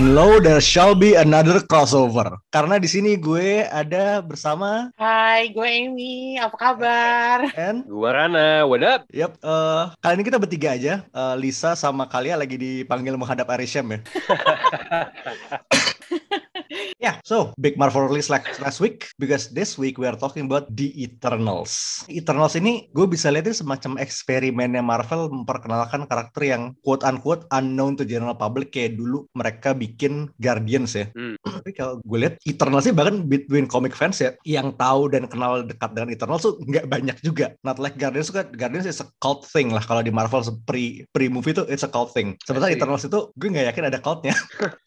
And 0.00 0.16
lo, 0.16 0.40
there 0.40 0.64
shall 0.64 0.96
be 0.96 1.12
another 1.12 1.60
crossover. 1.60 2.40
Karena 2.48 2.80
di 2.80 2.88
sini 2.88 3.20
gue 3.20 3.68
ada 3.68 4.24
bersama 4.24 4.88
Hai, 4.96 5.52
gue 5.52 5.60
Amy. 5.60 6.40
Apa 6.40 6.56
kabar? 6.56 7.52
and 7.52 7.84
Gua 7.84 8.16
Rana, 8.16 8.64
what 8.64 8.80
up? 8.80 9.04
Yap, 9.12 9.36
eh, 9.36 9.84
kali 10.00 10.12
ini 10.16 10.24
kita 10.24 10.40
bertiga 10.40 10.72
aja. 10.72 11.04
Eh, 11.04 11.34
Lisa 11.36 11.76
sama 11.76 12.08
Kalia 12.08 12.40
lagi 12.40 12.56
dipanggil 12.56 13.12
menghadap 13.12 13.44
Arisham 13.52 13.92
ya. 13.92 14.00
yeah, 17.00 17.16
so 17.24 17.56
big 17.56 17.80
Marvel 17.80 18.04
release 18.06 18.28
like 18.28 18.44
last 18.60 18.78
week 18.78 19.08
because 19.16 19.50
this 19.50 19.80
week 19.80 19.96
we 19.96 20.04
are 20.04 20.14
talking 20.14 20.46
about 20.46 20.68
The 20.76 20.92
Eternals. 21.00 22.04
Eternals 22.12 22.54
ini 22.54 22.92
gue 22.92 23.08
bisa 23.08 23.32
lihat 23.32 23.48
ini 23.48 23.56
semacam 23.56 23.96
eksperimennya 23.96 24.84
Marvel 24.84 25.32
memperkenalkan 25.32 26.04
karakter 26.06 26.44
yang 26.44 26.76
quote 26.84 27.02
unquote 27.02 27.48
unknown 27.56 27.96
to 27.96 28.04
general 28.04 28.36
public 28.36 28.70
kayak 28.70 29.00
dulu 29.00 29.24
mereka 29.32 29.72
bikin 29.72 30.28
Guardians 30.38 30.94
ya. 30.94 31.08
Hmm. 31.16 31.34
Tapi 31.64 31.72
kalau 31.72 31.98
gue 32.04 32.18
lihat 32.20 32.36
Eternals 32.44 32.84
sih 32.84 32.94
bahkan 32.94 33.24
between 33.24 33.64
comic 33.64 33.96
fans 33.96 34.20
ya 34.20 34.36
yang 34.44 34.76
tahu 34.76 35.08
dan 35.08 35.24
kenal 35.26 35.64
dekat 35.64 35.96
dengan 35.96 36.12
Eternals 36.12 36.44
tuh 36.44 36.60
nggak 36.68 36.86
banyak 36.86 37.16
juga. 37.24 37.56
Not 37.64 37.80
like 37.80 37.96
Guardians 37.96 38.28
kan 38.28 38.52
Guardians 38.52 38.84
is 38.84 39.00
a 39.00 39.08
cult 39.24 39.48
thing 39.48 39.72
lah 39.72 39.82
kalau 39.82 40.04
di 40.04 40.12
Marvel 40.12 40.44
pre 40.68 41.08
pre 41.16 41.32
movie 41.32 41.56
tuh 41.56 41.64
it's 41.72 41.82
a 41.82 41.90
cult 41.90 42.12
thing. 42.12 42.36
Sementara 42.44 42.68
see. 42.70 42.76
Eternals 42.76 43.08
itu 43.08 43.32
gue 43.40 43.48
nggak 43.48 43.66
yakin 43.72 43.84
ada 43.88 43.98
cultnya. 43.98 44.36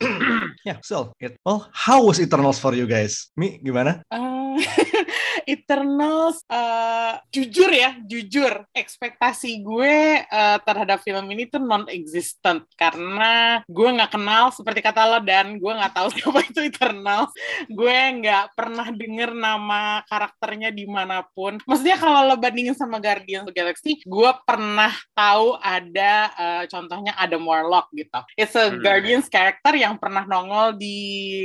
yeah, 0.70 0.78
so 0.86 1.10
it, 1.18 1.34
well, 1.42 1.66
how 1.74 2.03
was 2.06 2.20
Eternals 2.20 2.60
for 2.60 2.76
you 2.76 2.86
guys? 2.88 3.32
Mi 3.36 3.60
gimana? 3.64 4.04
Eh, 4.12 4.58
Eternals, 5.48 6.44
eh, 6.52 7.14
jujur 7.32 7.70
ya, 7.72 7.96
jujur, 8.04 8.68
ekspektasi 8.76 9.64
gue 9.64 10.26
eh, 10.26 10.58
terhadap 10.68 11.00
film 11.00 11.26
ini 11.32 11.48
tuh 11.48 11.64
non-existent 11.64 12.68
karena 12.76 13.64
gue 13.66 13.90
nggak 13.96 14.12
kenal 14.12 14.52
seperti 14.52 14.84
kata 14.84 15.02
lo 15.08 15.20
dan 15.24 15.56
gue 15.58 15.72
nggak 15.72 15.94
tahu 15.96 16.08
siapa 16.16 16.40
itu 16.44 16.60
Eternals. 16.68 17.32
Gue 17.72 17.96
nggak 18.20 18.58
pernah 18.58 18.88
denger 18.92 19.32
nama 19.32 20.04
karakternya 20.12 20.70
di 20.76 20.84
mana 20.90 21.24
pun. 21.24 21.56
Maksudnya 21.64 21.96
kalau 21.96 22.28
lo 22.28 22.36
bandingin 22.36 22.76
sama 22.76 23.00
Guardians 23.00 23.48
of 23.48 23.52
the 23.52 23.56
Galaxy, 23.56 24.04
gue 24.04 24.32
pernah 24.44 24.92
tahu 25.16 25.56
ada 25.62 26.14
eh, 26.36 26.64
contohnya 26.68 27.16
Adam 27.16 27.48
Warlock 27.48 27.88
gitu. 27.96 28.20
It's 28.36 28.56
a 28.60 28.74
Hmm. 28.74 28.82
Guardians 28.82 29.28
character 29.30 29.76
yang 29.78 30.02
pernah 30.02 30.26
nongol 30.26 30.74
di 30.80 30.98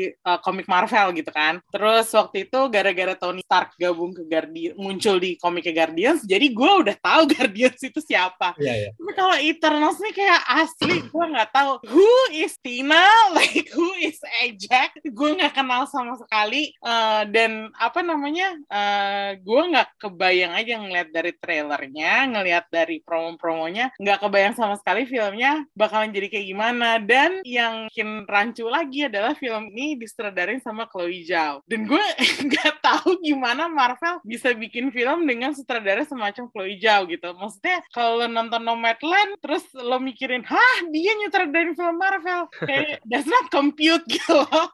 eh, 0.09 0.39
komik 0.41 0.65
Marvel 0.65 1.12
gitu 1.12 1.29
kan. 1.29 1.61
Terus 1.69 2.09
waktu 2.15 2.49
itu 2.49 2.61
gara-gara 2.73 3.15
Tony 3.19 3.45
Stark 3.45 3.77
gabung 3.89 4.12
ke 4.12 4.22
Guardian 4.28 4.77
muncul 4.77 5.17
di 5.17 5.41
komiknya 5.41 5.84
Guardians, 5.84 6.20
jadi 6.28 6.47
gue 6.53 6.70
udah 6.84 6.97
tahu 7.00 7.22
Guardians 7.34 7.81
itu 7.81 8.00
siapa. 8.05 8.53
Iya 8.61 8.75
iya. 8.75 8.91
Tapi 8.94 9.12
kalau 9.17 9.36
Eternals 9.41 9.98
nih 10.00 10.14
kayak 10.14 10.41
asli 10.47 10.97
gue 11.05 11.25
nggak 11.33 11.50
tahu 11.53 11.72
who 11.89 12.11
is 12.36 12.55
Tina, 12.61 13.05
like 13.36 13.69
who 13.72 13.89
is 14.00 14.20
Ajax, 14.44 15.00
gue 15.03 15.31
nggak 15.36 15.56
kenal 15.56 15.89
sama 15.89 16.14
sekali 16.20 16.75
Eh, 16.78 17.22
dan 17.34 17.69
apa 17.77 18.00
namanya, 18.00 18.55
eh, 18.70 19.31
gue 19.42 19.62
nggak 19.70 19.98
kebayang 19.98 20.55
aja 20.55 20.78
ngeliat 20.78 21.09
dari 21.11 21.33
trailernya, 21.34 22.12
ngeliat 22.31 22.64
dari 22.70 23.03
promo-promonya, 23.03 23.92
nggak 23.98 24.19
kebayang 24.22 24.55
sama 24.55 24.78
sekali 24.78 25.05
filmnya 25.05 25.66
bakalan 25.75 26.14
jadi 26.14 26.28
kayak 26.31 26.47
gimana. 26.48 26.89
Dan 27.03 27.42
yang 27.42 27.91
bikin 27.91 28.25
rancu 28.25 28.70
lagi 28.70 29.11
adalah 29.11 29.34
film 29.34 29.69
ini 29.75 29.98
disutradarin 29.98 30.62
sama 30.62 30.86
Chloe 30.86 31.27
Zhao. 31.27 31.61
Dan 31.66 31.84
gue 31.84 32.05
nggak 32.48 32.81
tahu 32.81 33.20
gimana 33.20 33.66
Marvel 33.79 34.19
bisa 34.27 34.51
bikin 34.59 34.91
film 34.91 35.22
dengan 35.22 35.55
sutradara 35.55 36.03
semacam 36.03 36.50
Chloe 36.50 36.83
Zhao 36.83 37.06
gitu. 37.06 37.31
Maksudnya 37.39 37.78
kalau 37.94 38.27
nonton 38.27 38.66
Nomadland 38.66 39.39
terus 39.39 39.62
lo 39.78 40.03
mikirin, 40.03 40.43
hah 40.43 40.77
dia 40.91 41.15
nyutradarin 41.22 41.78
film 41.78 41.94
Marvel. 41.94 42.50
Kayak 42.66 42.99
does 43.06 43.31
not 43.31 43.47
compute 43.55 44.03
gitu 44.19 44.34
loh. 44.34 44.66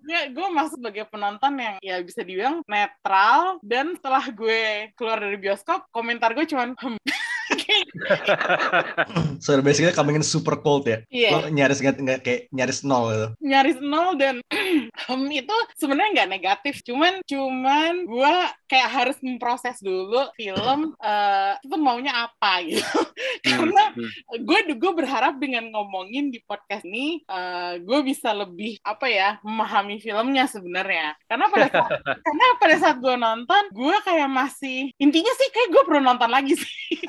Gue, 0.00 0.20
gue 0.32 0.48
masuk 0.48 0.80
sebagai 0.80 1.04
penonton 1.12 1.60
yang 1.60 1.76
ya 1.84 2.00
bisa 2.00 2.24
dibilang 2.24 2.64
netral 2.64 3.60
dan 3.60 3.92
setelah 3.98 4.24
gue 4.30 4.94
keluar 4.94 5.18
dari 5.18 5.36
bioskop 5.36 5.90
komentar 5.90 6.32
gue 6.32 6.46
cuman 6.46 6.78
hmm. 6.78 6.96
So 9.44 9.54
basically 9.62 9.94
coming 9.94 10.18
in 10.18 10.24
super 10.26 10.58
cold 10.58 10.86
ya. 10.86 10.98
Iya. 11.08 11.30
Lo 11.30 11.38
nyaris 11.48 11.78
nggak 11.78 11.96
nggak 11.98 12.20
kayak 12.26 12.40
nyaris 12.50 12.82
nol 12.82 13.04
gitu. 13.12 13.26
nyaris 13.42 13.78
nol 13.78 14.08
dan 14.18 14.42
hmm, 15.08 15.28
itu 15.30 15.56
sebenarnya 15.78 16.10
nggak 16.22 16.30
negatif 16.30 16.74
cuman 16.82 17.22
cuman 17.24 18.04
gue 18.04 18.34
kayak 18.66 18.88
harus 18.90 19.16
memproses 19.22 19.78
dulu 19.80 20.26
film 20.34 20.92
eh, 21.08 21.52
itu 21.62 21.76
maunya 21.78 22.26
apa 22.28 22.62
gitu 22.66 22.84
karena 23.46 23.80
Hmm. 23.88 24.04
gue 24.44 24.60
gue 24.76 24.92
berharap 24.94 25.40
dengan 25.40 25.64
ngomongin 25.72 26.28
di 26.28 26.38
podcast 26.44 26.84
ini 26.84 27.22
eh, 27.24 27.80
gue 27.80 27.98
bisa 28.04 28.30
lebih 28.30 28.78
apa 28.84 29.06
ya 29.08 29.28
memahami 29.40 29.98
filmnya 29.98 30.44
sebenarnya 30.46 31.16
karena 31.26 31.46
pada 31.48 31.66
saat 31.72 31.90
karena 32.26 32.44
pada 32.60 32.76
saat 32.78 32.96
gue 33.00 33.14
nonton 33.16 33.62
gue 33.72 33.96
kayak 34.04 34.28
masih 34.28 34.92
intinya 35.00 35.32
sih 35.34 35.48
kayak 35.50 35.68
gue 35.72 35.82
perlu 35.88 36.02
nonton 36.04 36.30
lagi 36.30 36.52
Sih, 36.58 37.00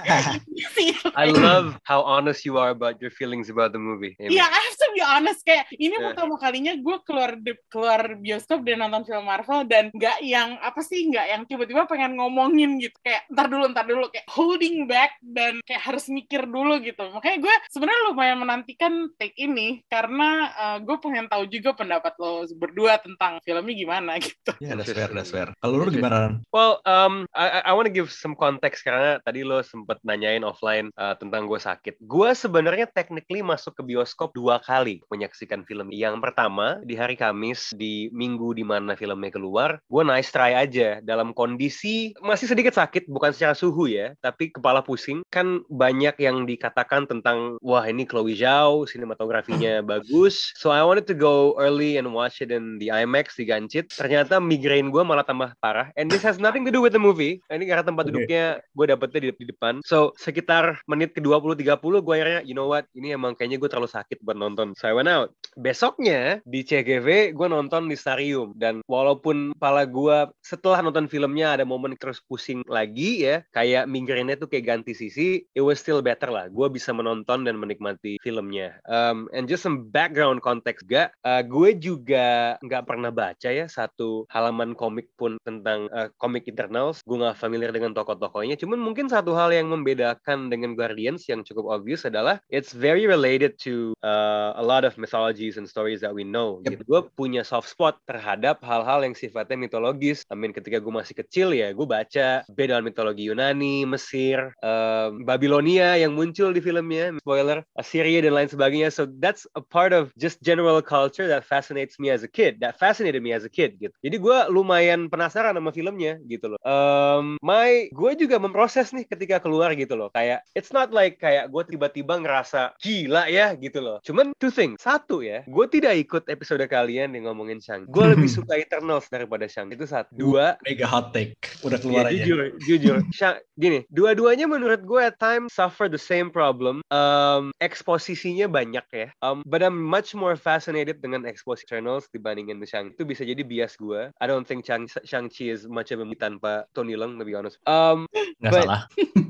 I 1.16 1.32
love 1.32 1.78
how 1.84 2.02
honest 2.04 2.44
you 2.44 2.58
are 2.58 2.72
about 2.72 3.00
your 3.00 3.10
feelings 3.10 3.48
about 3.50 3.72
the 3.72 3.82
movie. 3.82 4.16
Amy. 4.20 4.36
Iya, 4.36 4.46
I 4.46 4.60
have 4.60 4.78
to 4.78 4.88
be 4.94 5.04
honest 5.04 5.42
kayak 5.44 5.68
ini 5.74 5.92
Yeah. 5.92 6.16
pertama 6.16 6.40
kalinya 6.40 6.74
gue 6.80 6.98
keluar 7.04 7.36
di- 7.36 7.60
keluar 7.68 8.16
bioskop 8.16 8.64
dan 8.64 8.80
nonton 8.80 9.04
film 9.04 9.28
Marvel 9.28 9.68
dan 9.68 9.92
nggak 9.92 10.24
yang 10.24 10.56
apa 10.62 10.80
sih 10.80 11.12
nggak 11.12 11.26
yang 11.28 11.42
tiba-tiba 11.44 11.84
pengen 11.86 12.16
ngomongin 12.16 12.80
gitu 12.80 12.96
kayak 13.04 13.28
ntar 13.28 13.52
dulu 13.52 13.68
ntar 13.74 13.84
dulu 13.84 14.08
kayak 14.08 14.24
holding 14.32 14.88
back 14.88 15.20
dan 15.20 15.60
kayak 15.68 15.84
harus 15.84 16.08
mikir 16.08 16.48
dulu 16.48 16.80
gitu 16.80 17.04
makanya 17.12 17.44
gue 17.44 17.56
sebenarnya 17.68 18.02
lumayan 18.08 18.38
menantikan 18.40 18.94
take 19.20 19.36
ini 19.36 19.84
karena 19.92 20.30
eh, 20.52 20.78
gue 20.84 20.98
pengen 21.00 21.28
tahu 21.28 21.52
juga 21.52 21.76
pendapat 21.76 22.16
lo 22.16 22.48
berdua 22.56 22.96
tentang 23.00 23.44
filmnya 23.44 23.76
gimana 23.76 24.12
gitu. 24.24 24.52
Ya, 24.64 24.76
that's 24.76 24.92
fair, 24.92 25.12
that's 25.12 25.32
fair. 25.32 25.52
Kalau 25.60 25.84
lu 25.84 25.92
gimana? 25.92 26.40
Well, 26.52 26.80
um, 26.88 27.28
I, 27.36 27.68
I 27.68 27.72
want 27.76 27.88
to 27.88 27.94
give 27.94 28.08
some 28.08 28.36
context 28.36 28.88
karena 28.88 29.20
tadi 29.20 29.44
lo 29.44 29.60
sempet 29.60 30.00
nanyain 30.04 30.44
offline 30.50 30.90
uh, 30.98 31.14
tentang 31.16 31.46
gue 31.46 31.60
sakit. 31.62 32.02
Gue 32.04 32.34
sebenarnya 32.34 32.90
technically 32.90 33.46
masuk 33.46 33.78
ke 33.78 33.84
bioskop 33.86 34.34
dua 34.34 34.58
kali 34.60 35.06
menyaksikan 35.14 35.64
film. 35.70 35.94
Yang 35.94 36.18
pertama 36.20 36.82
di 36.82 36.98
hari 36.98 37.14
Kamis 37.14 37.72
di 37.78 38.10
minggu 38.10 38.58
di 38.58 38.66
mana 38.66 38.98
filmnya 38.98 39.30
keluar, 39.30 39.78
gue 39.86 40.04
nice 40.04 40.34
try 40.34 40.58
aja 40.58 40.98
dalam 41.06 41.32
kondisi 41.38 42.18
masih 42.26 42.50
sedikit 42.50 42.74
sakit, 42.74 43.06
bukan 43.06 43.30
secara 43.36 43.54
suhu 43.54 43.86
ya, 43.92 44.18
tapi 44.24 44.50
kepala 44.50 44.82
pusing. 44.82 45.22
Kan 45.30 45.62
banyak 45.70 46.18
yang 46.18 46.50
dikatakan 46.50 47.06
tentang 47.06 47.62
wah 47.62 47.86
ini 47.86 48.08
Chloe 48.10 48.34
Zhao, 48.34 48.90
sinematografinya 48.90 49.86
bagus. 49.86 50.56
So 50.58 50.74
I 50.74 50.82
wanted 50.82 51.06
to 51.12 51.16
go 51.16 51.54
early 51.60 52.00
and 52.00 52.10
watch 52.16 52.42
it 52.42 52.50
in 52.50 52.80
the 52.80 52.90
IMAX 52.90 53.36
di 53.36 53.46
Gancit. 53.46 53.92
Ternyata 53.94 54.40
migrain 54.40 54.90
gue 54.90 55.04
malah 55.04 55.28
tambah 55.28 55.54
parah. 55.60 55.92
And 56.00 56.08
this 56.08 56.24
has 56.24 56.40
nothing 56.40 56.64
to 56.66 56.72
do 56.72 56.80
with 56.80 56.96
the 56.96 57.02
movie. 57.02 57.44
Ini 57.52 57.68
karena 57.68 57.84
tempat 57.84 58.08
duduknya 58.10 58.64
gue 58.74 58.86
dapetnya 58.88 59.20
di, 59.20 59.30
di 59.36 59.46
depan. 59.52 59.84
So 59.84 60.16
sekitar 60.16 60.39
menit 60.88 61.16
ke 61.16 61.22
20-30 61.24 61.80
gue 61.80 62.14
akhirnya 62.16 62.42
you 62.46 62.56
know 62.56 62.70
what? 62.70 62.86
Ini 62.94 63.16
emang 63.16 63.36
kayaknya 63.36 63.58
gue 63.60 63.70
terlalu 63.70 63.90
sakit 63.92 64.22
buat 64.24 64.38
nonton. 64.38 64.74
So 64.78 64.90
I 64.90 64.94
went 64.96 65.12
out. 65.12 65.34
Besoknya 65.58 66.40
di 66.46 66.62
CGV 66.64 67.34
gue 67.34 67.48
nonton 67.50 67.90
di 67.90 67.96
Starium 67.98 68.56
dan 68.56 68.82
walaupun 68.86 69.58
kepala 69.58 69.84
gue 69.90 70.30
setelah 70.44 70.80
nonton 70.86 71.10
filmnya 71.10 71.58
ada 71.58 71.66
momen 71.66 71.98
terus 71.98 72.22
pusing 72.24 72.62
lagi 72.70 73.26
ya 73.26 73.42
kayak 73.52 73.90
migrainnya 73.90 74.38
tuh 74.38 74.48
kayak 74.48 74.66
ganti 74.68 74.94
sisi 74.94 75.44
it 75.56 75.64
was 75.64 75.82
still 75.82 76.04
better 76.04 76.30
lah. 76.30 76.48
Gue 76.52 76.70
bisa 76.70 76.94
menonton 76.94 77.48
dan 77.48 77.58
menikmati 77.58 78.22
filmnya. 78.22 78.78
Um, 78.86 79.32
and 79.34 79.50
just 79.50 79.66
some 79.66 79.90
background 79.90 80.42
context 80.44 80.86
gak 80.88 81.12
uh, 81.26 81.42
gue 81.44 81.76
juga 81.78 82.56
nggak 82.62 82.84
pernah 82.86 83.12
baca 83.12 83.50
ya 83.50 83.66
satu 83.66 84.26
halaman 84.30 84.76
komik 84.78 85.12
pun 85.16 85.40
tentang 85.44 85.90
uh, 85.92 86.08
komik 86.20 86.46
Eternals 86.48 87.02
gue 87.04 87.18
nggak 87.18 87.40
familiar 87.40 87.72
dengan 87.74 87.96
tokoh-tokohnya. 87.96 88.60
Cuman 88.60 88.80
mungkin 88.80 89.08
satu 89.10 89.34
hal 89.34 89.50
yang 89.56 89.72
membedakan 89.72 90.19
dengan 90.28 90.76
Guardians 90.76 91.26
yang 91.30 91.42
cukup 91.46 91.70
obvious 91.72 92.04
adalah 92.04 92.42
it's 92.52 92.76
very 92.76 93.08
related 93.08 93.56
to 93.64 93.96
uh, 94.04 94.54
a 94.58 94.64
lot 94.64 94.84
of 94.84 94.98
mythologies 95.00 95.56
and 95.56 95.66
stories 95.66 96.04
that 96.04 96.12
we 96.12 96.28
know. 96.28 96.60
Yep. 96.66 96.70
gitu. 96.72 96.84
Gue 96.86 97.02
punya 97.16 97.42
soft 97.48 97.72
spot 97.72 97.98
terhadap 98.06 98.62
hal-hal 98.62 99.06
yang 99.06 99.16
sifatnya 99.16 99.56
mitologis. 99.56 100.26
I 100.30 100.36
mean 100.36 100.52
ketika 100.52 100.78
gue 100.82 100.94
masih 100.94 101.16
kecil 101.18 101.56
ya 101.56 101.72
gue 101.72 101.88
baca 101.88 102.44
beda 102.52 102.82
mitologi 102.84 103.30
Yunani 103.30 103.88
Mesir 103.88 104.54
um, 104.62 105.24
Babilonia 105.24 105.96
yang 105.98 106.14
muncul 106.14 106.52
di 106.52 106.62
filmnya 106.62 107.16
spoiler 107.22 107.64
Assyria 107.80 108.22
dan 108.22 108.36
lain 108.36 108.50
sebagainya. 108.50 108.90
So 108.92 109.08
that's 109.20 109.48
a 109.56 109.64
part 109.64 109.96
of 109.96 110.12
just 110.20 110.42
general 110.44 110.82
culture 110.84 111.26
that 111.30 111.46
fascinates 111.46 111.98
me 111.98 112.12
as 112.12 112.26
a 112.26 112.32
kid 112.32 112.60
that 112.62 112.78
fascinated 112.78 113.24
me 113.24 113.32
as 113.32 113.46
a 113.46 113.52
kid 113.52 113.78
gitu. 113.80 113.94
Jadi 114.04 114.18
gue 114.20 114.38
lumayan 114.52 115.08
penasaran 115.08 115.56
sama 115.56 115.72
filmnya 115.72 116.20
gitu 116.28 116.56
loh. 116.56 116.60
Um, 116.66 117.40
my 117.42 117.90
gue 117.94 118.12
juga 118.20 118.42
memproses 118.42 118.92
nih 118.92 119.06
ketika 119.08 119.40
keluar 119.40 119.72
gitu 119.78 119.96
loh 119.96 120.09
kayak 120.16 120.30
kayak 120.30 120.46
it's 120.54 120.70
not 120.70 120.94
like 120.94 121.18
kayak 121.18 121.50
gue 121.50 121.64
tiba-tiba 121.66 122.22
ngerasa 122.22 122.78
gila 122.78 123.26
ya 123.26 123.58
gitu 123.58 123.82
loh. 123.82 123.98
Cuman 124.06 124.38
two 124.38 124.54
things. 124.54 124.78
Satu 124.78 125.26
ya, 125.26 125.42
gue 125.50 125.66
tidak 125.72 125.98
ikut 125.98 126.30
episode 126.30 126.62
kalian 126.70 127.18
yang 127.18 127.26
ngomongin 127.26 127.58
Shang. 127.58 127.90
Gue 127.90 128.06
lebih 128.14 128.30
suka 128.30 128.62
Eternals 128.62 129.10
daripada 129.10 129.50
Shang. 129.50 129.74
Itu 129.74 129.90
satu. 129.90 130.14
Dua, 130.14 130.54
Mega 130.62 130.86
hot 130.86 131.12
take. 131.18 131.34
Udah 131.66 131.82
keluar 131.82 132.06
ya, 132.08 132.14
aja. 132.14 132.24
jujur, 132.30 132.40
jujur. 132.62 132.98
Shang, 133.18 133.42
gini, 133.58 133.90
dua-duanya 133.90 134.46
menurut 134.46 134.86
gue 134.86 135.02
at 135.02 135.18
time 135.18 135.50
suffer 135.50 135.90
the 135.90 135.98
same 136.02 136.30
problem. 136.30 136.86
Um, 136.94 137.50
eksposisinya 137.58 138.46
banyak 138.46 138.86
ya. 138.94 139.08
Um, 139.26 139.42
but 139.50 139.66
I'm 139.66 139.82
much 139.82 140.14
more 140.14 140.38
fascinated 140.38 141.02
dengan 141.02 141.26
eksposisi 141.26 141.66
Eternals 141.66 142.06
dibandingin 142.14 142.62
The 142.62 142.70
Shang. 142.70 142.94
Itu 142.94 143.04
bisa 143.10 143.26
jadi 143.26 143.42
bias 143.42 143.76
gue. 143.82 144.14
I 144.22 144.26
don't 144.30 144.46
think 144.46 144.64
Shang 144.64 144.86
Shang-Chi 144.86 145.50
is 145.50 145.66
much 145.66 145.90
of 145.90 146.00
a 146.00 146.08
tanpa 146.14 146.70
Tony 146.78 146.94
Leung, 146.94 147.18
to 147.18 147.26
be 147.26 147.34
honest. 147.34 147.58
Um, 147.66 148.06
Nggak 148.44 148.52
but- 148.54 148.64
salah. 148.68 148.82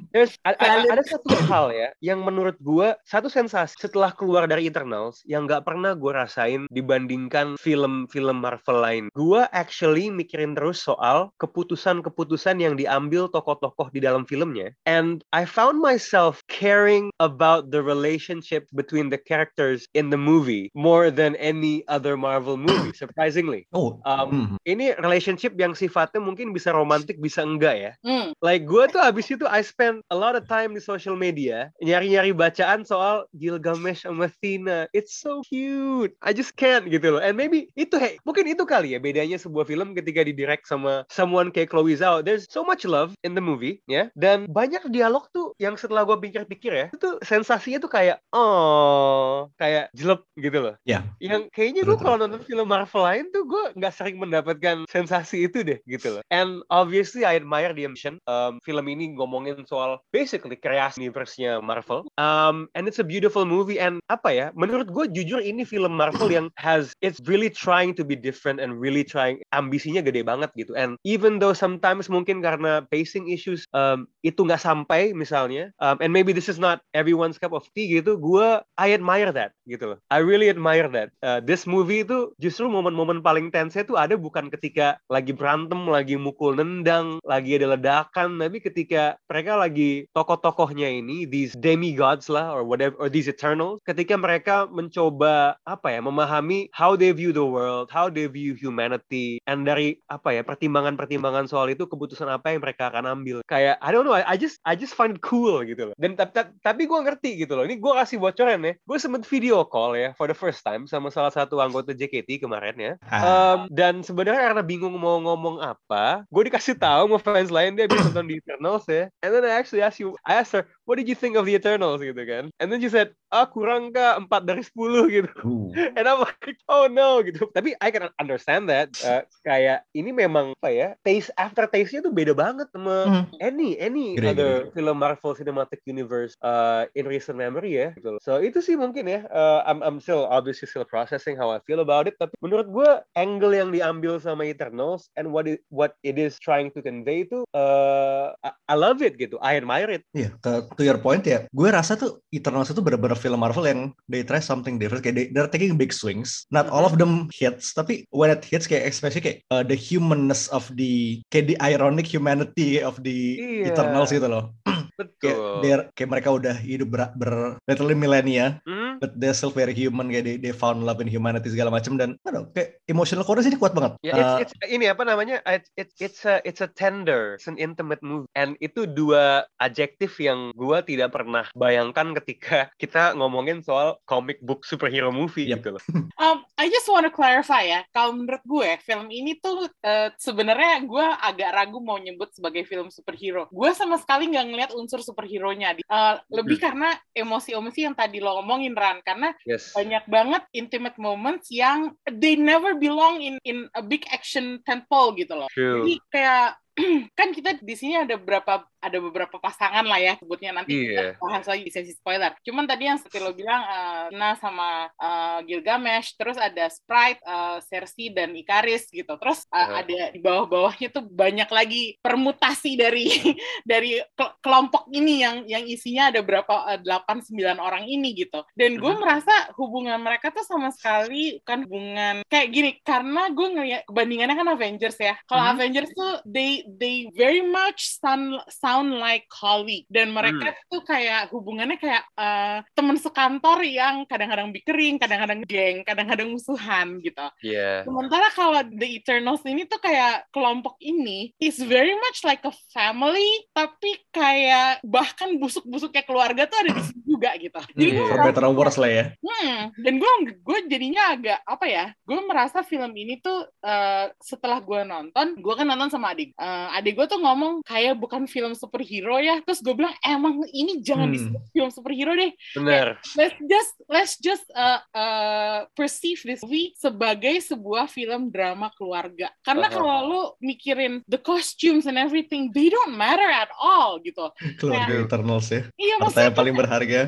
There's, 0.10 0.34
a- 0.42 0.58
a- 0.70 0.90
ada 0.94 1.04
satu 1.04 1.28
hal 1.52 1.74
ya 1.74 1.90
yang 2.00 2.22
menurut 2.22 2.56
gua 2.62 2.94
satu 3.04 3.28
sensasi 3.28 3.74
setelah 3.80 4.12
keluar 4.12 4.46
dari 4.46 4.68
Eternals 4.68 5.24
yang 5.26 5.50
nggak 5.50 5.66
pernah 5.66 5.96
gua 5.96 6.26
rasain 6.26 6.70
dibandingkan 6.70 7.56
film-film 7.58 8.44
Marvel 8.44 8.78
lain. 8.78 9.04
Gua 9.16 9.50
actually 9.50 10.12
mikirin 10.12 10.54
terus 10.54 10.84
soal 10.84 11.32
keputusan-keputusan 11.40 12.60
yang 12.60 12.76
diambil 12.76 13.32
tokoh-tokoh 13.32 13.88
di 13.90 14.04
dalam 14.04 14.28
filmnya. 14.28 14.76
And 14.84 15.24
I 15.32 15.48
found 15.48 15.80
myself 15.80 16.44
caring 16.52 17.10
about 17.24 17.72
the 17.72 17.80
relationship 17.80 18.68
between 18.76 19.08
the 19.08 19.18
characters 19.18 19.88
in 19.96 20.12
the 20.12 20.20
movie 20.20 20.68
more 20.76 21.08
than 21.10 21.40
any 21.40 21.88
other 21.88 22.20
Marvel 22.20 22.60
movie, 22.60 22.92
surprisingly. 23.02 23.64
Oh, 23.72 24.02
Um, 24.04 24.28
hmm. 24.30 24.56
Ini 24.68 25.00
relationship 25.00 25.56
yang 25.56 25.72
sifatnya 25.72 26.20
mungkin 26.20 26.52
bisa 26.52 26.76
romantik, 26.76 27.18
bisa 27.18 27.42
enggak 27.42 27.76
ya. 27.80 27.92
Hmm. 28.04 28.36
Like 28.44 28.68
gue 28.68 28.84
tuh 28.90 29.00
abis 29.00 29.32
itu 29.32 29.48
I 29.48 29.64
spend 29.64 30.04
a 30.12 30.18
lot 30.18 30.36
of 30.36 30.44
time 30.46 30.59
di 30.68 30.84
social 30.84 31.16
media 31.16 31.72
nyari-nyari 31.80 32.36
bacaan 32.36 32.84
soal 32.84 33.24
Gilgamesh 33.32 34.04
sama 34.04 34.28
Athena. 34.28 34.92
It's 34.92 35.16
so 35.16 35.40
cute. 35.48 36.12
I 36.20 36.36
just 36.36 36.60
can't 36.60 36.88
gitu 36.92 37.16
loh. 37.16 37.22
And 37.24 37.40
maybe 37.40 37.72
itu 37.80 37.96
hey, 37.96 38.20
mungkin 38.28 38.50
itu 38.52 38.68
kali 38.68 38.96
ya 38.96 39.00
bedanya 39.00 39.40
sebuah 39.40 39.64
film 39.70 39.96
ketika 39.96 40.28
didirect 40.28 40.68
sama 40.68 41.08
someone 41.14 41.54
kayak 41.54 41.72
Chloe 41.72 41.96
Zhao. 41.96 42.20
There's 42.26 42.50
so 42.50 42.66
much 42.66 42.84
love 42.84 43.14
in 43.24 43.38
the 43.38 43.44
movie 43.44 43.80
ya. 43.86 44.10
Dan 44.18 44.50
banyak 44.50 44.90
dialog 44.90 45.30
tuh 45.32 45.54
yang 45.62 45.78
setelah 45.78 46.04
gue 46.04 46.18
pikir-pikir 46.18 46.72
ya, 46.74 46.86
itu 46.90 46.98
tuh 46.98 47.16
sensasinya 47.22 47.80
tuh 47.84 47.92
kayak 47.92 48.18
oh, 48.34 49.52
kayak 49.62 49.94
jelek 49.94 50.26
gitu 50.40 50.58
loh. 50.60 50.76
Ya. 50.84 51.06
Yang 51.22 51.54
kayaknya 51.54 51.86
gue 51.86 51.98
kalau 52.00 52.18
nonton 52.18 52.42
film 52.42 52.66
Marvel 52.66 53.04
lain 53.06 53.26
tuh 53.30 53.44
gue 53.46 53.64
nggak 53.78 53.94
sering 53.94 54.18
mendapatkan 54.18 54.90
sensasi 54.90 55.46
itu 55.46 55.62
deh 55.62 55.80
gitu 55.86 56.18
loh. 56.18 56.24
And 56.34 56.66
obviously 56.74 57.28
I 57.28 57.38
admire 57.38 57.76
the 57.76 57.86
ambition. 57.86 58.18
Um, 58.26 58.58
film 58.64 58.86
ini 58.90 59.14
ngomongin 59.14 59.68
soal 59.70 60.02
basically 60.10 60.49
kreasi 60.58 61.06
universe-nya 61.06 61.62
Marvel. 61.62 62.08
Um, 62.18 62.72
and 62.74 62.88
it's 62.88 63.02
a 63.02 63.06
beautiful 63.06 63.46
movie. 63.46 63.78
And 63.78 64.02
apa 64.10 64.30
ya? 64.34 64.48
Menurut 64.56 64.90
gue 64.90 65.06
jujur 65.12 65.44
ini 65.44 65.68
film 65.68 65.94
Marvel 65.94 66.32
yang 66.32 66.48
has 66.58 66.96
it's 67.04 67.22
really 67.28 67.50
trying 67.52 67.94
to 67.98 68.06
be 68.06 68.16
different 68.16 68.58
and 68.64 68.78
really 68.78 69.04
trying 69.06 69.42
ambisinya 69.54 70.02
gede 70.02 70.26
banget 70.26 70.50
gitu. 70.56 70.74
And 70.74 70.96
even 71.06 71.38
though 71.38 71.54
sometimes 71.54 72.08
mungkin 72.08 72.42
karena 72.42 72.86
pacing 72.90 73.30
issues 73.30 73.66
um, 73.76 74.10
itu 74.24 74.42
nggak 74.46 74.62
sampai 74.62 75.12
misalnya. 75.14 75.74
Um, 75.84 76.00
and 76.00 76.14
maybe 76.14 76.32
this 76.32 76.50
is 76.50 76.58
not 76.58 76.82
everyone's 76.96 77.38
cup 77.38 77.54
of 77.54 77.68
tea 77.76 77.90
gitu. 77.90 78.18
Gue 78.18 78.62
I 78.80 78.96
admire 78.96 79.34
that 79.36 79.52
gitu 79.68 79.96
loh. 79.96 80.00
I 80.10 80.24
really 80.24 80.48
admire 80.48 80.88
that. 80.90 81.12
Uh, 81.20 81.44
this 81.44 81.68
movie 81.68 82.02
itu 82.06 82.32
justru 82.40 82.70
momen-momen 82.70 83.20
paling 83.20 83.52
tense 83.52 83.76
itu 83.76 83.98
ada 83.98 84.16
bukan 84.16 84.48
ketika 84.54 85.02
lagi 85.12 85.34
berantem, 85.34 85.86
lagi 85.90 86.16
mukul 86.16 86.56
nendang, 86.56 87.18
lagi 87.26 87.58
ada 87.58 87.76
ledakan, 87.76 88.40
tapi 88.40 88.58
ketika 88.62 89.18
mereka 89.30 89.60
lagi 89.60 90.06
tokoh-tokohnya 90.40 90.88
ini, 90.88 91.28
these 91.28 91.52
demigods 91.60 92.32
lah, 92.32 92.56
or 92.56 92.64
whatever, 92.64 92.96
or 92.96 93.12
these 93.12 93.28
eternals, 93.28 93.84
ketika 93.84 94.16
mereka 94.16 94.72
mencoba 94.72 95.60
apa 95.68 95.92
ya, 95.92 96.00
memahami 96.00 96.72
how 96.72 96.96
they 96.96 97.12
view 97.12 97.36
the 97.36 97.44
world, 97.44 97.92
how 97.92 98.08
they 98.08 98.26
view 98.32 98.56
humanity, 98.56 99.44
and 99.44 99.68
dari 99.68 100.00
apa 100.08 100.40
ya, 100.40 100.42
pertimbangan-pertimbangan 100.48 101.52
soal 101.52 101.68
itu 101.68 101.84
keputusan 101.84 102.32
apa 102.32 102.56
yang 102.56 102.64
mereka 102.64 102.88
akan 102.88 103.20
ambil. 103.20 103.44
Kayak 103.46 103.76
I 103.84 103.90
don't 103.92 104.08
know, 104.08 104.16
I, 104.16 104.40
just 104.40 104.64
I 104.64 104.80
just 104.80 104.96
find 104.96 105.20
it 105.20 105.22
cool 105.22 105.60
gitu 105.68 105.92
loh. 105.92 105.96
Dan 106.00 106.16
ta- 106.16 106.32
ta- 106.32 106.56
tapi 106.64 106.88
gue 106.88 107.00
ngerti 107.00 107.44
gitu 107.44 107.60
loh. 107.60 107.68
Ini 107.68 107.76
gue 107.82 107.94
kasih 108.00 108.22
bocoran 108.22 108.64
ya. 108.64 108.74
Gue 108.88 108.98
sempet 108.98 109.28
video 109.28 109.68
call 109.68 110.00
ya 110.00 110.16
for 110.16 110.32
the 110.32 110.38
first 110.38 110.64
time 110.64 110.88
sama 110.88 111.12
salah 111.12 111.34
satu 111.34 111.60
anggota 111.60 111.92
JKT 111.92 112.40
kemarin 112.40 112.78
ya. 112.80 112.94
Um, 113.10 113.68
dan 113.74 114.06
sebenarnya 114.06 114.54
karena 114.54 114.64
bingung 114.64 114.96
mau 114.96 115.20
ngomong 115.20 115.60
apa, 115.60 116.24
gue 116.30 116.44
dikasih 116.48 116.78
tahu 116.80 117.10
sama 117.10 117.20
fans 117.20 117.52
lain 117.52 117.76
dia 117.76 117.90
bisa 117.90 118.08
nonton 118.08 118.28
di 118.30 118.38
Eternals 118.40 118.86
ya. 118.88 119.10
And 119.26 119.32
then 119.34 119.44
I 119.44 119.58
actually 119.58 119.84
asked 119.84 120.00
you, 120.00 120.16
I 120.30 120.46
asked 120.46 120.54
her, 120.54 120.70
what 120.86 121.02
did 121.02 121.10
you 121.10 121.18
think 121.18 121.34
of 121.34 121.50
the 121.50 121.58
Eternals 121.58 122.06
gitu 122.06 122.22
kan? 122.22 122.54
And 122.62 122.70
then 122.70 122.78
she 122.78 122.94
said, 122.94 123.18
ah 123.34 123.50
kurang 123.50 123.90
kak, 123.98 124.22
4 124.30 124.46
dari 124.46 124.62
10 124.62 125.10
gitu. 125.10 125.34
Uh. 125.42 125.74
And 125.98 126.06
I'm 126.06 126.22
like, 126.22 126.62
oh 126.70 126.86
no 126.86 127.26
gitu. 127.26 127.50
Tapi 127.50 127.74
I 127.82 127.90
can 127.90 128.14
understand 128.22 128.70
that. 128.70 128.94
Uh, 129.02 129.26
kayak 129.42 129.90
ini 129.98 130.14
memang 130.14 130.54
apa 130.62 130.70
ya, 130.70 130.88
taste 131.02 131.34
after 131.34 131.66
taste-nya 131.66 132.06
tuh 132.06 132.14
beda 132.14 132.38
banget 132.38 132.70
sama 132.70 133.02
Hmm. 133.10 133.26
any 133.42 133.80
any 133.80 134.20
Gede, 134.20 134.28
other 134.36 134.52
film 134.76 135.02
Marvel 135.02 135.34
Cinematic 135.34 135.82
Universe 135.88 136.36
uh, 136.46 136.86
in 136.94 137.10
recent 137.10 137.40
memory 137.40 137.80
ya. 137.80 137.90
Gitu. 137.98 138.22
So 138.22 138.38
itu 138.38 138.62
sih 138.62 138.78
mungkin 138.78 139.10
ya. 139.10 139.26
Uh, 139.34 139.66
I'm 139.66 139.82
I'm 139.82 139.98
still 139.98 140.30
obviously 140.30 140.70
still 140.70 140.86
processing 140.86 141.40
how 141.40 141.50
I 141.50 141.64
feel 141.66 141.82
about 141.82 142.06
it. 142.06 142.20
Tapi 142.22 142.38
menurut 142.44 142.70
gue 142.70 142.90
angle 143.18 143.56
yang 143.56 143.74
diambil 143.74 144.22
sama 144.22 144.46
Eternals 144.46 145.10
and 145.18 145.34
what 145.34 145.50
it 145.50 145.66
what 145.74 145.98
it 146.06 146.22
is 146.22 146.38
trying 146.38 146.70
to 146.76 146.84
convey 146.84 147.26
itu, 147.26 147.48
uh, 147.56 148.36
I, 148.46 148.52
I 148.70 148.76
love 148.78 149.02
it 149.02 149.18
gitu. 149.18 149.40
I 149.42 149.58
admire 149.58 149.90
it. 149.90 150.04
Iya, 150.20 150.30
ke 150.44 150.52
to 150.76 150.84
your 150.84 151.00
point 151.00 151.24
ya, 151.24 151.48
gue 151.48 151.70
rasa 151.72 151.96
tuh 151.96 152.20
Eternals 152.36 152.68
itu 152.68 152.84
benar-benar 152.84 153.16
film 153.16 153.40
Marvel 153.40 153.64
yang 153.64 153.96
they 154.12 154.28
try 154.28 154.44
something 154.44 154.76
different, 154.76 155.00
kayak 155.00 155.16
they, 155.16 155.26
they're 155.32 155.48
taking 155.48 155.80
big 155.80 155.96
swings. 155.96 156.44
Not 156.52 156.68
all 156.68 156.84
of 156.84 157.00
them 157.00 157.32
hits, 157.32 157.72
tapi 157.72 158.04
when 158.12 158.36
it 158.36 158.44
hits 158.44 158.68
kayak 158.68 158.92
especially 158.92 159.24
kayak 159.24 159.40
uh, 159.48 159.64
the 159.64 159.80
humanness 159.80 160.52
of 160.52 160.68
the 160.76 161.24
kayak 161.32 161.56
the 161.56 161.58
ironic 161.64 162.04
humanity 162.04 162.84
of 162.84 163.00
the 163.00 163.40
Iya. 163.40 163.72
Eternals 163.72 164.12
gitu 164.12 164.28
loh. 164.28 164.52
Kayak, 165.00 165.38
Betul. 165.38 165.54
they're- 165.64 165.88
kayak 165.96 166.10
mereka 166.10 166.30
udah 166.30 166.56
hidup 166.56 166.88
ber, 166.90 167.02
ber 167.16 167.32
literally 167.64 167.96
millennia, 167.96 168.60
Hmm? 168.64 169.00
but 169.00 169.16
they're 169.16 169.32
still 169.32 169.50
very 169.50 169.72
human 169.72 170.08
kayak 170.08 170.24
they, 170.24 170.36
they 170.36 170.52
found 170.52 170.84
love 170.84 171.00
in 171.00 171.08
humanity 171.08 171.48
segala 171.48 171.72
macam 171.72 171.96
dan 171.96 172.20
know, 172.26 172.48
kayak 172.52 172.80
emotional 172.86 173.24
core 173.24 173.40
sini 173.40 173.56
kuat 173.56 173.72
banget. 173.72 173.96
Ya, 174.02 174.14
Uh, 174.14 174.42
it's, 174.42 174.52
it's 174.52 174.54
ini 174.68 174.86
apa 174.86 175.04
namanya? 175.04 175.40
It's, 175.46 175.70
it's 175.76 175.94
it's 175.98 176.22
a 176.24 176.44
it's 176.44 176.60
a 176.60 176.68
tender, 176.68 177.36
it's 177.36 177.48
an 177.48 177.56
intimate 177.56 178.02
movie. 178.02 178.28
And 178.34 178.60
itu 178.60 178.86
dua 178.86 179.46
adjektif 179.56 180.18
yang 180.18 180.52
gua 180.54 180.82
tidak 180.82 181.12
pernah 181.12 181.46
bayangkan 181.54 182.12
ketika 182.18 182.74
kita 182.76 183.14
ngomongin 183.14 183.62
soal 183.62 184.00
comic 184.04 184.40
book 184.42 184.64
superhero 184.64 185.10
movie 185.10 185.48
Yep. 185.48 185.58
gitu 185.60 185.70
loh. 185.76 185.84
Um, 186.20 186.42
I 186.58 186.68
just 186.68 186.90
want 186.90 187.06
to 187.06 187.14
clarify 187.14 187.64
ya, 187.64 187.86
kalau 187.94 188.12
menurut 188.12 188.42
gue 188.44 188.70
film 188.82 189.08
ini 189.08 189.38
tuh 189.38 189.70
eh, 189.80 190.10
sebenarnya 190.20 190.82
gue 190.82 191.06
agak 191.22 191.54
ragu 191.54 191.78
mau 191.80 191.96
nyebut 191.96 192.34
sebagai 192.34 192.66
film 192.66 192.90
superhero. 192.90 193.46
Gue 193.50 193.70
sama 193.72 193.96
sekali 193.96 194.26
nggak 194.28 194.46
ngeliat 194.50 194.72
unsur 194.74 194.89
superhero-nya. 194.98 195.78
Di- 195.78 195.86
eh, 195.86 196.16
lebih 196.34 196.58
karena 196.58 196.90
emosi-emosi 197.14 197.86
yang 197.86 197.94
tadi 197.94 198.18
lo 198.18 198.42
ngomongin 198.42 198.74
Ran, 198.74 199.06
karena 199.06 199.30
Yes. 199.46 199.70
banyak 199.78 200.10
banget 200.10 200.44
intimate 200.58 200.98
moments 200.98 201.54
yang 201.54 201.94
they 202.10 202.34
never 202.34 202.74
belong 202.74 203.22
in 203.22 203.36
in 203.46 203.70
a 203.78 203.86
big 203.86 204.02
action 204.10 204.58
tentpole 204.66 205.14
gitu 205.14 205.38
loh. 205.38 205.50
True. 205.54 205.86
Jadi 205.86 205.94
kayak 206.10 206.58
kan 207.20 207.30
kita 207.36 207.60
di 207.60 207.76
sini 207.76 208.00
ada 208.00 208.16
beberapa 208.16 208.64
ada 208.80 208.98
beberapa 208.98 209.36
pasangan 209.38 209.84
lah 209.84 209.98
ya 209.98 210.14
sebutnya 210.16 210.52
nanti 210.52 210.72
Iya. 210.72 210.88
kita 210.90 211.04
bahas 211.20 211.46
lagi 211.46 211.64
di 211.64 211.72
sesi 211.72 211.92
spoiler. 211.92 212.32
Cuman 212.42 212.64
tadi 212.64 212.84
yang 212.86 212.96
seperti 212.96 213.20
lo 213.20 213.32
bilang 213.32 213.62
eh, 213.62 214.06
Nah 214.12 214.34
sama 214.36 214.70
eh, 214.90 215.40
Gilgamesh, 215.46 216.16
terus 216.16 216.36
ada 216.36 216.66
Sprite, 216.68 217.20
eh, 217.20 217.58
Cersei 217.62 218.10
dan 218.10 218.32
Ikaris 218.32 218.88
gitu. 218.88 219.14
Terus 219.16 219.44
eh, 219.46 219.58
Uh-huh. 219.60 219.76
ada 219.78 220.00
di 220.10 220.20
bawah-bawahnya 220.20 220.88
tuh 220.90 221.04
banyak 221.04 221.50
lagi 221.50 221.84
permutasi 222.00 222.74
dari 222.74 223.06
dari 223.68 224.00
ke- 224.10 224.36
kelompok 224.40 224.88
ini 224.90 225.20
yang 225.20 225.44
yang 225.46 225.64
isinya 225.64 226.10
ada 226.10 226.22
berapa 226.22 226.50
eh, 226.72 226.80
8 226.80 227.28
9 227.28 227.60
orang 227.60 227.84
ini 227.84 228.16
gitu. 228.16 228.40
Dan 228.56 228.76
gue 228.76 228.94
Mhm. 228.96 229.00
merasa 229.00 229.32
hubungan 229.56 230.00
mereka 230.00 230.32
tuh 230.32 230.44
sama 230.44 230.72
sekali 230.72 231.38
kan 231.44 231.68
hubungan 231.68 232.24
kayak 232.26 232.48
gini 232.50 232.72
karena 232.82 233.28
gue 233.30 233.48
ngeliat 233.50 233.82
kebandingannya 233.86 234.36
kan 234.36 234.50
Avengers 234.50 234.98
ya. 234.98 235.20
Kalau 235.26 235.44
Mhm. 235.44 235.52
Avengers 235.54 235.92
tuh 235.92 236.14
they 236.24 236.50
they 236.72 236.96
very 237.12 237.44
much 237.44 238.00
sound 238.00 238.40
sound 238.70 239.02
like 239.02 239.26
colleague 239.34 239.90
dan 239.90 240.14
mereka 240.14 240.54
tuh 240.70 240.86
kayak 240.86 241.34
hubungannya 241.34 241.82
kayak 241.82 242.06
eh, 242.14 242.62
teman 242.78 243.02
sekantor 243.02 243.66
yang 243.66 244.06
kadang-kadang 244.06 244.54
bickering, 244.54 245.02
kadang-kadang 245.02 245.42
geng, 245.50 245.82
kadang-kadang 245.82 246.30
musuhan 246.30 247.02
gitu. 247.02 247.26
Iya. 247.42 247.82
Sementara 247.90 248.30
kalau 248.30 248.62
The 248.70 249.02
Eternals 249.02 249.42
ini 249.50 249.66
tuh 249.66 249.82
kayak 249.82 250.30
kelompok 250.30 250.78
ini 250.78 251.34
is 251.42 251.58
very 251.58 251.98
much 251.98 252.22
like 252.22 252.46
a 252.46 252.54
family, 252.70 253.50
tapi 253.58 253.98
kayak 254.14 254.86
bahkan 254.86 255.34
busuk-busuknya 255.42 256.06
keluarga 256.06 256.46
tuh 256.46 256.62
ada 256.62 256.72
di 256.78 256.84
sini 256.86 257.09
juga 257.20 257.36
gitu. 257.36 257.60
Jadi 257.76 257.84
Iya. 257.92 258.00
gue 258.00 258.18
better 258.24 258.44
or 258.48 258.56
worse 258.56 258.80
lah 258.80 258.88
ya. 258.88 259.06
hmm, 259.20 259.76
dan 259.76 259.94
gue 260.00 260.12
gue 260.40 260.60
jadinya 260.66 261.12
agak 261.12 261.44
apa 261.44 261.66
ya? 261.68 261.86
Gue 262.02 262.24
merasa 262.24 262.64
film 262.64 262.96
ini 262.96 263.20
tuh 263.20 263.44
eh, 263.60 264.08
setelah 264.18 264.58
gue 264.58 264.80
nonton, 264.82 265.36
gue 265.36 265.54
kan 265.54 265.68
nonton 265.68 265.92
sama 265.92 266.16
adik. 266.16 266.32
Eh, 266.32 266.68
adik 266.74 266.96
gue 266.96 267.06
tuh 267.06 267.20
ngomong 267.20 267.60
kayak 267.62 267.94
bukan 267.94 268.24
film 268.24 268.56
superhero 268.56 269.20
ya. 269.20 269.44
Terus 269.44 269.60
gue 269.60 269.76
bilang 269.76 269.92
emang 270.00 270.40
ini 270.50 270.80
jangan 270.80 271.06
Hmm. 271.06 271.14
disebut 271.14 271.42
film 271.52 271.70
superhero 271.70 272.16
deh. 272.16 272.32
Bener. 272.56 272.96
Let's 273.14 273.36
just 273.42 273.74
let's 273.86 274.14
just 274.16 274.48
uh, 274.54 274.80
uh, 274.94 275.60
perceive 275.74 276.24
this 276.24 276.40
movie 276.40 276.72
sebagai 276.74 277.36
sebuah 277.42 277.86
film 277.86 278.30
drama 278.30 278.72
keluarga. 278.72 279.28
Karena 279.42 279.68
Aha. 279.68 279.76
kalau 279.76 279.96
lu 280.06 280.22
mikirin 280.40 281.04
the 281.06 281.18
costumes 281.18 281.84
and 281.84 281.98
everything, 281.98 282.48
they 282.54 282.70
don't 282.70 282.96
matter 282.96 283.26
at 283.26 283.50
all 283.58 284.00
gitu. 284.00 284.30
Keluarga 284.56 284.94
Nah. 284.94 285.04
Eternals 285.04 285.50
ya. 285.50 285.66
Iya 285.76 285.96
Harta 285.98 286.04
maksudnya 286.06 286.28
yang 286.30 286.38
paling 286.38 286.56
berharga. 286.56 287.02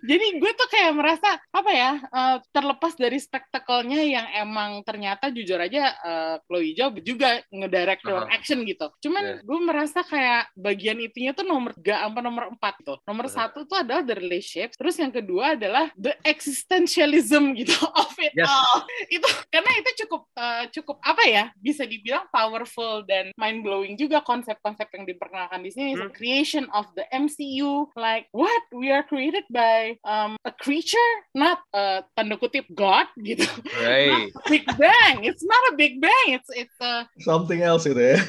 jadi 0.00 0.26
gue 0.38 0.52
tuh 0.54 0.68
kayak 0.70 0.92
merasa 0.94 1.28
apa 1.50 1.70
ya 1.70 1.90
uh, 2.10 2.36
terlepas 2.50 2.94
dari 2.94 3.18
spektakelnya 3.18 4.00
yang 4.04 4.26
emang 4.38 4.80
ternyata 4.84 5.28
jujur 5.30 5.58
aja 5.58 5.94
uh, 6.02 6.34
Chloe 6.46 6.74
Zhao 6.76 6.92
juga 7.00 7.42
ngedirect 7.50 8.04
Aha. 8.06 8.30
action 8.30 8.62
gitu 8.64 8.88
cuman 9.02 9.22
Yeah. 9.24 9.40
gue 9.40 9.60
merasa 9.64 10.04
kayak 10.04 10.52
bagian 10.52 11.00
itunya 11.00 11.32
tuh 11.32 11.48
nomor 11.48 11.72
tiga 11.72 12.04
apa 12.04 12.20
nomor 12.20 12.52
empat 12.52 12.76
tuh 12.84 13.00
nomor 13.08 13.24
Aha. 13.24 13.48
satu 13.48 13.64
tuh 13.64 13.80
adalah 13.80 14.04
the 14.04 14.12
relationship 14.12 14.76
terus 14.76 15.00
yang 15.00 15.08
kedua 15.08 15.56
adalah 15.56 15.88
the 15.96 16.12
existentialism 16.28 17.52
gitu 17.60 17.72
of 17.94 18.12
it 18.20 18.36
Yes. 18.36 18.44
all 18.50 18.84
itu 19.08 19.24
karena 19.48 19.70
itu 19.80 19.90
cukup 20.04 20.22
uh, 20.36 20.64
cukup 20.68 20.96
apa 21.00 21.24
ya 21.24 21.44
bisa 21.56 21.86
dibilang 21.86 22.26
powerful 22.28 23.00
dan 23.06 23.30
mind 23.38 23.62
blowing 23.62 23.94
juga 23.96 24.20
konsep-konsep 24.20 24.90
yang 24.92 25.04
diperkenalkan 25.06 25.62
di 25.62 25.70
sini 25.70 25.92
Hmm. 25.94 26.10
creation 26.10 26.66
of 26.74 26.90
the 26.98 27.06
MCU 27.14 27.86
like 27.94 28.26
what 28.34 28.62
we 28.74 28.90
are 28.90 29.06
created 29.24 29.48
by 29.48 29.96
um, 30.04 30.36
a 30.44 30.52
creature 30.52 31.10
not 31.32 31.64
uh, 31.72 32.04
tanda 32.12 32.36
kutip 32.36 32.68
God 32.76 33.08
gitu 33.24 33.48
Right. 33.80 34.28
Big 34.52 34.68
Bang 34.76 35.24
it's 35.24 35.40
not 35.40 35.72
a 35.72 35.80
Big 35.80 35.96
Bang 35.96 36.36
it's 36.36 36.52
it's 36.52 36.76
a 36.84 37.08
Something 37.24 37.64
else 37.64 37.88
itu 37.88 37.96
ya. 37.96 38.20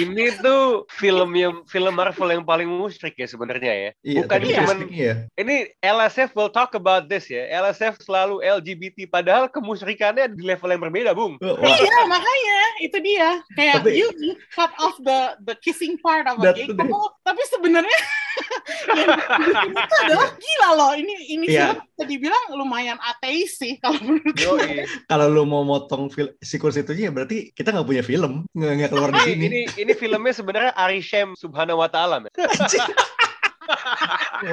Ini 0.00 0.40
tuh 0.40 0.88
film 0.96 1.36
yang 1.36 1.60
film 1.68 1.92
Marvel 1.92 2.32
yang 2.32 2.40
paling 2.42 2.64
musyrik 2.64 3.12
ya 3.14 3.28
sebenarnya 3.28 3.72
ya. 3.72 3.90
Iya, 4.00 4.20
Bukan 4.24 4.32
tapi 4.32 4.46
cuman 4.48 4.64
castingnya 4.80 5.04
ya. 5.04 5.14
ini 5.36 5.56
LSF 5.84 6.32
will 6.32 6.48
talk 6.48 6.72
about 6.72 7.12
this 7.12 7.28
ya. 7.28 7.44
LSF 7.52 8.00
selalu 8.00 8.40
LGBT 8.40 9.04
padahal 9.06 9.52
kemusyrikannya 9.52 10.32
di 10.32 10.40
level 10.40 10.72
yang 10.72 10.80
berbeda, 10.80 11.12
Bung. 11.12 11.36
Wah, 11.44 11.60
iya 11.60 11.98
makanya 12.08 12.60
itu 12.80 12.96
dia 13.04 13.28
kayak 13.52 13.84
Tapi- 13.84 13.92
you, 13.92 14.08
you 14.16 14.32
cut 14.50 14.72
off 14.80 14.96
the 15.04 15.36
the 15.44 15.54
kissing 15.60 16.00
part 16.00 16.24
of 16.24 16.40
a 16.40 16.52
gay 16.56 16.64
couple 16.66 17.12
tapi 17.22 17.42
sebenarnya 17.50 17.98
yang 18.98 19.10
ini 19.62 19.74
tuh 19.74 20.13
adalah 20.14 20.30
gila 20.32 20.68
loh 20.72 20.92
ini 20.94 21.12
ini 21.28 21.44
Iya. 21.46 21.74
film 21.74 21.82
bisa 21.84 22.04
dibilang 22.06 22.44
lumayan 22.52 22.98
ateis 23.00 23.54
sih 23.54 23.76
kalau 23.76 23.98
menurut 24.00 24.32
gue 24.32 24.68
kalau 25.04 25.26
lu 25.26 25.42
mau 25.42 25.62
motong 25.62 26.06
fil- 26.08 26.32
sequence 26.38 26.76
itu 26.76 26.94
ya 26.94 27.10
berarti 27.10 27.50
kita 27.50 27.70
nggak 27.70 27.84
punya 27.84 28.00
film 28.00 28.46
nggak 28.50 28.88
keluar 28.88 29.10
di 29.10 29.18
Ini, 29.18 29.26
sini. 29.26 29.44
ini 29.44 29.60
ini 29.76 29.92
filmnya 29.92 30.32
sebenarnya 30.32 30.72
Arishem 30.74 31.34
Subhanahu 31.34 31.78
wa 31.78 31.88
taala. 31.88 32.22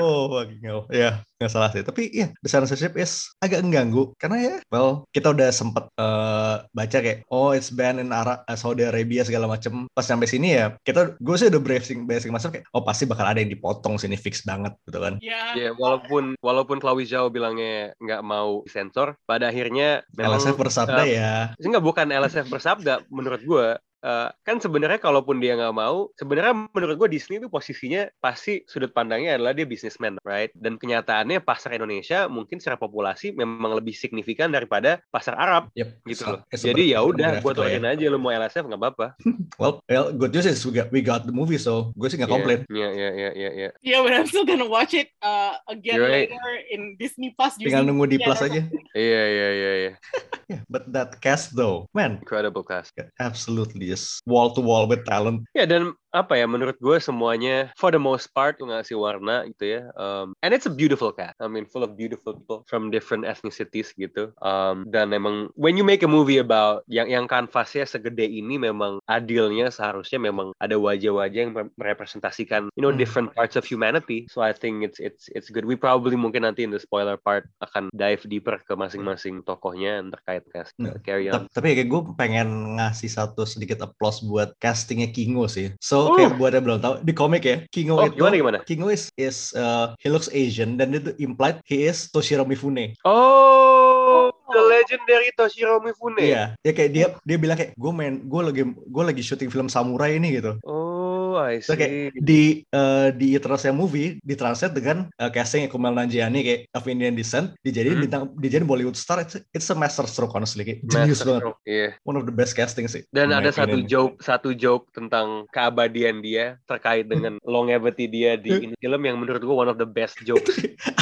oh 0.01 0.41
nggak 0.41 0.91
ya 0.93 1.21
nggak 1.37 1.51
salah 1.51 1.69
sih. 1.73 1.83
Tapi 1.83 2.09
ya 2.13 2.27
the 2.41 2.49
censorship 2.49 2.95
is 2.97 3.29
agak 3.43 3.61
mengganggu. 3.61 4.13
Karena 4.17 4.37
ya 4.39 4.55
well 4.71 5.05
kita 5.11 5.33
udah 5.35 5.49
sempet 5.51 5.85
eh, 5.97 6.55
baca 6.63 6.97
kayak 6.97 7.27
oh 7.29 7.51
it's 7.51 7.69
banned 7.73 8.01
in 8.01 8.09
Ara- 8.09 8.43
eh, 8.47 8.57
Saudi 8.57 8.87
Arabia 8.87 9.27
segala 9.27 9.45
macem. 9.49 9.85
Pas 9.91 10.05
sampai 10.05 10.29
basi 10.29 10.39
ya 10.39 10.77
kita 10.85 11.19
gue 11.19 11.35
sih 11.35 11.51
udah 11.51 11.61
bracing 11.61 12.07
bracing 12.07 12.31
masuk 12.31 12.55
kayak 12.55 12.65
oh 12.71 12.83
pasti 12.85 13.03
bakal 13.03 13.27
ada 13.27 13.43
yang 13.43 13.51
dipotong 13.51 13.99
sini 13.99 14.15
fix 14.15 14.45
banget 14.47 14.71
gitu 14.87 14.99
kan. 15.01 15.19
Ya 15.19 15.41
Ya 15.57 15.75
walaupun 15.75 16.39
walaupun 16.39 16.79
Chloe 16.79 17.03
Zhao 17.03 17.27
bilangnya 17.27 17.93
nggak 17.99 18.21
mau 18.23 18.63
sensor, 18.69 19.19
pada 19.27 19.51
akhirnya 19.51 20.01
LSF 20.15 20.55
bersabda 20.55 21.03
eh, 21.03 21.19
ya. 21.19 21.33
Enggak 21.59 21.83
bukan 21.83 22.07
LSF 22.09 22.47
bersabda 22.47 23.03
menurut 23.11 23.41
gue 23.43 23.67
eh, 24.01 24.29
kan 24.41 24.57
sebenarnya 24.57 24.97
kalaupun 24.97 25.37
dia 25.37 25.53
nggak 25.53 25.73
mau 25.73 26.09
sebenarnya 26.17 26.69
menurut 26.73 26.95
gue 26.97 27.09
Disney 27.13 27.37
itu 27.37 27.47
posisinya 27.47 28.09
pasti 28.17 28.65
sudut 28.65 28.91
pandangnya 28.91 29.37
adalah 29.37 29.53
dia 29.53 29.65
businessman 29.65 30.17
right? 30.21 30.49
Dan 30.53 30.75
kenyataannya 30.77 31.41
pasar 31.41 31.77
Indonesia 31.77 32.25
mungkin 32.25 32.57
secara 32.57 32.77
populasi 32.77 33.33
memang 33.33 33.77
lebih 33.77 33.93
signifikan 33.93 34.49
daripada 34.49 34.99
pasar 35.09 35.37
Arab 35.37 35.69
yep 35.73 35.97
gitu 36.03 36.25
So- 36.25 36.31
loh. 36.37 36.41
jadi 36.49 36.83
ya 36.97 36.99
udah 37.01 37.39
buat 37.41 37.57
lah 37.57 37.69
ya. 37.71 37.79
aja 37.81 38.05
lu 38.07 38.17
mau 38.17 38.31
LSF 38.31 38.65
nggak 38.67 38.81
apa-apa. 38.81 39.07
Well, 39.59 39.83
well 39.85 40.09
good 40.09 40.33
news 40.33 40.47
is 40.47 40.63
we 40.65 40.73
got, 40.73 40.89
we 40.89 41.03
got 41.05 41.27
the 41.27 41.35
movie 41.35 41.59
so 41.61 41.93
gue 41.93 42.07
sih 42.09 42.17
nggak 42.17 42.31
komplain. 42.31 42.59
Iya 42.71 42.89
iya 42.89 43.09
iya 43.13 43.29
iya 43.35 43.49
iya. 43.53 43.69
Yeah 43.83 43.99
but 44.01 44.15
I'm 44.15 44.25
still 44.25 44.47
gonna 44.47 44.65
watch 44.65 44.97
it 44.97 45.11
uh, 45.21 45.59
again 45.69 46.01
You're 46.01 46.09
right. 46.09 46.31
later 46.31 46.53
in 46.73 46.81
Disney 46.97 47.35
Plus. 47.35 47.59
Tinggal 47.59 47.85
nunggu 47.85 48.09
di 48.09 48.17
Yeah, 48.17 48.27
plus 48.27 48.41
aja. 48.41 48.61
iya 48.95 49.23
iya 49.27 49.47
iya 49.51 49.71
iya. 49.85 49.91
Yeah, 50.51 50.61
but 50.67 50.83
that 50.91 51.19
cast 51.23 51.53
though 51.55 51.87
man. 51.95 52.19
Incredible 52.23 52.63
cast. 52.65 52.91
Absolutely 53.19 53.90
just 53.91 54.23
wall 54.25 54.55
to 54.55 54.61
wall 54.63 54.87
with 54.87 55.03
talent. 55.03 55.43
Ya 55.51 55.67
dan 55.67 55.91
apa 56.11 56.35
ya 56.35 56.45
menurut 56.45 56.75
gue 56.77 56.97
semuanya 56.99 57.71
for 57.75 57.89
the 57.89 57.99
most 57.99 58.31
part 58.31 58.59
ngasih 58.59 58.99
warna 58.99 59.47
gitu 59.47 59.79
ya. 59.79 59.81
Um, 59.95 60.35
and 60.43 60.51
it's 60.51 60.67
a 60.67 60.73
beautiful 60.73 61.11
cast. 61.11 61.39
I 61.39 61.47
mean 61.47 61.63
full 61.63 61.83
of 61.83 61.95
beautiful 61.95 62.35
people 62.35 62.67
from 62.67 62.91
different 62.91 63.23
ethnicities 63.23 63.95
gitu. 63.95 64.35
Um, 64.39 64.83
dan 64.87 65.11
emang 65.11 65.49
when 65.55 65.75
you 65.75 65.83
make 65.83 66.03
a 66.03 66.11
movie 66.11 66.37
about 66.37 66.83
yang 66.91 67.07
yang 67.07 67.25
kanvasnya 67.25 67.87
segede 67.87 68.27
ini 68.27 68.59
memang 68.59 68.99
adilnya 69.07 69.71
seharusnya 69.71 70.19
memang 70.19 70.51
ada 70.59 70.75
wajah-wajah 70.75 71.39
yang 71.39 71.53
mer- 71.55 71.71
merepresentasikan 71.75 72.67
you 72.75 72.83
know 72.83 72.91
Hmm. 72.91 72.99
different 72.99 73.29
parts 73.31 73.55
of 73.55 73.63
humanity. 73.63 74.27
So 74.27 74.43
I 74.43 74.51
think 74.51 74.83
it's 74.83 74.99
it's 74.99 75.31
it's 75.31 75.47
good. 75.47 75.63
We 75.63 75.79
probably 75.79 76.19
mungkin 76.19 76.43
nanti 76.43 76.67
in 76.67 76.75
the 76.75 76.81
spoiler 76.83 77.15
part 77.15 77.47
akan 77.63 77.87
dive 77.95 78.27
deeper 78.27 78.59
ke 78.59 78.75
masing-masing 78.75 79.47
tokohnya 79.47 80.03
yang 80.03 80.11
terkait 80.11 80.43
cast. 80.51 80.75
Hmm. 80.75 80.91
Carry 81.01 81.31
on. 81.31 81.47
Ta- 81.47 81.63
Tapi 81.63 81.71
kayak 81.71 81.87
gue 81.87 82.01
pengen 82.13 82.47
ngasih 82.75 83.07
satu 83.07 83.47
sedikit 83.47 83.79
applause 83.79 84.19
buat 84.19 84.51
castingnya 84.59 85.07
Kingo 85.07 85.47
sih. 85.47 85.71
So 85.79 86.00
Uh. 86.09 86.15
kayak 86.17 86.31
buat 86.41 86.51
yang 86.55 86.65
belum 86.65 86.79
tahu 86.81 86.93
di 87.05 87.13
komik 87.13 87.43
ya 87.45 87.57
Kingo 87.69 88.01
Oh, 88.01 88.07
itu 88.07 88.17
gimana 88.17 88.35
gimana? 88.37 88.57
Kingo 88.65 88.87
is 88.89 89.13
is 89.19 89.53
uh, 89.53 89.93
he 90.01 90.07
looks 90.09 90.31
Asian 90.31 90.79
dan 90.79 90.95
itu 90.95 91.13
implied 91.21 91.61
he 91.67 91.85
is 91.85 92.09
Toshiro 92.09 92.47
Mifune. 92.47 92.97
Oh, 93.05 94.31
the 94.49 94.61
legendary 94.61 95.29
Toshiro 95.37 95.77
Mifune. 95.83 96.17
Iya, 96.21 96.57
ya 96.61 96.71
kayak 96.71 96.91
dia 96.93 97.05
dia 97.25 97.37
bilang 97.37 97.57
kayak 97.57 97.77
gue 97.77 97.91
main 97.93 98.25
gue 98.25 98.41
lagi 98.41 98.63
gue 98.73 99.03
lagi 99.03 99.21
syuting 99.21 99.49
film 99.53 99.67
samurai 99.69 100.17
ini 100.17 100.39
gitu. 100.39 100.57
Oh, 100.65 101.00
I 101.37 101.59
So, 101.59 101.73
see. 101.73 101.79
kayak 101.79 101.91
di 102.17 102.41
uh, 102.69 103.09
di 103.11 103.33
Eternals 103.33 103.63
yang 103.63 103.75
movie 103.75 104.17
ditranslate 104.21 104.71
dengan 104.71 105.11
uh, 105.15 105.27
casting 105.27 105.67
Kumail 105.67 105.93
Nanjiani 105.93 106.39
kayak 106.41 106.61
of 106.71 106.83
Indian 106.85 107.13
descent 107.13 107.53
dijadiin 107.59 107.93
Hmm. 107.93 108.03
bintang 108.03 108.23
dijadiin 108.33 108.63
Bollywood 108.63 108.95
star 108.95 109.19
it's, 109.19 109.35
it's 109.51 109.67
a 109.67 109.75
master 109.75 110.03
stroke 110.03 110.31
honestly 110.31 110.63
kayak 110.63 110.79
genius 110.83 111.21
banget 111.21 111.43
Iya. 111.63 111.87
one 112.01 112.15
of 112.15 112.23
the 112.23 112.31
best 112.31 112.51
casting 112.51 112.85
sih 112.85 113.03
Dan 113.09 113.29
ada 113.29 113.49
satu 113.49 113.75
opinion. 113.75 113.87
joke, 113.87 114.13
satu 114.19 114.49
joke 114.51 114.89
tentang 114.89 115.45
keabadian 115.49 116.19
dia 116.19 116.57
terkait 116.65 117.05
dengan 117.05 117.37
longevity 117.41 118.05
dia 118.05 118.35
di 118.35 118.49
ini 118.63 118.75
film 118.75 119.01
yang 119.01 119.17
menurut 119.17 119.41
gua 119.41 119.63
one 119.63 119.69
of 119.69 119.77
the 119.77 119.85
best 119.85 120.17
jokes 120.21 120.55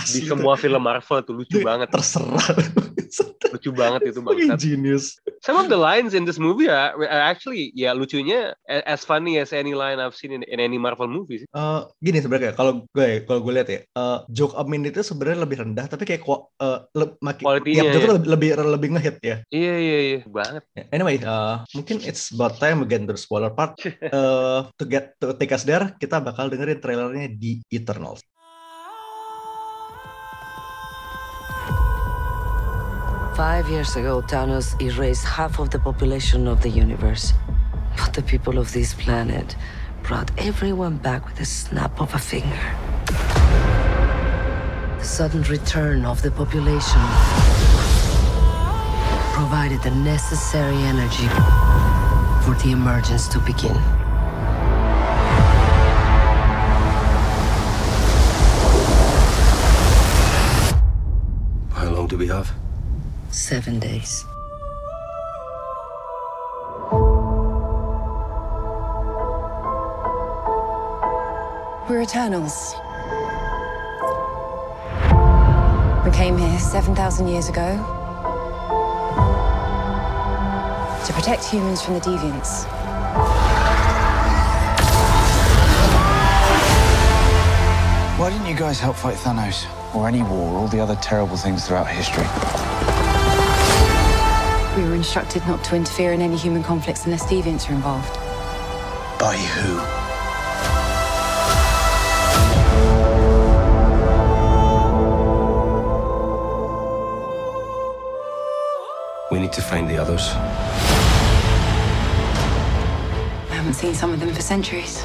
di 0.10 0.20
semua 0.22 0.54
film 0.56 0.80
Marvel 0.80 1.22
tuh 1.22 1.34
lucu 1.34 1.60
banget, 1.60 1.88
terserah 1.88 2.44
lucu 3.50 3.70
banget 3.72 4.02
itu 4.08 4.20
bangsat. 4.20 4.58
genius 4.60 5.18
Some 5.40 5.56
of 5.56 5.72
the 5.72 5.80
lines 5.80 6.12
in 6.12 6.28
this 6.28 6.36
movie 6.36 6.68
are, 6.68 6.92
are 7.00 7.24
actually 7.32 7.72
ya 7.72 7.96
lucunya 7.96 8.52
a- 8.68 8.86
as 8.86 9.08
funny 9.08 9.40
as 9.40 9.56
any 9.56 9.72
line 9.72 9.98
I've 9.98 10.16
seen 10.16 10.36
in, 10.36 10.44
in 10.44 10.60
any 10.60 10.76
Marvel 10.76 11.08
movie. 11.08 11.44
sih. 11.44 11.48
Eh, 11.48 11.82
gini 12.00 12.20
sebenarnya 12.20 12.52
kalau 12.54 12.84
gue 12.92 13.24
kalau 13.24 13.40
gue 13.40 13.54
lihat 13.56 13.70
ya 13.72 13.80
eh, 13.84 14.18
joke 14.30 14.56
Amin 14.60 14.84
itu 14.84 15.00
sebenarnya 15.00 15.48
lebih 15.48 15.58
rendah 15.64 15.86
tapi 15.88 16.04
kayak 16.04 16.22
kok 16.22 16.52
uh, 16.60 16.84
le, 16.92 17.16
makin 17.24 17.44
Quality-nya 17.48 17.76
tiap 17.80 17.94
joke 17.96 18.04
ya. 18.04 18.10
lebih 18.12 18.28
lebih 18.28 18.50
lebih 18.76 18.90
ngehit 19.00 19.18
ya 19.24 19.36
Iya 19.50 19.76
iya 19.80 19.98
iya 20.00 20.20
banget. 20.28 20.64
Anyway, 20.92 21.16
uh, 21.24 21.64
mungkin 21.74 22.04
it's 22.04 22.30
about 22.30 22.60
time 22.60 22.84
again 22.84 23.08
to 23.08 23.16
the 23.16 23.22
spoiler 23.22 23.50
part. 23.50 23.74
Uh, 24.12 24.68
to 24.80 24.84
get 24.86 25.16
to 25.18 25.34
take 25.36 25.50
us 25.50 25.66
there, 25.66 25.96
kita 25.98 26.22
bakal 26.22 26.52
dengerin 26.52 26.78
trailernya 26.78 27.34
di 27.34 27.64
Eternals. 27.74 28.22
Five 33.40 33.70
years 33.70 33.96
ago, 33.96 34.22
Thanos 34.22 34.76
erased 34.82 35.24
half 35.24 35.60
of 35.60 35.70
the 35.70 35.80
population 35.80 36.46
of 36.46 36.62
the 36.62 36.68
universe. 36.68 37.32
But 37.96 38.14
the 38.14 38.22
people 38.22 38.58
of 38.58 38.74
this 38.74 38.94
planet 38.94 39.56
brought 40.04 40.30
everyone 40.38 40.98
back 40.98 41.26
with 41.26 41.40
a 41.40 41.46
snap 41.46 42.02
of 42.02 42.14
a 42.14 42.20
finger. 42.20 42.60
The 44.98 45.06
sudden 45.06 45.44
return 45.44 46.04
of 46.04 46.22
the 46.22 46.32
population 46.32 47.00
provided 49.32 49.82
the 49.84 49.92
necessary 49.92 50.76
energy 50.76 51.30
for 52.44 52.56
the 52.62 52.72
emergence 52.74 53.30
to 53.30 53.40
begin. 53.40 53.78
How 61.72 61.90
long 61.90 62.08
do 62.08 62.18
we 62.18 62.28
have? 62.28 62.52
Seven 63.32 63.80
days. 63.80 64.26
We're 71.88 72.02
Eternals. 72.02 72.74
We 76.06 76.12
came 76.12 76.38
here 76.38 76.58
7,000 76.60 77.28
years 77.28 77.50
ago 77.50 77.78
to 81.06 81.14
protect 81.14 81.46
humans 81.46 81.84
from 81.84 81.94
the 81.94 82.00
deviants. 82.00 82.66
Why 88.18 88.32
didn't 88.32 88.48
you 88.48 88.56
guys 88.56 88.80
help 88.80 88.96
fight 88.96 89.18
Thanos? 89.18 89.66
Or 89.96 90.08
any 90.08 90.24
war, 90.24 90.54
or 90.54 90.58
all 90.60 90.68
the 90.68 90.80
other 90.80 90.96
terrible 90.96 91.38
things 91.38 91.68
throughout 91.68 91.88
history? 91.88 92.26
We 94.80 94.86
were 94.86 94.96
instructed 94.96 95.46
not 95.46 95.62
to 95.66 95.76
interfere 95.76 96.14
in 96.14 96.22
any 96.22 96.38
human 96.38 96.64
conflicts 96.64 97.04
unless 97.04 97.26
deviants 97.26 97.70
are 97.70 97.74
involved. 97.74 98.16
By 99.20 99.36
who? 99.36 99.76
We 109.36 109.42
need 109.42 109.52
to 109.52 109.62
find 109.62 109.90
the 109.90 109.98
others. 109.98 110.30
I 113.50 113.56
haven't 113.56 113.74
seen 113.74 113.94
some 113.94 114.14
of 114.14 114.22
them 114.22 114.34
for 114.34 114.42
centuries. 114.42 115.04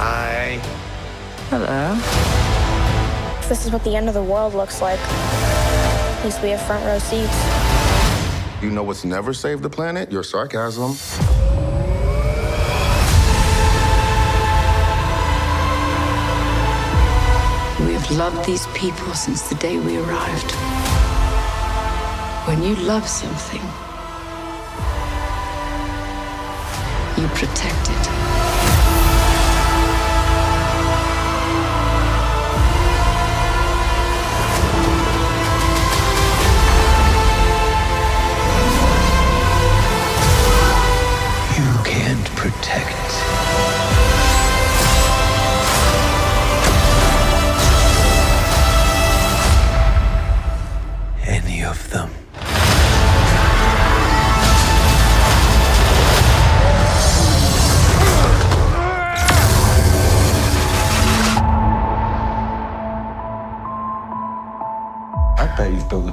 I. 0.00 0.58
Hello. 1.50 1.94
This 3.50 3.66
is 3.66 3.70
what 3.70 3.84
the 3.84 3.96
end 3.96 4.08
of 4.08 4.14
the 4.14 4.22
world 4.22 4.54
looks 4.54 4.80
like, 4.80 4.98
at 6.22 6.26
least 6.26 6.42
we 6.44 6.50
have 6.50 6.62
front 6.62 6.84
row 6.86 7.00
seats. 7.00 8.62
You 8.62 8.70
know 8.70 8.84
what's 8.84 9.04
never 9.04 9.34
saved 9.34 9.64
the 9.64 9.68
planet? 9.68 10.12
Your 10.12 10.22
sarcasm. 10.22 10.90
We 17.84 17.94
have 17.94 18.08
loved 18.12 18.46
these 18.46 18.68
people 18.68 19.12
since 19.14 19.48
the 19.48 19.56
day 19.56 19.80
we 19.80 19.98
arrived. 19.98 20.52
When 22.46 22.62
you 22.62 22.76
love 22.76 23.08
something, 23.08 23.60
you 27.20 27.28
protect 27.30 27.90
it. 27.90 28.01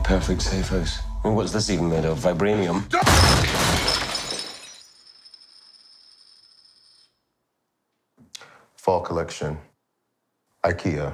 Perfect 0.09 0.41
safe 0.41 0.69
house. 0.69 1.03
I 1.23 1.27
mean, 1.27 1.35
what's 1.35 1.51
this 1.51 1.69
even 1.69 1.87
made 1.87 2.03
of? 2.03 2.17
Vibranium? 2.17 2.81
Fall 8.75 9.01
collection. 9.01 9.59
IKEA. 10.65 11.13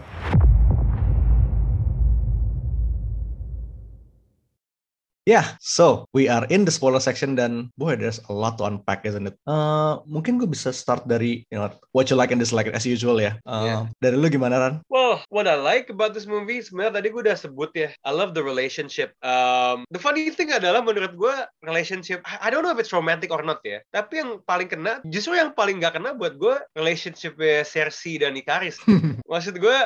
Yeah, 5.26 5.58
so 5.58 6.06
we 6.14 6.30
are 6.30 6.46
in 6.54 6.70
the 6.70 6.74
spoiler 6.74 7.02
section 7.02 7.34
dan 7.34 7.74
boy 7.82 7.98
there's 7.98 8.22
a 8.30 8.34
lot 8.34 8.62
to 8.62 8.70
unpack 8.70 9.10
isn't 9.10 9.26
it? 9.26 9.34
Uh, 9.50 9.98
mungkin 10.06 10.38
gue 10.38 10.46
bisa 10.46 10.70
start 10.70 11.10
dari 11.10 11.42
you 11.50 11.58
know, 11.58 11.66
what 11.98 12.14
you 12.14 12.16
like 12.16 12.30
and 12.30 12.38
dislike 12.38 12.70
as 12.70 12.86
usual 12.86 13.18
ya. 13.18 13.34
Uh, 13.42 13.64
Yeah. 13.66 13.82
Dari 13.98 14.22
lu 14.22 14.30
gimana 14.30 14.62
Ran? 14.62 14.76
Well, 14.86 15.26
what 15.34 15.50
I 15.50 15.58
like 15.58 15.90
about 15.90 16.14
this 16.14 16.30
movie 16.30 16.62
sebenarnya 16.62 17.02
tadi 17.02 17.10
gue 17.10 17.22
udah 17.26 17.34
sebut 17.34 17.74
ya. 17.74 17.90
I 18.06 18.14
love 18.14 18.38
the 18.38 18.46
relationship. 18.46 19.18
Um, 19.26 19.90
the 19.90 19.98
funny 19.98 20.30
thing 20.30 20.54
adalah 20.54 20.86
menurut 20.86 21.18
gue 21.18 21.36
relationship. 21.66 22.22
I 22.22 22.54
don't 22.54 22.62
know 22.62 22.70
if 22.70 22.78
it's 22.78 22.94
romantic 22.94 23.34
or 23.34 23.42
not 23.42 23.66
ya. 23.66 23.82
Tapi 23.90 24.22
yang 24.22 24.46
paling 24.46 24.70
kena, 24.70 25.02
justru 25.10 25.34
yang 25.34 25.58
paling 25.58 25.82
gak 25.82 25.98
kena 25.98 26.14
buat 26.14 26.38
gue 26.38 26.62
relationship 26.78 27.34
Cersei 27.66 28.22
dan 28.22 28.38
Ikaris. 28.38 28.78
Maksud 29.34 29.58
gue, 29.58 29.78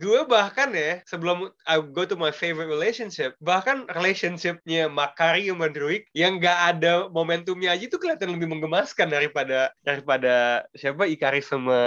gue 0.00 0.20
bahkan 0.24 0.72
ya 0.72 1.04
sebelum 1.04 1.52
I 1.68 1.76
go 1.84 2.08
to 2.08 2.16
my 2.16 2.32
favorite 2.32 2.72
relationship, 2.72 3.36
bahkan 3.44 3.84
relationshipnya 3.92 4.77
Makari 4.86 5.50
sama 5.50 5.66
Druid 5.66 6.06
yang 6.14 6.38
gak 6.38 6.78
ada 6.78 7.10
momentumnya 7.10 7.74
aja 7.74 7.90
itu 7.90 7.98
kelihatan 7.98 8.38
lebih 8.38 8.46
menggemaskan 8.46 9.10
daripada 9.10 9.74
daripada 9.82 10.62
siapa 10.78 11.10
Ikaris 11.10 11.50
sama 11.50 11.80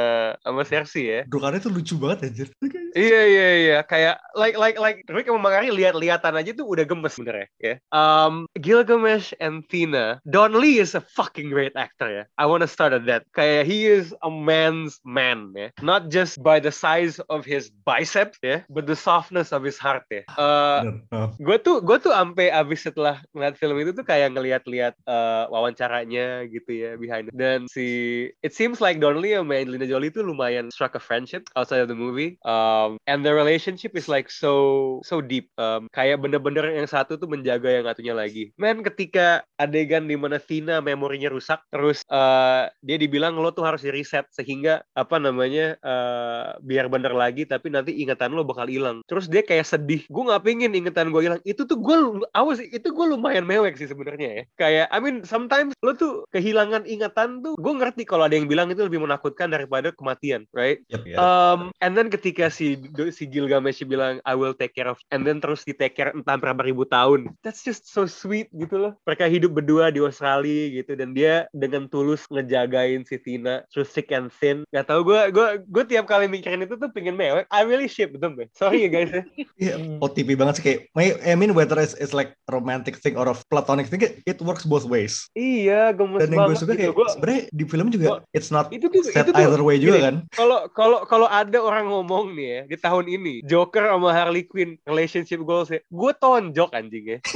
sama 0.44 0.62
Cersei 0.68 1.06
ya. 1.08 1.22
Drukarnya 1.24 1.64
tuh 1.64 1.72
lucu 1.72 1.96
banget 1.96 2.28
anjir. 2.28 2.48
Iya 2.92 3.22
iya 3.24 3.48
iya 3.56 3.78
kayak 3.88 4.20
like 4.36 4.60
like 4.60 4.76
like 4.76 5.00
Rick 5.08 5.32
sama 5.32 5.40
Makari 5.40 5.72
lihat-lihatan 5.72 6.36
aja 6.36 6.52
tuh 6.52 6.68
udah 6.68 6.84
gemes 6.84 7.16
sebenarnya 7.16 7.48
ya. 7.60 7.76
Um, 7.96 8.46
Gilgamesh 8.60 9.32
and 9.40 9.64
Tina, 9.72 10.20
Don 10.28 10.60
Lee 10.60 10.84
is 10.84 10.92
a 10.94 11.02
fucking 11.02 11.50
great 11.50 11.72
actor 11.80 12.12
ya. 12.12 12.24
I 12.36 12.46
wanna 12.46 12.68
start 12.68 12.92
at 12.92 13.08
that. 13.08 13.24
Kayak 13.32 13.64
he 13.66 13.88
is 13.88 14.12
a 14.24 14.30
man's 14.30 15.00
man 15.08 15.56
ya. 15.56 15.72
Not 15.80 16.12
just 16.12 16.44
by 16.44 16.60
the 16.60 16.72
size 16.72 17.20
of 17.32 17.48
his 17.48 17.72
biceps 17.88 18.38
ya, 18.44 18.68
but 18.68 18.86
the 18.86 18.98
softness 18.98 19.56
of 19.56 19.64
his 19.64 19.80
heart 19.80 20.04
ya. 20.12 20.24
Uh, 20.36 20.84
Oh. 21.12 21.32
gue 21.40 21.58
tuh 21.60 21.80
gue 21.84 21.98
tuh 22.00 22.12
ampe 22.12 22.48
abis 22.52 22.88
setelah 22.88 23.20
ngeliat 23.36 23.56
film 23.56 23.76
itu 23.80 23.92
tuh 23.92 24.04
kayak 24.04 24.32
ngeliat-liat 24.32 24.96
uh, 25.08 25.48
wawancaranya 25.52 26.48
gitu 26.48 26.72
ya 26.72 26.92
behind 26.96 27.28
it. 27.28 27.34
dan 27.36 27.68
si 27.68 28.28
it 28.44 28.52
seems 28.56 28.80
like 28.80 29.00
Donnelly 29.00 29.36
sama 29.36 29.60
Angelina 29.60 29.88
Jolie 29.88 30.12
tuh 30.12 30.24
lumayan 30.24 30.72
struck 30.72 30.96
a 30.96 31.02
friendship 31.04 31.48
outside 31.56 31.84
of 31.84 31.88
the 31.92 31.96
movie 31.98 32.36
um, 32.82 32.98
and 33.06 33.22
the 33.22 33.34
relationship 33.34 33.94
is 33.94 34.10
like 34.10 34.32
so 34.32 35.00
so 35.06 35.22
deep. 35.22 35.50
Um, 35.58 35.88
kayak 35.94 36.22
bener-bener 36.22 36.74
yang 36.74 36.90
satu 36.90 37.18
tuh 37.18 37.30
menjaga 37.30 37.70
yang 37.70 37.86
satunya 37.86 38.14
lagi. 38.16 38.54
Man 38.58 38.82
ketika 38.82 39.46
adegan 39.58 40.10
di 40.10 40.18
mana 40.18 40.42
Tina 40.42 40.82
memorinya 40.82 41.30
rusak 41.30 41.62
terus 41.70 42.02
uh, 42.10 42.70
dia 42.82 42.98
dibilang 42.98 43.38
lo 43.38 43.54
tuh 43.54 43.66
harus 43.66 43.86
di 43.86 43.92
reset 43.94 44.26
sehingga 44.34 44.82
apa 44.98 45.22
namanya 45.22 45.78
uh, 45.82 46.58
biar 46.64 46.90
bener 46.90 47.14
lagi 47.14 47.46
tapi 47.46 47.70
nanti 47.70 48.02
ingatan 48.02 48.34
lo 48.34 48.46
bakal 48.46 48.68
hilang. 48.68 49.06
Terus 49.06 49.30
dia 49.30 49.46
kayak 49.46 49.68
sedih. 49.68 50.04
Gue 50.10 50.24
nggak 50.28 50.44
pengen 50.46 50.74
ingatan 50.74 51.14
gue 51.14 51.22
hilang. 51.22 51.42
Itu 51.46 51.66
tuh 51.68 51.78
gue 51.80 52.26
awas 52.34 52.62
itu 52.62 52.88
gue 52.88 53.06
lumayan 53.06 53.46
mewek 53.46 53.78
sih 53.78 53.90
sebenarnya 53.90 54.30
ya. 54.30 54.44
Kayak 54.58 54.86
I 54.90 55.00
mean 55.00 55.24
sometimes 55.28 55.74
lo 55.86 55.94
tuh 55.94 56.26
kehilangan 56.34 56.86
ingatan 56.86 57.44
tuh 57.46 57.56
gue 57.58 57.74
ngerti 57.74 58.04
kalau 58.08 58.26
ada 58.26 58.36
yang 58.38 58.50
bilang 58.50 58.70
itu 58.72 58.84
lebih 58.86 59.02
menakutkan 59.04 59.52
daripada 59.52 59.94
kematian 59.94 60.48
right? 60.56 60.82
Yep, 60.92 61.04
yep. 61.08 61.18
Um, 61.18 61.72
and 61.84 61.94
then 61.96 62.08
ketika 62.12 62.52
si 62.52 62.71
si 63.10 63.24
Gilgamesh 63.26 63.84
bilang 63.84 64.20
I 64.24 64.34
will 64.34 64.54
take 64.54 64.74
care 64.74 64.88
of 64.88 65.00
and 65.10 65.24
then 65.24 65.40
terus 65.40 65.64
di 65.64 65.72
take 65.72 65.94
care 65.94 66.12
entah 66.12 66.36
berapa 66.36 66.60
ribu 66.62 66.84
tahun 66.84 67.32
that's 67.42 67.62
just 67.62 67.88
so 67.88 68.06
sweet 68.06 68.48
gitu 68.52 68.78
loh 68.78 68.94
mereka 69.04 69.26
hidup 69.26 69.52
berdua 69.52 69.90
di 69.90 70.00
Australia 70.00 70.72
gitu 70.72 70.94
dan 70.94 71.12
dia 71.12 71.48
dengan 71.52 71.86
tulus 71.86 72.26
ngejagain 72.28 73.04
si 73.04 73.18
Tina 73.18 73.64
terus 73.70 73.90
thick 73.90 74.12
and 74.12 74.30
thin 74.32 74.64
gak 74.70 74.88
tau 74.88 75.02
gue 75.02 75.20
gue 75.30 75.48
gue 75.64 75.84
tiap 75.88 76.06
kali 76.06 76.28
mikirin 76.28 76.64
itu 76.64 76.76
tuh 76.76 76.90
pengen 76.90 77.16
mewek 77.16 77.46
I 77.50 77.64
really 77.64 77.88
ship 77.88 78.12
betul 78.12 78.36
deh 78.36 78.48
sorry 78.54 78.86
ya 78.86 78.90
guys 78.90 79.12
ya 79.12 79.24
Iya, 79.62 79.76
OTP 80.02 80.34
banget 80.34 80.58
sih 80.58 80.64
kayak 80.66 80.80
I 80.98 81.38
mean 81.38 81.54
whether 81.54 81.78
it's, 81.78 81.94
it's 82.02 82.18
like 82.18 82.34
romantic 82.50 82.98
thing 82.98 83.14
or 83.14 83.30
a 83.30 83.36
platonic 83.48 83.86
thing 83.88 84.02
it, 84.02 84.18
it 84.26 84.38
works 84.42 84.66
both 84.66 84.84
ways. 84.84 85.30
iya 85.32 85.94
gemes 85.94 86.18
Dan 86.18 86.34
yang 86.34 86.50
gue 86.50 86.50
banget 86.50 86.62
suka 86.66 86.74
gitu. 86.74 86.82
kayak 86.82 86.94
Gua- 86.98 87.12
sebenarnya 87.14 87.42
di 87.54 87.64
film 87.70 87.88
juga 87.94 88.08
it's 88.34 88.50
not 88.50 88.74
itu 88.74 88.90
tuh 88.90 89.06
set 89.06 89.28
itu 89.28 89.32
tuh 89.32 89.42
either 89.42 89.62
way 89.62 89.78
juga 89.78 89.98
gini, 89.98 90.06
kan. 90.06 90.16
Kalau 90.34 90.60
kalau 90.74 91.00
kalau 91.06 91.28
ada 91.30 91.62
orang 91.62 91.86
ngomong 91.88 92.34
nih 92.34 92.48
ya 92.50 92.61
di 92.68 92.78
tahun 92.78 93.06
ini 93.08 93.42
Joker 93.46 93.90
sama 93.90 94.14
Harley 94.14 94.46
Quinn 94.46 94.78
relationship 94.86 95.42
goals 95.46 95.70
ya, 95.70 95.80
gue 95.82 96.12
tonjok 96.18 96.72
anjing 96.74 97.18
ya. 97.18 97.20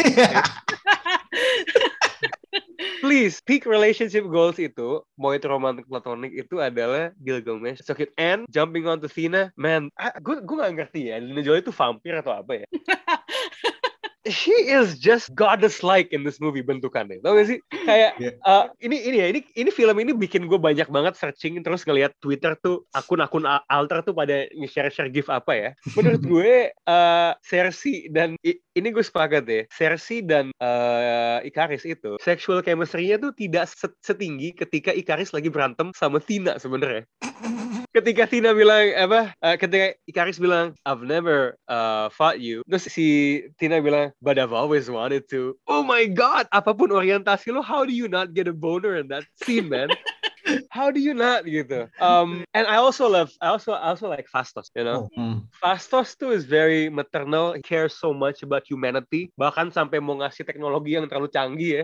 Please, 3.05 3.37
peak 3.45 3.69
relationship 3.69 4.25
goals 4.25 4.57
itu, 4.57 5.05
mau 5.13 5.29
itu 5.29 5.45
romantic 5.45 5.85
platonic 5.85 6.33
itu 6.33 6.57
adalah 6.57 7.13
Gilgamesh, 7.21 7.85
Socket 7.85 8.09
and 8.17 8.49
jumping 8.49 8.89
on 8.89 8.97
to 8.97 9.05
Thina, 9.05 9.53
man, 9.53 9.93
gue 10.25 10.41
gue 10.41 10.55
gak 10.57 10.73
ngerti 10.73 11.13
ya, 11.13 11.21
Angelina 11.21 11.41
Jolie 11.45 11.61
itu 11.61 11.69
vampir 11.69 12.17
atau 12.17 12.33
apa 12.33 12.65
ya? 12.65 12.67
She 14.25 14.53
is 14.65 14.97
just 14.97 15.29
goddess-like 15.37 16.09
in 16.09 16.25
this 16.25 16.41
movie 16.41 16.65
bentukannya, 16.65 17.21
tau 17.21 17.37
gak 17.37 17.45
sih? 17.45 17.59
Kayak 17.85 18.17
Iya. 18.17 18.31
uh, 18.41 18.65
ini 18.81 18.97
ini 19.05 19.17
ya, 19.21 19.27
ini 19.29 19.39
ini 19.53 19.69
film 19.69 19.93
ini 20.01 20.17
bikin 20.17 20.49
gue 20.49 20.57
banyak 20.57 20.89
banget 20.89 21.13
searching 21.13 21.61
terus 21.61 21.85
ngelihat 21.85 22.09
Twitter 22.17 22.57
tuh 22.57 22.89
akun-akun 22.97 23.45
alter 23.45 24.01
tuh 24.01 24.17
pada 24.17 24.49
nge-share-share 24.57 25.13
gif 25.13 25.29
apa 25.29 25.53
ya. 25.53 25.69
Menurut 25.93 26.21
gue 26.33 26.73
uh, 26.89 27.31
Cersei 27.45 28.09
dan 28.09 28.33
ini 28.41 28.87
gue 28.89 29.03
sepakat 29.05 29.45
deh. 29.45 29.63
Cersei 29.69 30.25
dan 30.25 30.49
uh, 30.57 31.45
Ikaris 31.45 31.85
itu 31.85 32.17
sexual 32.17 32.65
chemistry-nya 32.65 33.21
tuh 33.21 33.29
tidak 33.37 33.69
setinggi 34.01 34.57
ketika 34.57 34.89
Ikaris 34.89 35.37
lagi 35.37 35.53
berantem 35.53 35.93
sama 35.93 36.17
Tina 36.17 36.57
sebenarnya. 36.57 37.05
ketika 37.95 38.27
Tina 38.27 38.51
bilang 38.51 38.91
apa 38.99 39.31
uh, 39.39 39.55
ketika 39.55 39.95
Ikaris 40.03 40.35
bilang 40.35 40.75
I've 40.83 41.07
never 41.07 41.55
uh, 41.71 42.11
fought 42.11 42.43
you 42.43 42.59
terus 42.67 42.91
si 42.91 43.39
Tina 43.55 43.79
bilang 43.79 44.11
but 44.19 44.35
I've 44.35 44.51
always 44.51 44.91
wanted 44.91 45.31
to. 45.31 45.55
Oh 45.63 45.79
my 45.79 46.03
god 46.11 46.51
apa 46.51 46.75
pun 46.75 46.91
orientasi 46.91 47.55
lo 47.55 47.63
how 47.63 47.87
do 47.87 47.95
you 47.95 48.11
not 48.11 48.35
get 48.35 48.51
a 48.51 48.55
boner 48.55 48.99
in 48.99 49.07
that 49.15 49.23
scene 49.39 49.71
man 49.71 49.95
how 50.69 50.89
do 50.89 51.01
you 51.01 51.13
not 51.13 51.43
gitu 51.43 51.89
um 51.97 52.41
and 52.57 52.65
I 52.65 52.77
also 52.77 53.09
love 53.09 53.33
I 53.41 53.49
also 53.49 53.73
I 53.73 53.93
also 53.93 54.07
like 54.07 54.29
Fastos 54.29 54.69
you 54.73 54.85
know 54.85 55.05
Oh, 55.05 55.09
hmm. 55.11 55.37
Fastos 55.57 56.13
tuh 56.15 56.31
is 56.31 56.45
very 56.45 56.87
maternal 56.87 57.53
he 57.57 57.61
cares 57.65 57.97
so 57.97 58.13
much 58.13 58.45
about 58.45 58.63
humanity 58.65 59.33
bahkan 59.35 59.69
sampai 59.69 59.97
mau 59.99 60.17
ngasih 60.21 60.45
teknologi 60.45 60.95
yang 60.95 61.09
terlalu 61.09 61.29
canggih 61.29 61.71
ya 61.71 61.83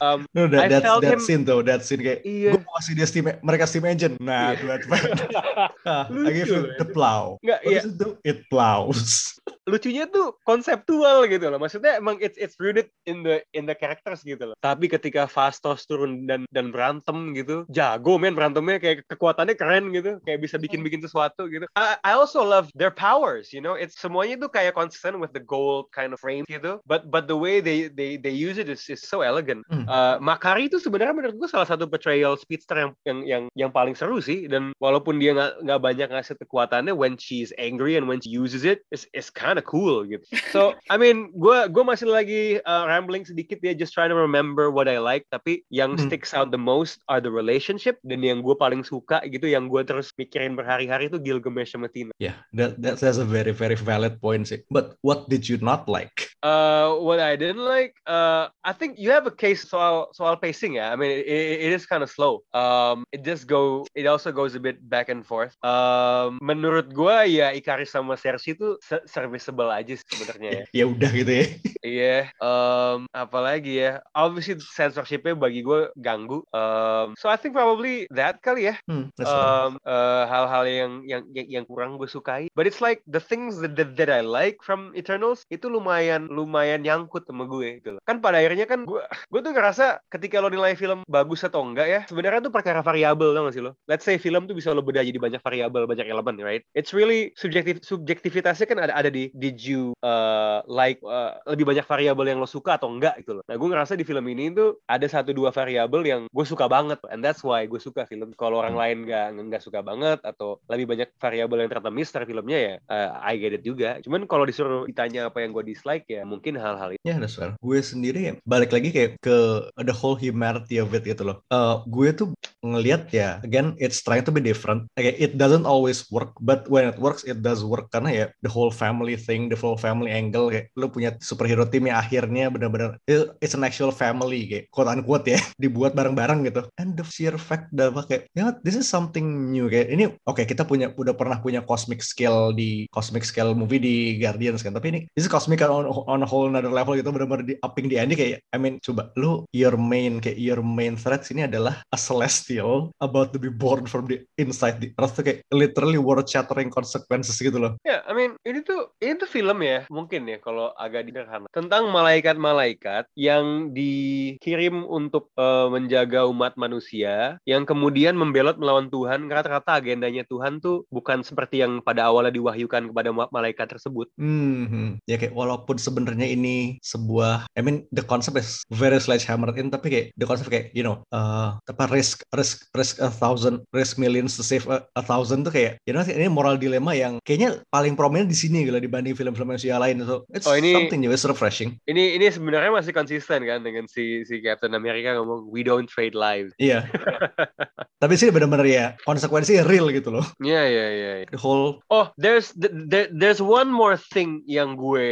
um, 0.00 0.24
No, 0.36 0.46
that, 0.46 0.66
I 0.66 0.68
that's, 0.70 0.84
felt 0.84 1.02
that 1.02 1.18
him- 1.18 1.24
scene 1.24 1.42
tuh, 1.44 1.60
that 1.66 1.82
scene 1.82 2.00
kayak 2.00 2.22
Iya. 2.22 2.54
gue 2.54 2.62
mau 2.62 2.74
kasih 2.78 2.92
dia 2.94 3.06
steam, 3.06 3.26
mereka 3.42 3.64
steam 3.66 3.84
engine. 3.84 4.14
Nah, 4.22 4.54
Iya. 4.54 4.62
buat 4.62 4.80
ah, 5.90 6.06
I 6.06 6.30
give 6.30 6.48
you 6.48 6.70
the 6.78 6.86
plow. 6.86 7.36
Nggak, 7.42 7.60
What 7.66 7.72
iya. 7.72 7.82
It 8.24 8.38
plows. 8.48 9.36
Lucunya 9.70 10.10
tuh 10.10 10.36
konseptual 10.42 11.24
gitu 11.30 11.46
loh. 11.46 11.58
Maksudnya 11.62 12.02
emang 12.02 12.18
it's 12.18 12.36
it's 12.36 12.58
rooted 12.58 12.90
in 13.06 13.22
the 13.22 13.40
in 13.54 13.64
the 13.64 13.76
characters 13.76 14.26
gitu 14.26 14.52
loh. 14.52 14.56
Tapi 14.58 14.90
ketika 14.90 15.30
Fastos 15.30 15.86
turun 15.86 16.26
dan 16.26 16.44
dan 16.50 16.74
berantem 16.74 17.32
gitu, 17.38 17.64
jago 17.70 18.18
men 18.18 18.34
berantemnya 18.34 18.82
kayak 18.82 19.06
kekuatannya 19.06 19.54
keren 19.54 19.94
gitu, 19.94 20.18
kayak 20.26 20.42
bisa 20.42 20.58
bikin-bikin 20.58 21.00
sesuatu 21.00 21.46
gitu. 21.46 21.70
I, 21.78 21.96
I 22.02 22.12
also 22.18 22.42
love 22.42 22.68
their 22.74 22.92
powers, 22.92 23.54
you 23.54 23.62
know. 23.62 23.78
It's 23.78 23.94
semuanya 23.96 24.42
tuh 24.42 24.50
kayak 24.50 24.74
consistent 24.74 25.22
with 25.22 25.30
the 25.30 25.44
gold 25.44 25.92
kind 25.94 26.10
of 26.10 26.18
frame 26.18 26.42
gitu. 26.50 26.82
But 26.88 27.12
but 27.12 27.30
the 27.30 27.38
way 27.38 27.62
they 27.62 27.86
they 27.86 28.18
they 28.18 28.34
use 28.34 28.58
it 28.58 28.66
is, 28.66 28.82
is 28.90 29.06
so 29.06 29.22
elegant. 29.22 29.62
Hmm. 29.70 29.86
Uh, 29.86 30.16
Makari 30.18 30.66
itu 30.66 30.82
sebenarnya 30.82 31.14
menurut 31.14 31.36
gue 31.38 31.48
salah 31.48 31.68
satu 31.68 31.86
portrayal 31.86 32.34
speedster 32.40 32.74
yang 32.80 32.90
yang 33.04 33.18
yang 33.28 33.44
yang 33.54 33.70
paling 33.70 33.92
seru 33.92 34.18
sih 34.18 34.48
dan 34.48 34.72
walaupun 34.80 35.20
dia 35.20 35.36
nggak 35.36 35.68
nggak 35.68 35.80
banyak 35.84 36.08
ngasih 36.08 36.34
kekuatannya 36.40 36.96
when 36.96 37.20
she's 37.20 37.52
angry 37.60 38.00
and 38.00 38.08
when 38.08 38.18
she 38.18 38.32
uses 38.32 38.64
it 38.64 38.80
it's, 38.88 39.04
it's 39.12 39.28
kind 39.28 39.59
of 39.60 39.68
cool 39.68 40.08
gitu 40.08 40.24
so 40.48 40.72
I 40.88 40.96
mean 40.96 41.28
gue 41.36 41.68
gue 41.68 41.84
masih 41.84 42.08
lagi 42.08 42.42
uh, 42.64 42.88
rambling 42.88 43.28
sedikit 43.28 43.60
ya 43.60 43.76
just 43.76 43.92
trying 43.92 44.08
to 44.08 44.16
remember 44.16 44.72
what 44.72 44.88
I 44.88 44.96
like 44.96 45.28
tapi 45.28 45.62
yang 45.68 45.92
Hmm. 45.92 46.08
sticks 46.08 46.32
out 46.32 46.48
the 46.48 46.60
most 46.60 47.02
are 47.10 47.20
the 47.20 47.28
relationship 47.28 48.00
dan 48.00 48.24
yang 48.24 48.40
gue 48.40 48.54
paling 48.54 48.80
suka 48.80 49.20
gitu 49.28 49.44
yang 49.44 49.68
gue 49.68 49.82
terus 49.84 50.14
mikirin 50.14 50.54
berhari-hari 50.54 51.10
itu 51.10 51.20
Gilgamesh 51.20 51.74
sama 51.74 51.90
Tina 51.90 52.14
Yeah, 52.16 52.38
that, 52.54 52.78
that 52.80 53.02
that's 53.02 53.18
a 53.18 53.26
very 53.26 53.50
very 53.50 53.74
valid 53.74 54.22
point 54.22 54.46
sih. 54.46 54.62
But 54.70 54.94
what 55.02 55.26
did 55.26 55.50
you 55.50 55.58
not 55.58 55.90
like? 55.90 56.30
Uh, 56.40 56.96
what 57.00 57.20
I 57.20 57.34
didn't 57.34 57.60
like, 57.60 57.96
uh, 58.04 58.48
I 58.62 58.72
think 58.72 58.96
you 58.96 59.10
have 59.10 59.26
a 59.26 59.34
case 59.34 59.66
soal 59.66 60.08
soal 60.12 60.36
pacing 60.36 60.78
ya. 60.78 60.88
I 60.88 60.96
mean, 60.96 61.10
it, 61.12 61.26
it 61.26 61.70
is 61.72 61.84
kind 61.84 62.00
of 62.00 62.08
slow. 62.08 62.44
Um, 62.52 63.04
it 63.10 63.24
just 63.24 63.44
go, 63.44 63.84
it 63.92 64.04
also 64.04 64.30
goes 64.30 64.54
a 64.54 64.62
bit 64.62 64.80
back 64.80 65.08
and 65.08 65.20
forth. 65.20 65.52
Um, 65.60 66.40
menurut 66.40 66.92
gua 66.92 67.24
ya 67.24 67.52
Ikaris 67.52 67.92
sama 67.92 68.16
Cersei 68.16 68.54
itu 68.54 68.76
se- 68.80 69.04
serviceable 69.40 69.72
aja 69.72 69.96
sebenarnya 69.96 70.50
ya. 70.52 70.64
Ya 70.80 70.84
udah 70.86 71.10
gitu 71.10 71.32
ya. 71.32 71.46
Iya. 71.80 72.18
Um, 72.38 73.08
apalagi 73.16 73.80
ya. 73.80 74.04
Obviously 74.12 74.60
censorshipnya 74.60 75.32
bagi 75.32 75.64
gue 75.64 75.88
ganggu. 75.96 76.44
Um, 76.52 77.16
so 77.16 77.32
I 77.32 77.40
think 77.40 77.56
probably 77.56 78.04
that 78.12 78.44
kali 78.44 78.68
ya. 78.68 78.76
Hmm. 78.84 79.08
Um, 79.24 79.80
uh, 79.82 80.24
hal-hal 80.28 80.68
yang 80.68 80.92
yang 81.08 81.22
yang, 81.32 81.46
yang 81.60 81.64
kurang 81.64 81.96
gue 81.96 82.06
sukai. 82.06 82.52
But 82.52 82.68
it's 82.68 82.84
like 82.84 83.00
the 83.08 83.18
things 83.18 83.58
that, 83.64 83.74
that, 83.80 83.96
that 83.96 84.12
I 84.12 84.20
like 84.20 84.60
from 84.60 84.92
Eternals 84.92 85.48
itu 85.48 85.66
lumayan 85.72 86.28
lumayan 86.28 86.84
nyangkut 86.84 87.24
sama 87.24 87.48
gue 87.48 87.80
gitu 87.80 87.96
loh. 87.96 88.02
Kan 88.04 88.20
pada 88.20 88.38
akhirnya 88.38 88.68
kan 88.68 88.84
gue 88.84 89.00
gue 89.02 89.40
tuh 89.40 89.52
ngerasa 89.56 90.04
ketika 90.12 90.38
lo 90.44 90.52
nilai 90.52 90.76
film 90.76 91.02
bagus 91.08 91.42
atau 91.42 91.64
enggak 91.64 91.88
ya, 91.88 92.00
sebenarnya 92.06 92.44
tuh 92.44 92.52
perkara 92.52 92.84
variabel 92.84 93.32
tau 93.32 93.48
gak 93.48 93.56
sih 93.56 93.64
lo? 93.64 93.72
Let's 93.88 94.04
say 94.04 94.20
film 94.20 94.44
tuh 94.44 94.56
bisa 94.56 94.72
lo 94.76 94.84
bedah 94.84 95.02
jadi 95.02 95.16
banyak 95.16 95.40
variabel, 95.40 95.88
banyak 95.88 96.06
elemen, 96.06 96.36
right? 96.40 96.62
It's 96.76 96.92
really 96.92 97.32
subjektif 97.38 97.80
subjektivitasnya 97.84 98.66
kan 98.68 98.78
ada 98.82 98.92
ada 98.92 99.08
di 99.08 99.29
did 99.34 99.58
you 99.62 99.94
uh, 100.02 100.62
like 100.66 100.98
uh, 101.06 101.38
lebih 101.48 101.68
banyak 101.68 101.86
variabel 101.86 102.26
yang 102.26 102.38
lo 102.42 102.48
suka 102.48 102.76
atau 102.76 102.90
enggak 102.90 103.22
gitu 103.22 103.40
loh. 103.40 103.44
Nah 103.46 103.56
gue 103.56 103.68
ngerasa 103.68 103.94
di 103.94 104.04
film 104.06 104.24
ini 104.30 104.52
tuh 104.52 104.78
ada 104.86 105.06
satu 105.06 105.30
dua 105.34 105.54
variabel 105.54 106.02
yang 106.06 106.20
gue 106.30 106.46
suka 106.46 106.66
banget, 106.66 106.98
and 107.10 107.22
that's 107.22 107.42
why 107.46 107.64
gue 107.64 107.80
suka 107.80 108.06
film. 108.06 108.32
Kalau 108.34 108.60
orang 108.62 108.76
lain 108.76 109.08
nggak 109.08 109.26
nggak 109.50 109.62
suka 109.62 109.80
banget 109.84 110.18
atau 110.22 110.58
lebih 110.70 110.96
banyak 110.96 111.08
variabel 111.18 111.64
yang 111.64 111.68
ternyata 111.70 111.92
mister 111.92 112.22
filmnya 112.24 112.58
ya, 112.58 112.74
uh, 112.90 113.20
I 113.22 113.38
get 113.38 113.56
it 113.56 113.62
juga. 113.62 114.02
Cuman 114.02 114.26
kalau 114.26 114.48
disuruh 114.48 114.88
ditanya 114.88 115.28
apa 115.28 115.44
yang 115.44 115.52
gue 115.54 115.64
dislike 115.66 116.08
ya 116.08 116.24
mungkin 116.24 116.56
hal-hal 116.56 116.96
itu. 116.96 117.02
Ya, 117.04 117.20
that's 117.20 117.36
fair. 117.36 117.54
Gue 117.60 117.78
sendiri 117.84 118.20
ya, 118.20 118.32
balik 118.48 118.72
lagi 118.72 118.90
kayak 118.90 119.20
ke 119.20 119.36
the 119.84 119.94
whole 119.94 120.16
humanity 120.16 120.80
of 120.80 120.90
it 120.96 121.04
gitu 121.04 121.22
loh. 121.26 121.44
Uh, 121.52 121.84
gue 121.86 122.10
tuh 122.16 122.28
ngelihat 122.64 123.08
ya, 123.12 123.40
again, 123.44 123.76
it's 123.80 124.00
trying 124.04 124.24
to 124.24 124.32
be 124.32 124.40
different. 124.40 124.88
Kayak 124.96 125.16
it 125.20 125.32
doesn't 125.36 125.68
always 125.68 126.04
work, 126.08 126.36
but 126.40 126.68
when 126.68 126.88
it 126.88 126.96
works, 127.00 127.24
it 127.24 127.40
does 127.44 127.64
work. 127.64 127.92
Karena 127.92 128.10
ya, 128.12 128.26
the 128.44 128.52
whole 128.52 128.72
family 128.72 129.16
thing, 129.20 129.52
the 129.52 129.58
whole 129.60 129.76
family 129.76 130.08
angle, 130.08 130.48
kayak 130.48 130.72
lu 130.80 130.88
punya 130.88 131.12
superhero 131.20 131.68
team 131.68 131.92
yang 131.92 132.00
akhirnya 132.00 132.48
benar-benar, 132.48 132.96
it- 133.04 133.36
it's 133.44 133.52
an 133.52 133.60
actual 133.60 133.92
family, 133.92 134.48
kayak 134.48 134.64
quote 134.72 134.88
unquote 134.88 135.28
ya, 135.28 135.36
dibuat 135.62 135.92
bareng-bareng 135.92 136.48
gitu. 136.48 136.64
And 136.80 136.96
the 136.96 137.04
sheer 137.04 137.36
fact 137.36 137.68
bahwa 137.76 138.08
kayak, 138.08 138.32
you 138.32 138.40
know, 138.40 138.56
this 138.64 138.74
is 138.74 138.88
something 138.88 139.52
new. 139.52 139.68
Kayak 139.68 139.92
ini, 139.92 140.04
oke, 140.24 140.42
kita 140.48 140.64
punya, 140.64 140.88
udah 140.96 141.12
pernah 141.12 141.36
punya 141.44 141.60
cosmic 141.60 142.00
scale 142.00 142.56
di, 142.56 142.88
cosmic 142.88 143.28
scale 143.28 143.52
movie 143.52 143.78
di 143.82 144.16
Guardians 144.16 144.64
kan, 144.64 144.72
tapi 144.72 144.88
ini, 144.96 145.00
this 145.12 145.28
is 145.28 145.30
cosmic 145.30 145.60
on, 145.60 145.84
on 145.84 146.24
a 146.24 146.28
whole 146.28 146.48
another 146.48 146.72
level 146.72 146.96
gitu, 146.96 147.12
benar-benar 147.12 147.44
di 147.44 147.54
upping 147.60 147.92
di 147.92 148.00
ending 148.00 148.16
kayak, 148.16 148.40
I 148.50 148.56
mean, 148.56 148.80
coba, 148.80 149.12
lu, 149.20 149.44
your 149.52 149.76
main, 149.76 150.24
kayak 150.24 150.40
your 150.40 150.64
main 150.64 150.96
threat 150.96 151.26
sini 151.26 151.44
adalah 151.44 151.84
a 151.92 151.98
celestial 152.00 152.94
about 153.04 153.34
to 153.34 153.38
be 153.42 153.52
born 153.52 153.84
from 153.84 154.06
the 154.08 154.24
inside 154.40 154.78
the 154.80 154.94
earth 154.96 155.18
kayak 155.20 155.44
literally 155.52 155.98
world 156.00 156.24
shattering 156.24 156.70
consequences 156.70 157.36
gitu 157.36 157.58
loh. 157.60 157.76
Ya, 157.82 158.00
I 158.06 158.12
mean, 158.14 158.38
ini 158.46 158.62
tuh 158.64 158.94
tuh 159.16 159.30
film 159.30 159.58
ya, 159.64 159.88
mungkin 159.88 160.28
ya 160.28 160.38
kalau 160.38 160.70
agak 160.76 161.08
sederhana. 161.08 161.48
Tentang 161.50 161.88
malaikat-malaikat 161.90 163.10
yang 163.16 163.74
dikirim 163.74 164.86
untuk 164.86 165.32
eh, 165.34 165.66
menjaga 165.72 166.28
umat 166.28 166.54
manusia 166.54 167.40
yang 167.48 167.64
kemudian 167.64 168.14
membelot 168.14 168.60
melawan 168.60 168.92
Tuhan. 168.92 169.26
Karena 169.26 169.42
ternyata 169.42 169.70
agendanya 169.74 170.22
Tuhan 170.28 170.60
tuh 170.60 170.84
bukan 170.92 171.24
seperti 171.24 171.64
yang 171.64 171.80
pada 171.80 172.12
awalnya 172.12 172.34
diwahyukan 172.34 172.92
kepada 172.92 173.10
ma- 173.10 173.32
malaikat 173.32 173.72
tersebut. 173.72 174.12
Hmm, 174.20 175.00
ya 175.08 175.16
kayak 175.16 175.32
walaupun 175.32 175.80
sebenarnya 175.80 176.28
ini 176.30 176.76
sebuah, 176.84 177.48
I 177.56 177.60
mean 177.64 177.88
the 177.94 178.04
concept 178.04 178.38
is 178.38 178.60
very 178.68 179.00
sledgehammered 179.00 179.56
in, 179.56 179.72
tapi 179.72 179.88
kayak 179.88 180.06
the 180.18 180.26
concept 180.28 180.52
kayak 180.52 180.70
you 180.76 180.84
know, 180.84 181.00
uh, 181.14 181.56
apa 181.64 181.88
risk 181.88 182.22
risk 182.36 182.68
risk 182.76 183.00
a 183.00 183.08
thousand, 183.08 183.64
risk 183.72 183.96
millions 183.96 184.36
to 184.36 184.44
save 184.44 184.66
a, 184.68 184.84
a 184.98 185.02
thousand 185.02 185.48
tuh 185.48 185.54
kayak, 185.54 185.80
you 185.88 185.94
know 185.96 186.02
ini 186.04 186.26
moral 186.26 186.58
dilema 186.60 186.92
yang 186.92 187.16
kayaknya 187.24 187.62
paling 187.70 187.94
prominent 187.94 188.28
di 188.28 188.36
sini 188.36 188.66
gitu 188.66 188.74
loh, 188.74 188.82
dibanding 189.00 189.16
film-film 189.16 189.48
manusia 189.48 189.80
lain. 189.80 190.04
So 190.04 190.28
it's 190.30 190.44
Oh, 190.44 190.52
ini- 190.52 190.76
something 190.76 191.00
new, 191.00 191.08
it's 191.10 191.24
refreshing. 191.24 191.80
Ini 191.88 192.20
ini 192.20 192.28
sebenarnya 192.28 192.68
masih 192.68 192.92
konsisten 192.92 193.40
kan 193.48 193.64
dengan 193.64 193.88
si 193.88 194.28
si 194.28 194.44
Captain 194.44 194.76
America 194.76 195.16
ngomong 195.16 195.48
we 195.48 195.64
don't 195.64 195.88
trade 195.88 196.12
lives. 196.12 196.52
Iya. 196.60 196.84
tapi 198.02 198.16
sih 198.16 198.32
benar-benar 198.32 198.64
ya 198.64 198.96
konsekuensi 199.04 199.64
real 199.64 199.88
gitu 199.88 200.12
loh. 200.12 200.24
Iya 200.40 200.62
iya 200.68 200.86
iya. 200.92 201.12
iya. 201.24 201.28
The 201.32 201.40
whole 201.40 201.80
Oh, 201.88 202.12
there's 202.20 202.52
th- 202.52 202.72
there, 202.88 203.08
there's 203.08 203.40
one 203.40 203.72
more 203.72 203.96
thing 203.96 204.44
yang 204.44 204.76
gue 204.76 205.08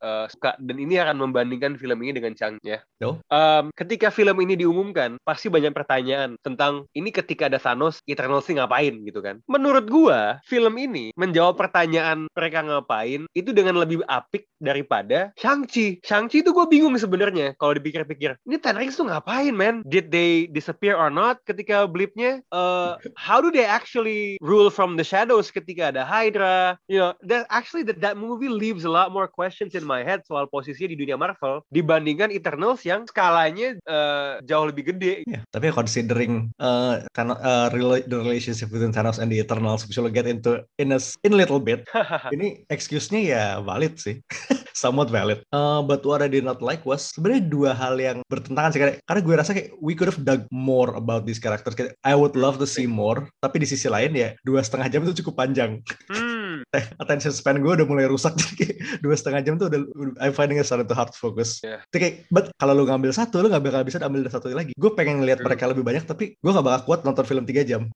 uh, 0.00 0.28
suka 0.28 0.56
dan 0.60 0.76
ini 0.76 1.00
akan 1.00 1.20
membandingkan 1.20 1.80
film 1.80 2.04
ini 2.04 2.12
dengan 2.16 2.36
Chang 2.36 2.60
ya. 2.60 2.80
Oh. 3.00 3.20
Um, 3.32 3.72
ketika 3.76 4.08
film 4.08 4.36
ini 4.40 4.56
diumumkan, 4.56 5.16
pasti 5.24 5.48
banyak 5.48 5.72
pertanyaan 5.72 6.36
tentang 6.40 6.88
ini 6.92 7.12
ketika 7.12 7.46
ada 7.48 7.60
Thanos, 7.60 8.00
Eternals 8.08 8.48
sih 8.48 8.56
ngapain 8.56 9.04
gitu 9.04 9.20
kan. 9.20 9.40
Menurut 9.44 9.86
gua, 9.86 10.40
film 10.48 10.74
ini 10.80 11.12
menjawab 11.14 11.54
pertanyaan 11.54 12.26
mereka 12.32 12.64
ngapain 12.64 13.13
itu 13.36 13.54
dengan 13.54 13.78
lebih 13.78 14.02
apik 14.10 14.50
daripada 14.58 15.30
Shang-Chi. 15.38 16.02
Shang-Chi 16.02 16.42
itu 16.42 16.50
gue 16.50 16.66
bingung 16.66 16.96
sebenarnya 16.96 17.54
kalau 17.60 17.76
dipikir-pikir. 17.76 18.40
Ini 18.48 18.56
Ten 18.58 18.80
Rings 18.80 18.96
tuh 18.96 19.06
ngapain, 19.06 19.52
man? 19.54 19.84
Did 19.86 20.10
they 20.10 20.48
disappear 20.50 20.96
or 20.96 21.12
not 21.12 21.42
ketika 21.44 21.84
blipnya? 21.84 22.40
Uh, 22.50 22.96
how 23.14 23.38
do 23.38 23.52
they 23.52 23.68
actually 23.68 24.40
rule 24.40 24.72
from 24.72 24.96
the 24.96 25.04
shadows 25.04 25.52
ketika 25.52 25.92
ada 25.92 26.02
Hydra? 26.02 26.80
You 26.88 26.98
know, 27.00 27.12
that 27.28 27.44
actually 27.52 27.84
that, 27.92 28.00
that 28.00 28.16
movie 28.16 28.48
leaves 28.48 28.88
a 28.88 28.92
lot 28.92 29.12
more 29.12 29.28
questions 29.28 29.76
in 29.76 29.84
my 29.84 30.00
head 30.00 30.24
soal 30.24 30.48
posisinya 30.48 30.94
di 30.94 30.98
dunia 30.98 31.20
Marvel 31.20 31.60
dibandingkan 31.68 32.32
Eternals 32.32 32.82
yang 32.86 33.04
skalanya 33.04 33.76
uh, 33.84 34.40
jauh 34.46 34.66
lebih 34.68 34.94
gede. 34.94 35.26
Ya, 35.28 35.44
tapi 35.52 35.68
considering 35.74 36.50
uh, 36.58 37.04
uh, 37.16 37.68
the 37.70 38.18
relationship 38.18 38.70
between 38.70 38.94
Thanos 38.94 39.20
and 39.20 39.28
the 39.28 39.40
Eternals, 39.40 39.84
which 39.86 39.98
we'll 39.98 40.12
get 40.12 40.26
into 40.26 40.64
in 40.78 40.92
a, 40.94 41.00
in 41.22 41.34
a 41.34 41.38
little 41.38 41.60
bit, 41.60 41.84
ini 42.34 42.64
excuse-nya 43.04 43.20
ya 43.36 43.44
valid 43.60 44.00
sih. 44.00 44.24
Somewhat 44.74 45.12
valid. 45.12 45.44
Uh, 45.52 45.84
but 45.84 46.02
what 46.02 46.24
I 46.24 46.26
did 46.26 46.42
not 46.42 46.64
like 46.64 46.82
was 46.88 47.12
sebenarnya 47.12 47.46
dua 47.46 47.70
hal 47.76 48.00
yang 48.00 48.24
bertentangan 48.26 48.72
sih. 48.74 48.80
Karena, 48.80 49.20
gue 49.20 49.34
rasa 49.36 49.52
kayak 49.52 49.76
we 49.78 49.92
could 49.92 50.08
have 50.08 50.24
dug 50.24 50.48
more 50.50 50.96
about 50.96 51.28
these 51.28 51.38
characters. 51.38 51.76
Kayak, 51.76 51.94
I 52.02 52.16
would 52.16 52.34
love 52.34 52.56
to 52.58 52.66
see 52.66 52.88
more, 52.88 53.28
tapi 53.38 53.62
di 53.62 53.68
sisi 53.68 53.86
lain 53.86 54.16
ya 54.16 54.32
dua 54.42 54.64
setengah 54.64 54.88
jam 54.90 55.04
itu 55.04 55.22
cukup 55.22 55.44
panjang. 55.44 55.84
Hmm. 56.08 56.64
attention 57.02 57.34
span 57.34 57.58
gue 57.58 57.66
udah 57.66 57.86
mulai 57.86 58.06
rusak 58.06 58.34
jadi 58.40 58.54
kayak 58.54 58.76
dua 59.02 59.14
setengah 59.18 59.40
jam 59.42 59.54
tuh 59.58 59.66
udah 59.66 59.80
I'm 60.22 60.30
finding 60.34 60.58
it 60.58 60.66
starting 60.66 60.88
to 60.88 60.96
hard 60.96 61.12
to 61.12 61.18
focus. 61.18 61.60
Yeah. 61.60 61.84
Tapi 61.92 61.98
kayak, 62.00 62.14
but 62.32 62.50
kalau 62.58 62.74
lu 62.74 62.88
ngambil 62.88 63.14
satu, 63.14 63.44
lu 63.44 63.52
gak 63.52 63.62
bakal 63.62 63.84
bisa 63.86 64.00
ambil 64.02 64.26
satu 64.26 64.50
lagi. 64.50 64.74
Gue 64.74 64.90
pengen 64.96 65.22
ngeliat 65.22 65.44
mereka 65.44 65.70
lebih 65.70 65.86
banyak, 65.86 66.08
tapi 66.08 66.34
gue 66.34 66.50
gak 66.50 66.66
bakal 66.66 66.80
kuat 66.88 67.00
nonton 67.06 67.26
film 67.26 67.44
tiga 67.46 67.62
jam. 67.62 67.90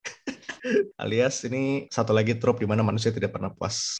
Alias 0.99 1.45
ini 1.47 1.87
satu 1.87 2.11
lagi 2.11 2.35
trope 2.35 2.59
di 2.63 2.67
mana 2.67 2.83
manusia 2.83 3.13
tidak 3.13 3.31
pernah 3.31 3.53
puas. 3.53 3.99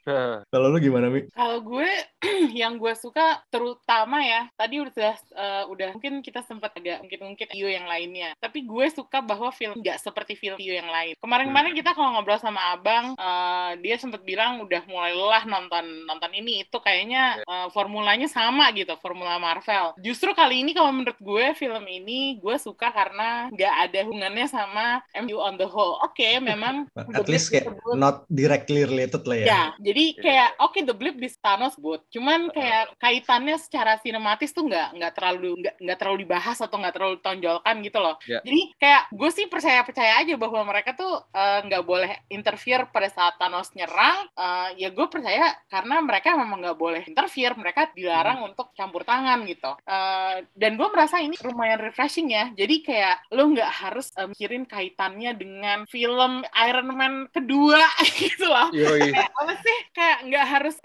Kalau 0.49 0.67
lu 0.67 0.77
gimana 0.81 1.07
Mi? 1.07 1.27
Kalau 1.31 1.63
gue 1.63 1.89
yang 2.59 2.75
gue 2.75 2.93
suka 2.97 3.39
terutama 3.47 4.19
ya 4.23 4.51
tadi 4.57 4.83
udah 4.83 5.13
eh, 5.15 5.63
udah 5.69 5.95
mungkin 5.95 6.19
kita 6.19 6.43
sempat 6.43 6.75
agak 6.75 7.05
mungkin 7.05 7.19
mungkin 7.33 7.47
view 7.53 7.69
yang 7.71 7.87
lainnya. 7.87 8.35
Tapi 8.41 8.65
gue 8.67 8.85
suka 8.91 9.23
bahwa 9.23 9.53
film 9.53 9.79
nggak 9.79 10.01
seperti 10.01 10.35
film 10.35 10.57
view 10.59 10.75
yang 10.75 10.89
lain. 10.89 11.15
Kemarin-kemarin 11.19 11.73
kita 11.77 11.95
kalau 11.95 12.17
ngobrol 12.17 12.41
sama 12.41 12.75
abang 12.75 13.15
eh, 13.15 13.71
dia 13.79 13.95
sempat 13.95 14.25
bilang 14.25 14.59
udah 14.65 14.83
mulai 14.89 15.15
lelah 15.15 15.43
nonton 15.47 15.85
nonton 16.03 16.31
ini. 16.35 16.67
Itu 16.67 16.83
kayaknya 16.83 17.43
eh, 17.43 17.67
formulanya 17.71 18.27
sama 18.27 18.71
gitu 18.75 18.95
formula 18.99 19.39
Marvel. 19.39 19.95
Justru 20.03 20.35
kali 20.35 20.65
ini 20.65 20.75
kalau 20.75 20.91
menurut 20.91 21.17
gue 21.19 21.45
film 21.55 21.85
ini 21.87 22.41
gue 22.41 22.55
suka 22.59 22.91
karena 22.91 23.47
nggak 23.53 23.73
ada 23.89 23.99
hubungannya 24.07 24.47
sama 24.49 24.99
MCU 25.15 25.39
on 25.39 25.55
the 25.55 25.67
whole. 25.67 25.99
Oke 26.03 26.38
memang 26.39 26.87
At 26.95 27.27
least 27.27 27.51
kayak 27.51 27.69
disebut- 27.69 27.97
not 27.99 28.23
directly 28.27 28.83
related 28.83 29.23
lah 29.23 29.37
ya. 29.37 29.45
Ya, 29.45 29.63
jadi 29.79 30.05
kayak 30.15 30.49
oke 30.59 30.79
the 30.81 30.95
blip 30.95 31.15
di 31.15 31.29
Thanos 31.39 31.75
good, 31.75 32.01
cuman 32.09 32.49
kayak 32.51 32.95
kaitannya 32.97 33.55
secara 33.55 33.99
sinematis 33.99 34.51
tuh 34.51 34.65
nggak 34.65 34.97
nggak 34.97 35.13
terlalu 35.13 35.49
nggak 35.79 35.97
terlalu 35.97 36.17
dibahas 36.25 36.57
atau 36.59 36.77
nggak 36.79 36.93
terlalu 36.95 37.13
ditonjolkan 37.19 37.75
gitu 37.83 37.99
loh. 37.99 38.15
Ya. 38.25 38.39
Jadi 38.41 38.61
kayak 38.77 39.03
gue 39.11 39.29
sih 39.29 39.45
percaya 39.47 39.81
percaya 39.83 40.13
aja 40.21 40.33
bahwa 40.35 40.61
mereka 40.63 40.95
tuh 40.95 41.23
eh, 41.31 41.59
nggak 41.65 41.83
boleh 41.83 42.11
interfere 42.29 42.87
pada 42.89 43.09
saat 43.09 43.35
Thanos 43.37 43.71
nyerang. 43.73 44.27
Eh, 44.33 44.69
ya 44.85 44.89
gue 44.89 45.07
percaya 45.07 45.51
karena 45.67 45.99
mereka 45.99 46.35
memang 46.35 46.59
nggak 46.61 46.79
boleh 46.79 47.01
interfere, 47.05 47.53
mereka 47.55 47.89
dilarang 47.93 48.43
untuk 48.45 48.71
campur 48.73 49.03
tangan 49.03 49.43
gitu. 49.45 49.71
Eh, 49.83 50.35
dan 50.55 50.71
gue 50.75 50.87
merasa 50.89 51.19
ini 51.19 51.35
lumayan 51.41 51.79
refreshing 51.79 52.31
ya. 52.31 52.51
Jadi 52.53 52.75
kayak 52.81 53.29
lo 53.33 53.43
nggak 53.49 53.71
harus 53.71 54.09
eh, 54.15 54.27
mikirin 54.27 54.63
kaitannya 54.65 55.31
dengan 55.35 55.79
film 55.85 56.28
Iron 56.69 56.89
Man 56.93 57.13
kedua 57.31 57.81
gitu 58.21 58.45
loh 58.49 58.69
Yoi. 58.73 59.13
kayak 59.13 59.31
apa 59.33 59.53
sih 59.61 59.77
kayak 59.93 60.17
nggak 60.29 60.45
harus 60.47 60.75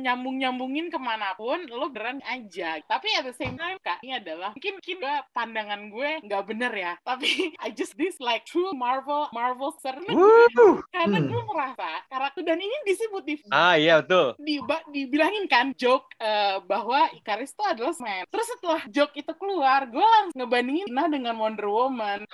nyambung 0.00 0.36
nyambungin 0.40 0.86
ke 0.88 0.98
mana 0.98 1.34
pun 1.34 1.62
lo 1.70 1.90
beran 1.90 2.22
aja 2.26 2.78
tapi 2.86 3.08
at 3.18 3.24
the 3.26 3.34
same 3.36 3.56
time 3.58 3.76
kak 3.82 3.98
ini 4.02 4.18
adalah 4.18 4.54
mungkin 4.54 4.78
mungkin 4.80 4.96
gue 5.02 5.16
pandangan 5.34 5.80
gue 5.90 6.10
nggak 6.24 6.42
bener 6.46 6.72
ya 6.72 6.92
tapi 7.02 7.28
I 7.64 7.74
just 7.74 7.94
dislike 7.98 8.46
true 8.46 8.72
Marvel 8.72 9.28
Marvel 9.34 9.74
Woo! 10.10 10.80
karena 10.90 11.18
Hmm. 11.20 11.26
gue 11.26 11.42
merasa 11.52 11.88
karakter 12.08 12.42
dan 12.46 12.58
ini 12.62 12.76
disebut 12.86 13.22
di 13.26 13.34
Ah 13.50 13.74
iya 13.74 14.00
betul. 14.00 14.38
di, 14.38 14.62
dibilangin 14.94 15.44
kan 15.50 15.74
joke 15.74 16.06
eh, 16.22 16.62
bahwa 16.64 17.10
Ikaris 17.18 17.50
itu 17.50 17.64
adalah 17.66 17.92
man. 17.98 18.24
Terus 18.30 18.46
setelah 18.56 18.82
joke 18.86 19.14
itu 19.18 19.32
keluar, 19.34 19.84
gue 19.90 20.00
langsung 20.00 20.38
ngebandingin 20.38 20.86
Tina 20.86 21.04
dengan 21.10 21.34
Wonder 21.36 21.66
Woman, 21.66 22.24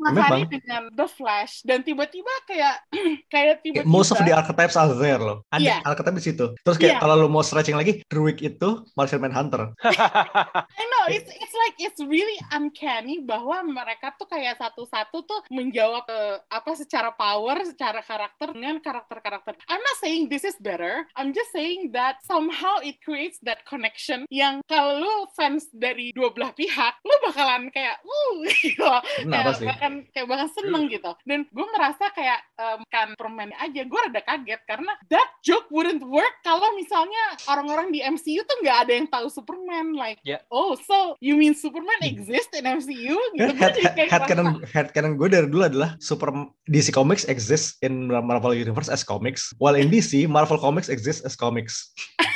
Matahari 0.00 0.48
dengan 0.48 0.88
The 0.90 1.06
Flash, 1.06 1.60
dan 1.62 1.83
tiba-tiba 1.84 2.32
kayak 2.50 2.74
kayak 3.28 3.60
tiba-tiba 3.60 3.86
most 3.86 4.10
of 4.10 4.18
the 4.20 4.32
archetypes 4.32 4.74
are 4.74 4.90
there 4.96 5.20
loh. 5.20 5.44
Ada 5.52 5.62
Iya. 5.62 5.76
archetype 5.84 6.16
di 6.16 6.24
situ. 6.24 6.46
Terus 6.60 6.76
kayak 6.76 6.98
Iya. 6.98 7.00
kalau 7.00 7.14
lu 7.16 7.28
mau 7.28 7.40
stretching 7.40 7.76
lagi, 7.76 8.00
Druid 8.08 8.40
itu 8.40 8.84
Martian 8.96 9.20
Manhunter. 9.20 9.72
I 10.80 10.84
know 10.84 11.04
it's 11.08 11.28
it's 11.28 11.54
like 11.54 11.76
it's 11.78 12.00
really 12.00 12.36
uncanny 12.50 13.20
bahwa 13.20 13.62
mereka 13.62 14.12
tuh 14.16 14.26
kayak 14.26 14.56
satu-satu 14.56 15.16
tuh 15.24 15.40
menjawab 15.48 16.04
eh, 16.08 16.36
apa 16.48 16.70
secara 16.74 17.12
power, 17.12 17.60
secara 17.62 18.00
karakter 18.00 18.52
dengan 18.52 18.80
karakter-karakter. 18.80 19.56
I'm 19.68 19.80
not 19.80 19.98
saying 20.00 20.28
this 20.28 20.42
is 20.42 20.56
better. 20.58 21.04
I'm 21.14 21.32
just 21.32 21.52
saying 21.52 21.92
that 21.92 22.20
somehow 22.24 22.80
it 22.80 23.00
creates 23.00 23.36
that 23.44 23.64
connection 23.64 24.24
yang 24.28 24.64
kalau 24.64 24.98
lu 24.98 25.14
fans 25.34 25.68
dari 25.70 26.10
dua 26.12 26.30
belah 26.30 26.52
pihak, 26.52 26.94
lu 27.02 27.14
bakalan 27.26 27.68
kayak 27.68 28.00
uh 28.00 28.34
gitu. 28.54 28.86
Kayak 29.26 29.54
sih? 29.58 29.66
bahkan 29.66 29.92
kayak 30.10 30.26
bahkan 30.26 30.50
seneng 30.52 30.86
gitu. 30.88 31.12
Dan 31.24 31.44
gue 31.48 31.66
merasa 31.74 32.04
kayak 32.10 32.38
em, 32.54 32.80
kan 32.86 33.08
permain 33.18 33.50
aja, 33.58 33.82
gue 33.82 33.98
rada 33.98 34.22
kaget 34.22 34.62
karena 34.62 34.92
that 35.10 35.26
joke 35.42 35.66
wouldn't 35.68 36.00
work 36.00 36.30
kalau 36.40 36.70
misalnya 36.72 37.18
orang-orang 37.46 37.90
di 37.90 37.98
MCU 38.00 38.46
tuh 38.46 38.56
nggak 38.62 38.78
ada 38.86 38.92
yang 38.94 39.08
tahu 39.10 39.26
Superman 39.26 39.92
like 39.92 40.22
Ya. 40.22 40.38
oh 40.48 40.78
so 40.78 41.18
you 41.18 41.34
mean 41.34 41.52
Superman 41.52 41.98
exist 42.00 42.54
in 42.54 42.64
MCU 42.64 43.18
gitu 43.34 43.50
head, 43.52 43.74
head, 43.74 43.98
head 43.98 44.08
ngerasa, 44.08 44.28
canon 44.30 44.48
head 44.64 44.88
canon 44.90 45.18
gue 45.18 45.26
dari 45.26 45.50
dulu 45.50 45.66
adalah 45.66 45.98
super 45.98 46.30
DC 46.64 46.90
Comics 46.90 47.26
exists 47.26 47.76
in 47.80 48.06
Marvel 48.06 48.54
Universe 48.54 48.86
as 48.86 49.02
comics, 49.02 49.50
while 49.58 49.74
in 49.74 49.90
DC 49.90 50.24
Marvel 50.24 50.56
Comics 50.56 50.86
exists 50.86 51.26
as 51.26 51.34
comics. 51.34 51.90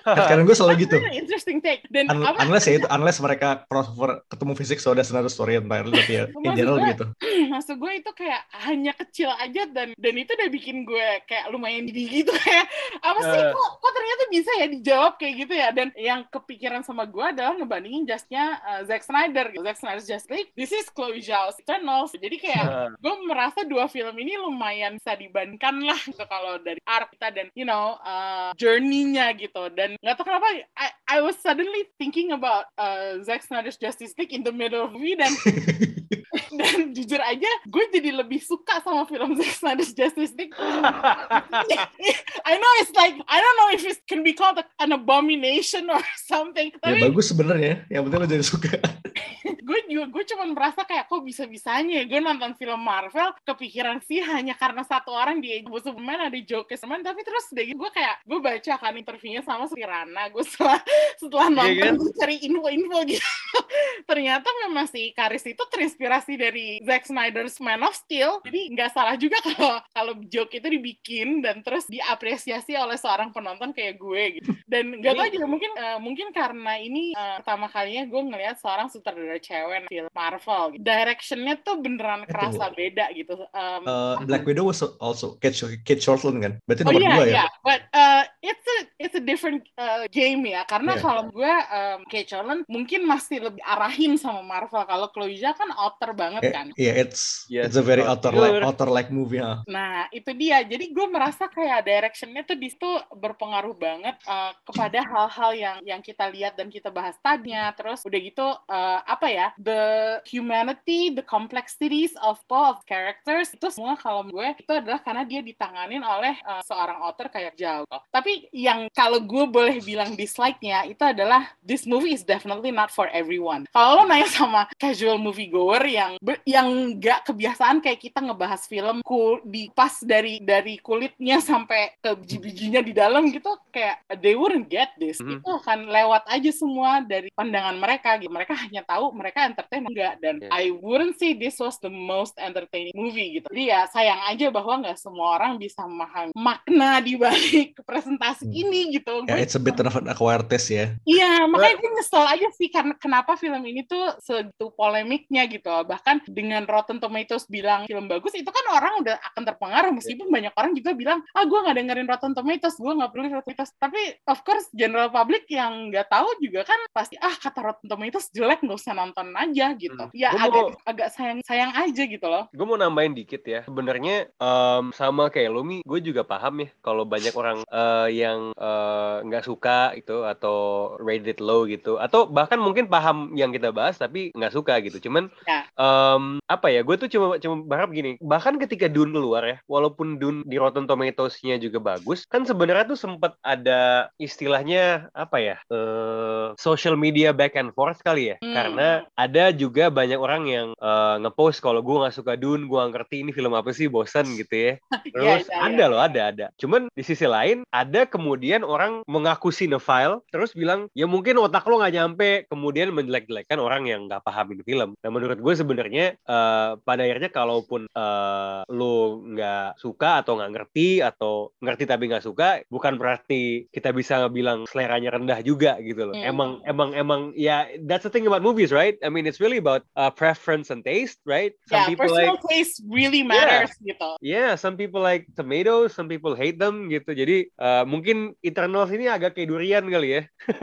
canon 0.00 0.48
gue 0.48 0.56
selalu 0.56 0.88
gitu. 0.88 0.96
"That's 0.96 1.12
an 1.12 1.20
interesting 1.20 1.58
take 1.60 1.84
dan 1.92 2.08
Un- 2.08 2.24
unless 2.40 2.64
ya 2.64 2.80
itu, 2.80 2.88
unless 2.88 3.20
mereka 3.20 3.68
crossover 3.68 4.24
ketemu 4.26 4.52
fisik, 4.56 4.80
so 4.80 4.96
that's 4.96 5.12
another 5.12 5.28
story 5.28 5.60
entirely. 5.60 5.92
Tapi 5.92 6.12
ya, 6.16 6.24
in 6.46 6.52
general 6.56 6.80
gue- 6.80 7.12
maksud 7.52 7.76
gue 7.80 7.92
itu 7.96 8.10
kayak 8.12 8.42
hanya 8.68 8.92
kecil 8.96 9.30
aja 9.32 9.66
dan 9.70 9.92
dan 9.96 10.14
itu 10.16 10.30
udah 10.36 10.50
bikin 10.52 10.84
gue 10.84 11.08
kayak 11.24 11.48
lumayan 11.52 11.88
didi 11.88 12.22
gitu 12.22 12.32
kayak 12.32 12.66
apa 13.00 13.20
sih 13.20 13.40
Eh. 13.40 13.52
kok, 13.54 13.70
kok 13.80 13.92
ternyata 13.96 14.22
bisa 14.28 14.50
ya 14.60 14.66
dijawab 14.68 15.12
kayak 15.16 15.34
gitu 15.46 15.54
ya 15.56 15.68
dan 15.72 15.88
yang 15.96 16.20
kepikiran 16.28 16.82
sama 16.84 17.08
gue 17.08 17.24
adalah 17.24 17.56
ngebandingin 17.56 18.04
justnya 18.04 18.60
uh, 18.66 18.82
Zack 18.84 19.06
Snyder 19.06 19.48
gitu. 19.54 19.62
Zack 19.64 19.78
Snyder's 19.80 20.06
Justice 20.08 20.30
League 20.30 20.50
this 20.54 20.70
is 20.74 20.86
Chloe 20.92 21.22
Zhao's 21.22 21.56
Eternals 21.62 22.12
jadi 22.14 22.36
kayak 22.36 22.64
gue 23.00 23.14
merasa 23.24 23.64
dua 23.64 23.88
film 23.88 24.12
ini 24.20 24.36
lumayan 24.36 25.00
bisa 25.00 25.16
dibandingkan 25.16 25.80
lah 25.84 25.98
gitu 26.04 26.24
kalau 26.28 26.60
dari 26.60 26.80
art 26.84 27.08
kita 27.14 27.32
dan 27.32 27.46
you 27.56 27.64
know 27.64 27.96
uh, 28.04 28.52
journey-nya 28.60 29.32
gitu 29.38 29.70
dan 29.72 29.96
nggak 30.00 30.14
tahu 30.18 30.28
kenapa 30.28 30.48
I, 30.76 30.88
I 31.08 31.18
was 31.24 31.38
suddenly 31.40 31.88
thinking 31.96 32.34
about 32.34 32.68
uh, 32.76 33.18
Zack 33.24 33.46
Snyder's 33.46 33.80
Justice 33.80 34.12
League 34.18 34.34
in 34.34 34.44
the 34.44 34.52
middle 34.52 34.84
of 34.84 34.92
movie 34.92 35.16
dan 35.16 35.32
dan 36.60 36.94
jujur 36.94 37.20
aja 37.30 37.50
gue 37.70 37.84
jadi 37.94 38.10
lebih 38.18 38.42
suka 38.42 38.82
sama 38.82 39.06
film 39.06 39.38
Zack 39.38 39.54
Snyder's 39.54 39.94
Justice 39.94 40.34
League 40.34 40.54
I 42.50 42.54
know 42.58 42.72
it's 42.82 42.94
like 42.98 43.14
I 43.30 43.38
don't 43.38 43.56
know 43.62 43.70
if 43.74 43.82
it 43.86 44.02
can 44.10 44.26
be 44.26 44.34
called 44.34 44.58
an 44.82 44.90
abomination 44.90 45.86
or 45.86 46.02
something 46.26 46.74
Ya 46.80 46.96
tapi 46.96 47.12
bagus 47.12 47.26
sebenarnya. 47.30 47.84
Yang 47.92 48.02
penting 48.08 48.20
lo 48.20 48.26
jadi 48.28 48.44
suka. 48.44 48.70
gue 49.60 49.78
juga 49.88 50.06
gue 50.08 50.24
cuma 50.34 50.44
merasa 50.48 50.82
kayak 50.84 51.06
kok 51.06 51.22
bisa 51.22 51.44
bisanya 51.44 52.02
gue 52.04 52.20
nonton 52.20 52.56
film 52.56 52.80
Marvel 52.80 53.30
kepikiran 53.44 54.00
sih 54.04 54.20
hanya 54.24 54.56
karena 54.56 54.82
satu 54.84 55.12
orang 55.12 55.38
di 55.38 55.62
Superman 55.64 56.28
ada 56.28 56.38
Joker 56.40 56.76
Superman 56.76 57.04
tapi 57.04 57.20
terus 57.22 57.48
udah 57.52 57.64
gitu 57.64 57.78
gue 57.78 57.90
kayak 57.92 58.16
gue 58.24 58.38
baca 58.40 58.72
kan 58.80 58.94
interviewnya 58.96 59.42
sama 59.44 59.68
si 59.68 59.80
Rana 59.80 60.28
gue 60.32 60.44
setelah 60.44 60.80
setelah 61.20 61.48
Iya 61.50 61.56
nonton 61.56 61.78
kan? 61.80 61.94
gue 61.96 62.10
cari 62.16 62.36
info-info 62.44 62.98
gitu. 63.08 63.30
Ternyata 64.10 64.48
memang 64.66 64.86
si 64.88 65.12
Karis 65.12 65.44
itu 65.46 65.62
terinspirasi 65.68 66.32
dari 66.36 66.66
Zack 66.82 67.08
Snyder's 67.08 67.56
Man 67.60 67.84
of 67.84 67.94
Steel 67.94 68.40
jadi 68.44 68.60
nggak 68.74 68.90
salah 68.90 69.14
juga 69.20 69.38
kalau 69.46 69.78
kalau 69.92 70.12
joke 70.26 70.56
itu 70.56 70.68
dibikin 70.68 71.44
dan 71.44 71.60
terus 71.60 71.86
diapresiasi 71.86 72.74
oleh 72.76 72.96
seorang 72.96 73.30
penonton 73.30 73.72
kayak 73.76 74.00
gue 74.00 74.22
gitu. 74.40 74.50
Dan 74.64 75.00
nggak 75.00 75.14
tahu 75.16 75.28
juga 75.34 75.46
mungkin 75.46 75.70
eh, 75.76 75.98
mungkin 76.00 76.28
karena 76.32 76.80
ini 76.80 77.12
eh, 77.12 77.36
pertama 77.42 77.66
kalinya 77.68 78.04
gue 78.06 78.22
ngelihat 78.30 78.56
seorang 78.60 78.88
sutradara 78.88 79.38
cewek 79.50 79.90
film 79.90 80.06
Marvel 80.14 80.62
gitu. 80.70 80.82
directionnya 80.86 81.54
tuh 81.60 81.76
beneran 81.76 82.22
Itu. 82.22 82.30
kerasa 82.30 82.70
beda 82.70 83.10
gitu 83.12 83.34
Em, 83.50 83.82
Uh, 83.82 84.14
Black 84.22 84.46
Widow 84.46 84.68
was 84.68 84.78
also 85.02 85.34
Kate, 85.36 85.56
Kate 85.82 85.98
Shortland 85.98 86.38
kan? 86.38 86.52
Berarti 86.62 86.82
Oh 86.84 86.92
nomor 86.92 87.00
iya 87.02 87.10
dua 87.10 87.24
ya? 87.24 87.32
iya, 87.34 87.46
but 87.60 87.80
uh, 87.90 88.22
it's 88.40 88.62
a 88.62 88.76
it's 89.00 89.16
a 89.16 89.22
different 89.22 89.66
uh, 89.74 90.06
game 90.08 90.44
ya. 90.44 90.62
Karena 90.62 90.94
Iya. 90.94 91.02
kalau 91.02 91.22
gue 91.26 91.48
um, 91.48 91.98
Kate 92.06 92.28
Shortland 92.28 92.62
mungkin 92.68 93.02
masih 93.02 93.40
lebih 93.42 93.62
arahin 93.64 94.14
sama 94.14 94.44
Marvel. 94.44 94.84
Kalau 94.84 95.08
Chloe 95.10 95.34
Zhao 95.34 95.56
kan 95.56 95.72
outer 95.72 96.12
banget 96.12 96.42
kan. 96.52 96.66
Iya, 96.76 96.92
it's 97.00 97.48
Yes, 97.48 97.72
it's 97.72 97.78
a 97.78 97.82
very 97.82 98.04
outer 98.04 98.30
like 98.30 98.60
outer 98.60 98.86
like 98.86 99.08
movie. 99.08 99.40
ah. 99.40 99.64
Nah, 99.66 100.06
itu 100.10 100.30
dia. 100.32 100.60
Jadi 100.62 100.92
gue 100.92 101.06
merasa 101.08 101.48
kayak 101.48 101.82
directionnya 101.82 102.44
tuh 102.44 102.54
di 102.54 102.68
situ 102.68 102.86
berpengaruh 103.10 103.74
banget 103.74 104.20
uh, 104.24 104.52
kepada 104.62 105.00
hal-hal 105.02 105.50
yang 105.56 105.76
yang 105.82 106.00
kita 106.00 106.28
lihat 106.28 106.54
dan 106.54 106.68
kita 106.68 106.92
bahas 106.92 107.16
tadinya. 107.18 107.72
Terus 107.72 108.04
udah 108.04 108.20
gitu 108.20 108.44
uh, 108.44 109.00
apa 109.02 109.26
ya? 109.26 109.39
The 109.60 109.82
humanity, 110.26 111.14
the 111.14 111.24
complexities 111.24 112.12
of 112.20 112.40
all 112.50 112.76
of 112.76 112.82
characters 112.84 113.54
itu 113.54 113.68
semua 113.70 113.94
kalau 113.94 114.26
gue 114.26 114.48
itu 114.58 114.72
adalah 114.72 115.00
karena 115.00 115.22
dia 115.22 115.40
ditanganin 115.40 116.02
oleh 116.02 116.34
uh, 116.42 116.62
seorang 116.66 116.98
author 117.00 117.30
kayak 117.30 117.54
Zhao. 117.54 117.86
Tapi 118.10 118.50
yang 118.50 118.90
kalau 118.90 119.22
gue 119.22 119.44
boleh 119.46 119.78
bilang 119.80 120.18
dislike-nya 120.18 120.90
itu 120.90 121.00
adalah 121.06 121.46
this 121.62 121.86
movie 121.86 122.12
is 122.12 122.26
definitely 122.26 122.74
not 122.74 122.90
for 122.90 123.06
everyone. 123.14 123.64
Kalau 123.70 124.02
lo 124.02 124.04
nanya 124.10 124.26
sama 124.26 124.66
casual 124.76 125.20
moviegoer 125.22 125.86
yang 125.86 126.18
be- 126.18 126.42
yang 126.42 126.98
nggak 126.98 127.30
kebiasaan 127.30 127.78
kayak 127.78 128.02
kita 128.02 128.18
ngebahas 128.18 128.66
film 128.66 129.04
cool 129.06 129.38
di 129.46 129.70
pas 129.70 130.02
dari 130.02 130.42
dari 130.42 130.82
kulitnya 130.82 131.38
sampai 131.38 131.94
ke 132.02 132.10
biji-bijinya 132.18 132.82
di 132.82 132.90
dalam 132.90 133.30
gitu 133.30 133.54
kayak 133.70 134.02
they 134.18 134.34
wouldn't 134.34 134.66
get 134.66 134.90
this. 134.98 135.22
Mhm. 135.22 135.38
Itu 135.38 135.50
akan 135.62 135.86
lewat 135.86 136.26
aja 136.26 136.50
semua 136.50 137.00
dari 137.06 137.30
pandangan 137.30 137.78
mereka 137.78 138.18
gitu. 138.18 138.32
Mereka 138.32 138.54
hanya 138.58 138.82
tahu 138.82 139.14
mereka 139.14 139.29
entertain 139.36 139.84
enggak 139.84 140.18
dan 140.18 140.36
Yeah. 140.40 140.48
I 140.56 140.72
wouldn't 140.72 141.20
say 141.20 141.36
this 141.36 141.60
was 141.60 141.76
the 141.78 141.92
most 141.92 142.32
entertaining 142.40 142.96
movie 142.96 143.36
gitu. 143.36 143.46
Jadi 143.52 143.68
ya 143.68 143.84
sayang 143.86 144.24
aja 144.24 144.48
bahwa 144.48 144.80
nggak 144.80 144.96
semua 144.96 145.36
orang 145.36 145.60
bisa 145.60 145.84
memahami 145.84 146.32
makna 146.32 146.96
di 146.98 147.14
balik 147.14 147.76
presentasi 147.88 148.48
Hmm. 148.48 148.56
ini 148.56 148.96
gitu. 148.96 149.28
Ya, 149.28 149.36
Gue 149.36 149.44
it's 149.44 149.52
a 149.52 149.60
bit 149.60 149.76
of 149.76 149.92
an 149.92 150.08
acquired 150.08 150.48
taste 150.48 150.72
ya. 150.72 150.96
Iya, 151.04 151.44
makanya 151.44 151.76
gue 151.76 151.90
nyesel 151.92 152.24
aja 152.24 152.48
sih 152.56 152.72
karena 152.72 152.96
kenapa 152.96 153.36
film 153.36 153.60
ini 153.62 153.84
tuh 153.84 154.16
segitu 154.18 154.72
polemiknya 154.72 155.44
gitu. 155.44 155.68
Bahkan 155.84 156.24
dengan 156.24 156.64
Rotten 156.64 156.96
Tomatoes 156.96 157.44
bilang 157.44 157.84
film 157.84 158.08
bagus, 158.08 158.32
itu 158.32 158.48
kan 158.48 158.64
orang 158.72 159.04
udah 159.04 159.20
akan 159.20 159.42
terpengaruh. 159.44 159.92
Meskipun 159.92 160.32
banyak 160.32 160.56
orang 160.56 160.72
juga 160.72 160.96
bilang, 160.96 161.20
ah 161.30 161.44
gue 161.44 161.58
nggak 161.58 161.76
dengerin 161.76 162.08
Rotten 162.08 162.32
Tomatoes, 162.32 162.80
gue 162.80 162.92
nggak 162.96 163.10
perlu 163.12 163.24
Rotten 163.28 163.44
Tomatoes. 163.44 163.70
Tapi 163.76 164.00
of 164.24 164.38
course 164.40 164.66
general 164.72 165.12
public 165.12 165.44
yang 165.50 165.92
nggak 165.92 166.08
tahu 166.08 166.28
juga 166.40 166.64
kan 166.64 166.80
pasti 166.90 167.20
ah 167.20 167.34
kata 167.34 167.60
Rotten 167.60 167.86
Tomatoes 167.86 168.32
jelek 168.32 168.64
nggak 168.64 168.78
usah 168.78 168.94
nonton 168.94 169.19
aja 169.30 169.66
gitu. 169.74 169.96
Hmm. 170.00 170.12
Ya 170.12 170.30
Gua 170.30 170.40
agak 170.42 170.62
mau- 170.64 170.80
agak 170.84 171.08
sayang 171.10 171.40
sayang 171.42 171.72
aja 171.72 172.02
gitu 172.02 172.24
loh. 172.24 172.44
gue 172.50 172.64
mau 172.64 172.76
nambahin 172.76 173.12
dikit 173.12 173.42
ya 173.42 173.60
sebenarnya 173.62 174.28
em, 174.32 174.84
sama 174.92 175.28
kayak 175.28 175.50
lo 175.50 175.60
mi 175.60 175.82
gue 175.82 176.00
juga 176.00 176.22
paham 176.22 176.60
ya 176.60 176.68
kalau 176.80 177.04
banyak 177.04 177.32
orang 177.32 177.62
eh, 177.62 178.08
yang 178.16 178.52
eh, 178.52 179.16
nggak 179.22 179.42
suka 179.42 179.92
itu 179.94 180.22
atau 180.22 180.56
rated 180.96 181.38
low 181.38 181.64
gitu 181.64 181.96
atau 181.96 182.24
bahkan 182.26 182.56
mungkin 182.56 182.86
paham 182.86 183.34
yang 183.34 183.50
kita 183.50 183.70
bahas 183.70 183.96
tapi 183.96 184.30
nggak 184.30 184.52
suka 184.52 184.78
gitu 184.80 185.00
cuman 185.02 185.28
Ya. 185.42 185.66
em, 185.72 186.38
apa 186.44 186.68
ya 186.68 186.80
gue 186.80 186.96
tuh 186.96 187.08
cuma 187.08 187.36
cuma 187.36 187.60
berharap 187.60 187.90
gini 187.90 188.14
bahkan 188.20 188.56
ketika 188.56 188.86
Dune 188.86 189.10
keluar 189.10 189.42
ya 189.42 189.56
walaupun 189.66 190.16
Dune 190.16 190.42
di 190.42 190.56
Rotten 190.56 190.84
Tomatoes-nya 190.84 191.56
juga 191.56 191.78
bagus 191.78 192.24
kan 192.24 192.42
sebenarnya 192.42 192.86
tuh 192.86 192.98
sempat 192.98 193.34
ada 193.40 194.08
istilahnya 194.16 194.80
apa 195.12 195.36
ya 195.38 195.56
eh, 195.66 196.46
social 196.56 196.94
media 196.94 197.30
back 197.30 197.54
and 197.54 197.72
forth 197.72 198.00
kali 198.00 198.22
ya 198.26 198.36
Hmm. 198.40 198.54
karena 198.54 198.88
ada 199.16 199.50
juga 199.54 199.88
banyak 199.90 200.20
orang 200.20 200.42
yang 200.46 200.68
eh, 200.76 201.16
ngepost 201.24 201.62
kalau 201.62 201.80
gue 201.82 201.96
nggak 201.96 202.14
suka 202.16 202.34
Dune 202.38 202.66
gue 202.66 202.76
nggak 202.78 202.92
ngerti 202.94 203.16
ini 203.26 203.30
film 203.34 203.52
apa 203.56 203.70
sih 203.74 203.86
bosan 203.90 204.26
gitu 204.38 204.54
ya. 204.54 204.72
Terus 205.14 205.46
Iya, 205.46 205.52
iya, 205.52 205.58
ada 205.66 205.84
iya. 205.84 205.90
loh 205.90 206.00
ada 206.00 206.20
ada. 206.32 206.46
Cuman 206.60 206.90
di 206.92 207.02
sisi 207.02 207.26
lain 207.26 207.62
ada 207.70 208.06
kemudian 208.06 208.62
orang 208.62 209.02
mengaku 209.06 209.50
cinephile 209.50 210.22
terus 210.30 210.54
bilang 210.54 210.86
ya 210.94 211.06
mungkin 211.08 211.38
otak 211.40 211.66
lo 211.66 211.80
nggak 211.80 211.94
nyampe. 211.94 212.30
Kemudian 212.50 212.92
menjelek-jelekkan 212.94 213.58
orang 213.58 213.86
yang 213.88 214.06
nggak 214.06 214.22
pahamin 214.22 214.60
film. 214.66 214.94
Nah 215.00 215.10
menurut 215.10 215.38
gue 215.40 215.54
sebenarnya 215.56 216.16
eh, 216.16 216.70
pada 216.80 217.02
akhirnya 217.06 217.30
kalaupun 217.32 217.86
eh, 217.90 218.60
lo 218.68 219.22
nggak 219.24 219.80
suka 219.80 220.20
atau 220.22 220.36
nggak 220.38 220.52
ngerti 220.52 220.88
atau 221.00 221.50
ngerti 221.62 221.84
tapi 221.88 222.10
nggak 222.10 222.24
suka 222.24 222.62
bukan 222.68 222.96
berarti 223.00 223.66
kita 223.72 223.90
bisa 223.94 224.28
bilang 224.28 224.64
seleranya 224.68 225.16
rendah 225.16 225.40
juga 225.40 225.78
gitu 225.80 226.10
loh. 226.10 226.14
Hmm. 226.16 226.26
emang 226.26 226.50
emang 226.66 226.90
emang 226.92 227.20
ya 227.38 227.66
that's 227.86 228.04
the 228.04 228.12
thing 228.12 228.26
about 228.28 228.44
movies 228.44 228.70
right 228.74 228.99
I 229.00 229.08
mean 229.08 229.24
it's 229.24 229.40
really 229.40 229.56
about 229.56 229.82
uh, 229.96 230.08
preference 230.08 230.68
and 230.68 230.80
taste 230.80 231.18
right 231.24 231.52
some 231.66 231.80
Ya, 231.80 231.86
people 231.88 232.08
like 232.08 232.28
personal 232.28 232.38
taste 232.46 232.84
really 232.86 233.24
matters 233.24 233.72
gitu. 233.80 234.16
Yeah, 234.20 234.54
some 234.54 234.76
people 234.76 235.00
like 235.00 235.24
tomatoes, 235.34 235.92
some 235.92 236.06
people 236.06 236.36
hate 236.36 236.60
them 236.60 236.88
gitu. 236.88 237.12
Jadi 237.12 237.48
uh, 237.56 237.84
mungkin 237.84 238.36
Eternals 238.40 238.92
ini 238.92 239.08
agak 239.08 239.36
kayak 239.36 239.48
durian 239.48 239.84
kali 239.88 240.20
ya. 240.20 240.22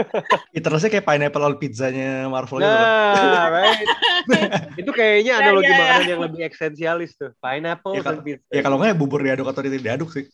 Eternalsnya 0.57 0.93
kayak 0.93 1.05
pineapple 1.05 1.43
on 1.43 1.55
pizzanya 1.57 2.29
Marvel 2.29 2.61
gitu. 2.61 2.69
Nah, 2.69 3.49
right. 3.57 3.81
itu 4.77 4.91
kayaknya 4.91 5.33
Ya, 5.37 5.43
analogi 5.43 5.67
ya, 5.67 5.73
ya. 5.73 5.79
makanan 5.81 6.07
yang 6.07 6.21
lebih 6.23 6.39
esensialis 6.45 7.11
tuh. 7.17 7.31
Pineapple 7.41 7.93
Ya, 7.97 8.01
kalau- 8.05 8.23
pizza. 8.23 8.49
Ya 8.53 8.61
kalau 8.61 8.75
nggak 8.77 8.89
ya 8.93 8.97
bubur 8.97 9.19
diaduk 9.21 9.47
atau 9.49 9.61
tidak 9.65 9.81
diaduk 9.81 10.09
sih. 10.13 10.25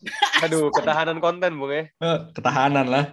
Aduh, 0.44 0.68
ketahanan 0.76 1.18
konten, 1.18 1.56
Bung 1.56 1.72
ya. 1.72 1.84
Eh, 1.88 2.18
ketahanan 2.32 2.86
lah. 2.86 3.04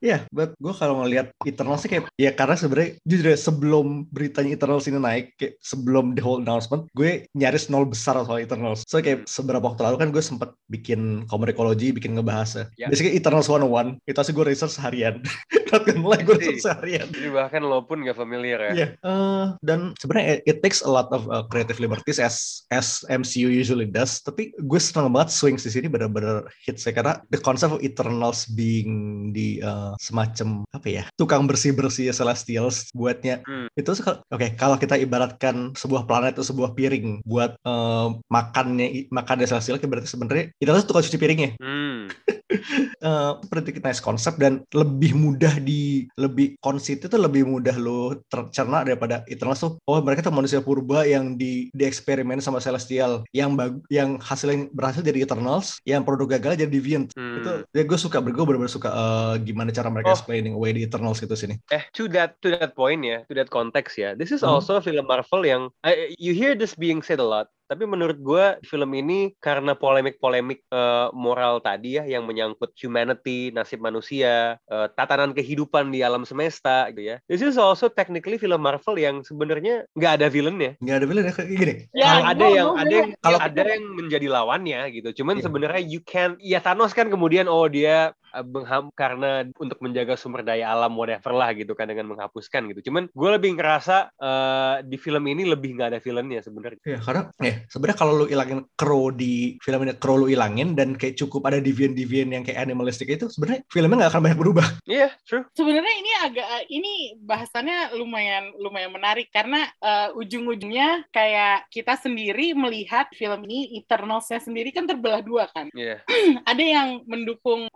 Iya, 0.00 0.26
buat 0.32 0.56
gue 0.56 0.74
kalau 0.74 1.04
ngelihat 1.04 1.32
Eternals 1.46 1.84
sih 1.84 1.90
kayak 1.90 2.10
ya 2.18 2.30
karena 2.34 2.56
sebenarnya 2.58 2.90
jujur 3.06 3.26
ya 3.32 3.38
sebelum 3.38 3.86
beritanya 4.10 4.50
Eternals 4.56 4.86
ini 4.90 4.98
naik, 4.98 5.36
kayak 5.38 5.54
sebelum 5.62 6.16
the 6.16 6.22
whole 6.22 6.42
announcement, 6.42 6.88
gue 6.96 7.26
nyaris 7.36 7.70
nol 7.70 7.86
besar 7.86 8.18
soal 8.20 8.42
Eternals. 8.42 8.82
So 8.88 8.98
kayak 8.98 9.30
seberapa 9.30 9.62
waktu 9.62 9.86
lalu 9.86 9.96
kan 10.00 10.08
gue 10.10 10.22
sempat 10.22 10.50
bikin 10.66 11.30
komikologi, 11.30 11.94
bikin 11.94 12.18
ngebahas 12.18 12.50
ya. 12.50 12.64
Ya. 12.76 12.86
Basically 12.90 13.14
Eternals 13.14 13.46
101, 13.46 14.02
itu 14.04 14.18
sih 14.20 14.34
gue 14.34 14.46
research 14.46 14.74
seharian. 14.74 15.22
Gonna 15.70 16.02
lie, 16.02 16.26
gue 16.26 16.34
research 16.34 16.66
seharian. 16.66 17.06
Jadi 17.14 17.30
bahkan 17.30 17.62
lo 17.62 17.86
pun 17.86 18.02
gak 18.02 18.18
familiar 18.18 18.58
ya. 18.58 18.72
Iya, 18.74 18.88
eh, 18.98 19.44
dan 19.62 19.94
sebenarnya 20.02 20.42
it, 20.42 20.58
it 20.58 20.58
takes 20.66 20.82
a 20.82 20.90
lot 20.90 21.06
of 21.14 21.30
uh, 21.30 21.46
creative 21.46 21.78
liberties 21.78 22.18
as 22.18 22.66
as 22.74 23.06
MCU 23.06 23.46
usually 23.46 23.86
does. 23.86 24.18
Tapi 24.18 24.50
gue 24.58 24.80
seneng 24.82 25.14
banget 25.14 25.30
swings 25.30 25.62
di 25.62 25.70
sini 25.70 25.86
benar-benar 25.86 26.50
hit 26.66 26.82
saya 26.82 26.98
karena 26.98 27.14
the 27.30 27.38
concept 27.38 27.78
of 27.78 27.80
Eternals 27.86 28.50
being 28.50 29.30
di 29.30 29.62
uh, 29.62 29.69
semacam 29.98 30.64
apa 30.70 30.88
ya 30.88 31.04
tukang 31.16 31.44
bersih 31.46 31.72
bersih 31.74 32.10
Celestials 32.10 32.90
buatnya 32.94 33.42
Hmm. 33.46 33.66
itu 33.74 33.90
oke 34.30 34.46
kalau 34.58 34.76
kita 34.76 34.98
ibaratkan 35.00 35.72
sebuah 35.74 36.04
planet 36.04 36.36
atau 36.36 36.46
sebuah 36.46 36.74
piring 36.76 37.24
buat 37.24 37.56
eh, 37.56 38.08
makannya 38.30 39.10
makannya 39.10 39.46
Celestial 39.48 39.80
berarti 39.80 40.08
sebenarnya 40.10 40.44
Eternals 40.60 40.86
tukang 40.86 41.04
cuci 41.04 41.18
piringnya 41.18 41.50
Hmm. 41.60 42.08
eh 42.50 43.32
pretty 43.48 43.78
nice 43.80 44.02
konsep 44.02 44.36
dan 44.36 44.66
lebih 44.74 45.14
mudah 45.14 45.56
di 45.58 46.06
lebih 46.18 46.58
konsit 46.58 47.00
itu 47.00 47.16
lebih 47.16 47.46
mudah 47.46 47.76
lo 47.78 48.18
tercerna 48.26 48.82
daripada 48.82 49.22
Eternals 49.26 49.62
tuh 49.62 49.78
oh 49.86 49.98
mereka 50.02 50.26
tuh 50.26 50.34
manusia 50.34 50.60
purba 50.60 51.06
yang 51.06 51.38
di 51.38 51.70
dieksperimen 51.72 52.42
sama 52.42 52.58
Celestial 52.58 53.22
yang 53.30 53.54
bag, 53.54 53.78
yang 53.88 54.18
hasilnya 54.18 54.68
berhasil 54.74 55.00
jadi 55.00 55.24
Eternals 55.24 55.78
yang 55.86 56.02
produk 56.02 56.36
gagal 56.38 56.58
jadi 56.58 56.70
Deviant 56.70 57.08
Hmm. 57.10 57.42
itu 57.42 57.52
ya 57.74 57.82
gue 57.84 57.98
suka 57.98 58.22
gue 58.22 58.44
bener-bener 58.44 58.70
suka 58.70 58.88
eh, 58.90 59.34
gimana 59.42 59.70
cara 59.70 59.90
mereka 59.90 60.10
Oh. 60.10 60.16
explaining 60.16 60.54
away 60.54 60.74
di 60.74 60.86
Eternals 60.86 61.20
itu 61.20 61.34
sini 61.34 61.54
Eh, 61.70 61.82
to 61.94 62.06
that 62.10 62.38
to 62.40 62.50
that 62.50 62.74
point 62.74 63.02
ya, 63.02 63.22
to 63.26 63.32
that 63.34 63.46
context 63.50 63.94
ya. 63.98 64.14
This 64.14 64.30
is 64.30 64.42
Hmm. 64.42 64.58
also 64.58 64.78
film 64.80 65.06
Marvel 65.06 65.42
yang 65.42 65.62
I- 65.82 66.14
you 66.18 66.34
hear 66.34 66.54
this 66.54 66.74
being 66.74 67.02
said 67.02 67.18
a 67.18 67.26
lot. 67.26 67.46
Tapi 67.70 67.86
menurut 67.86 68.18
gue 68.18 68.58
film 68.66 68.90
ini 68.92 69.30
karena 69.38 69.78
polemik-polemik 69.78 70.66
eh, 70.66 71.06
moral 71.14 71.62
tadi 71.62 71.94
ya 71.94 72.04
yang 72.04 72.26
menyangkut 72.26 72.74
humanity, 72.74 73.54
nasib 73.54 73.78
manusia, 73.78 74.58
eh, 74.58 74.86
tatanan 74.98 75.30
kehidupan 75.30 75.94
di 75.94 76.02
alam 76.02 76.26
semesta 76.26 76.90
gitu 76.90 77.14
ya. 77.14 77.16
This 77.30 77.38
is 77.40 77.54
also 77.54 77.86
technically 77.86 78.42
film 78.42 78.58
Marvel 78.58 78.98
yang 78.98 79.22
sebenarnya 79.22 79.86
nggak 79.94 80.12
ada 80.18 80.26
villainnya. 80.26 80.74
nggak 80.82 80.96
ada 80.98 81.06
villain 81.06 81.26
ya 81.30 81.34
kayak 81.36 81.50
gini 81.52 81.74
Ya, 81.94 82.06
kalau 82.10 82.26
ada 82.26 82.42
gua- 82.42 82.56
yang 82.58 82.66
gua 82.66 82.80
ada 82.82 82.90
yang 82.90 83.10
kalau 83.22 83.38
Kalau- 83.38 83.46
ada 83.46 83.62
yang 83.70 83.84
menjadi 83.94 84.26
lawannya 84.26 84.80
gitu. 84.90 85.08
Cuman 85.22 85.34
Iya. 85.38 85.44
sebenarnya 85.46 85.82
you 85.86 86.00
can 86.02 86.34
ya 86.42 86.58
Thanos 86.58 86.90
kan 86.90 87.06
kemudian 87.06 87.46
oh 87.46 87.70
dia 87.70 88.10
uh, 88.10 88.29
mengham 88.46 88.92
karena 88.94 89.46
untuk 89.58 89.78
menjaga 89.82 90.14
sumber 90.14 90.46
daya 90.46 90.70
alam 90.70 90.94
whatever 90.94 91.34
lah 91.34 91.50
gitu 91.56 91.74
kan 91.74 91.90
dengan 91.90 92.10
menghapuskan 92.14 92.70
gitu. 92.70 92.90
Cuman 92.90 93.10
gue 93.10 93.30
lebih 93.34 93.58
ngerasa 93.58 94.14
uh, 94.16 94.74
di 94.84 94.96
film 94.96 95.24
ini 95.26 95.48
lebih 95.48 95.74
nggak 95.76 95.88
ada 95.96 96.00
villainnya 96.00 96.40
sebenarnya. 96.44 96.80
Ya 96.84 96.98
karena 97.00 97.22
ya 97.40 97.54
sebenarnya 97.66 97.98
kalau 97.98 98.12
lu 98.22 98.26
ilangin 98.30 98.60
crow 98.76 99.10
di 99.10 99.56
film 99.64 99.82
ini 99.86 99.96
crow 99.98 100.16
lu 100.20 100.28
ilangin 100.30 100.78
dan 100.78 100.94
kayak 100.94 101.18
cukup 101.18 101.50
ada 101.50 101.58
deviant-deviant 101.58 102.30
yang 102.30 102.44
kayak 102.46 102.62
animalistik 102.62 103.10
itu 103.10 103.26
sebenarnya 103.32 103.66
filmnya 103.72 104.06
nggak 104.06 104.10
akan 104.14 104.22
banyak 104.22 104.38
berubah. 104.38 104.66
Iya, 104.86 105.10
true. 105.26 105.44
sebenarnya 105.56 105.94
ini 105.98 106.12
agak 106.22 106.48
ini 106.70 106.92
bahasannya 107.20 107.96
lumayan 107.96 108.52
lumayan 108.58 108.92
menarik 108.92 109.30
karena 109.32 109.66
eh, 109.80 110.08
ujung-ujungnya 110.14 111.08
kayak 111.14 111.70
kita 111.72 111.96
sendiri 111.98 112.52
melihat 112.54 113.08
film 113.14 113.42
ini 113.46 113.80
Eternals-nya 113.80 114.42
sendiri 114.42 114.70
kan 114.74 114.84
terbelah 114.84 115.22
dua 115.22 115.46
kan 115.50 115.70
Iya. 115.74 116.02
ada 116.50 116.64
yang 116.64 116.88
mendukung 117.06 117.70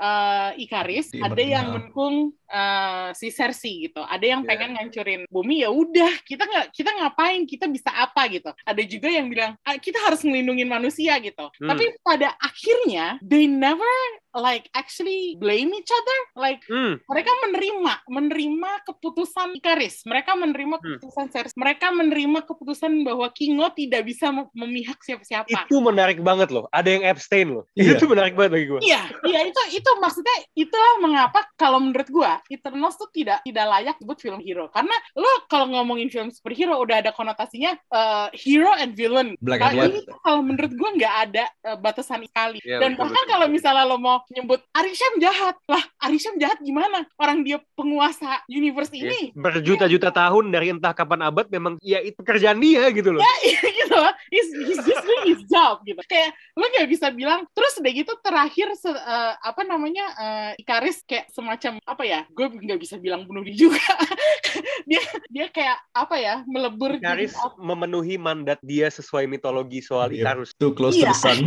eh, 0.51 0.63
Ikaris 0.63 1.09
Iya, 1.11 1.23
ada 1.25 1.43
yang 1.43 1.67
mendukung 1.71 2.15
eh, 2.47 3.09
si 3.13 3.29
Cersei 3.29 3.89
gitu 3.89 4.01
ada 4.01 4.23
yang 4.23 4.43
Iya. 4.43 4.49
pengen 4.49 4.71
ngancurin 4.75 5.23
bumi 5.27 5.63
ya 5.63 5.71
udah 5.71 6.13
kita 6.23 6.45
nggak 6.45 6.67
kita 6.71 6.91
ngapain 6.93 7.43
kita 7.45 7.67
bisa 7.67 7.91
apa 7.91 8.29
gitu 8.29 8.53
ada 8.55 8.83
juga 8.85 9.09
yang 9.09 9.27
bilang 9.27 9.57
"Ah, 9.61 9.75
kita 9.77 9.99
harus 10.01 10.21
ngelindungin 10.21 10.67
manusia 10.67 11.17
gitu 11.19 11.47
Hmm. 11.57 11.69
tapi 11.69 11.85
pada 12.01 12.37
akhirnya 12.39 13.19
they 13.21 13.47
never 13.47 13.89
like 14.35 14.67
actually 14.73 15.35
blame 15.37 15.71
each 15.73 15.89
other 15.89 16.19
like 16.37 16.63
Hmm. 16.67 16.99
mereka 17.05 17.31
menerima 17.43 17.93
menerima 18.09 18.71
keputusan 18.85 19.55
Ikaris 19.55 20.03
mereka 20.05 20.35
menerima 20.35 20.75
Hmm. 20.75 20.85
keputusan 20.99 21.27
Cersei 21.29 21.55
mereka 21.55 21.91
menerima 21.91 22.43
keputusan 22.45 22.93
bahwa 23.03 23.27
Kingo 23.31 23.67
tidak 23.71 24.03
bisa 24.05 24.31
mem- 24.31 24.51
memihak 24.53 24.99
siapa-siapa 25.01 25.47
Itu 25.47 25.79
menarik 25.79 26.19
banget 26.21 26.51
loh. 26.51 26.67
Ada 26.69 26.89
yang 26.91 27.05
abstain 27.05 27.49
loh. 27.49 27.65
Iya. 27.75 27.95
Itu 27.95 28.05
menarik 28.05 28.35
banget 28.35 28.53
bagi 28.53 28.67
gue. 28.67 28.81
Iya, 28.83 29.03
iya 29.25 29.41
itu 29.45 29.61
itu 29.73 29.91
maksudnya 29.97 30.34
itulah 30.53 30.95
mengapa 30.99 31.45
kalau 31.55 31.79
menurut 31.79 32.09
gua 32.09 32.33
Eternals 32.47 32.95
tuh 32.95 33.09
tidak 33.09 33.43
tidak 33.43 33.67
layak 33.67 33.95
disebut 33.97 34.19
film 34.19 34.41
hero 34.41 34.69
karena 34.69 34.93
lo 35.15 35.27
kalau 35.47 35.67
ngomongin 35.69 36.07
film 36.07 36.29
superhero 36.29 36.77
udah 36.77 37.01
ada 37.01 37.11
konotasinya 37.11 37.75
uh, 37.89 38.29
hero 38.31 38.73
and 38.75 38.93
villain. 38.93 39.35
Black 39.39 39.61
Nah, 39.61 39.71
and 39.71 39.79
white. 39.79 39.91
ini 39.91 40.01
kalau 40.21 40.41
menurut 40.41 40.73
gua 40.73 40.91
nggak 40.93 41.15
ada 41.25 41.45
uh, 41.65 41.77
batasan 41.77 42.23
sekali. 42.25 42.59
Iya, 42.61 42.79
Dan 42.79 42.95
betul, 42.95 43.01
bahkan 43.07 43.25
kalau 43.27 43.47
misalnya 43.47 43.85
lo 43.85 43.97
mau 43.97 44.23
nyebut 44.29 44.61
Arishem 44.73 45.15
jahat, 45.19 45.57
lah 45.65 45.83
Arishem 46.01 46.37
jahat 46.37 46.59
gimana? 46.61 47.05
Orang 47.15 47.43
dia 47.43 47.59
penguasa 47.75 48.43
universe 48.47 48.91
Iya. 48.91 49.07
ini. 49.07 49.21
berjuta-juta 49.35 50.09
tahun 50.09 50.49
dari 50.49 50.71
entah 50.71 50.93
kapan 50.93 51.25
abad 51.25 51.47
memang 51.49 51.77
ya 51.81 51.99
itu 51.99 52.17
pekerjaan 52.17 52.59
dia 52.59 52.89
gitu 52.91 53.11
loh. 53.11 53.21
gitu 53.79 53.95
loh. 53.95 54.13
He's, 54.29 54.49
he's 54.65 54.81
just 54.81 55.03
doing 55.03 55.25
his 55.29 55.43
job 55.47 55.83
gitu. 55.83 56.01
Kayak 56.05 56.31
lo 56.53 56.65
nggak 56.67 56.89
bisa 56.89 57.07
bilang 57.09 57.45
terus 57.51 57.77
udah 57.77 57.93
gitu 57.93 58.13
terakhir 58.21 58.69
se- 58.75 58.91
eh, 58.95 59.33
apa 59.37 59.63
namanya 59.63 60.07
eh, 60.25 60.51
Ikaris 60.57 61.05
kayak 61.05 61.29
semacam 61.31 61.77
apa 61.85 62.03
ya? 62.03 62.21
Gue 62.31 62.49
nggak 62.49 62.81
bisa 62.81 62.97
bilang 62.97 63.25
bunuh 63.25 63.43
diri 63.43 63.61
juga. 63.61 63.79
dia 64.89 65.01
dia 65.29 65.47
kayak 65.49 65.77
apa 65.93 66.17
ya? 66.17 66.35
melebur 66.45 66.97
jadi 66.97 67.05
Karis 67.05 67.35
apa- 67.37 67.59
memenuhi 67.59 68.17
mandat 68.17 68.57
dia 68.61 68.89
sesuai 68.89 69.27
mitologi 69.27 69.79
soal 69.79 70.09
Iya. 70.09 70.25
Ikarus. 70.25 70.57
Too 70.57 70.73
close 70.73 70.95
Iya. 70.95 71.11
to 71.11 71.13
the 71.13 71.17
sun. 71.17 71.39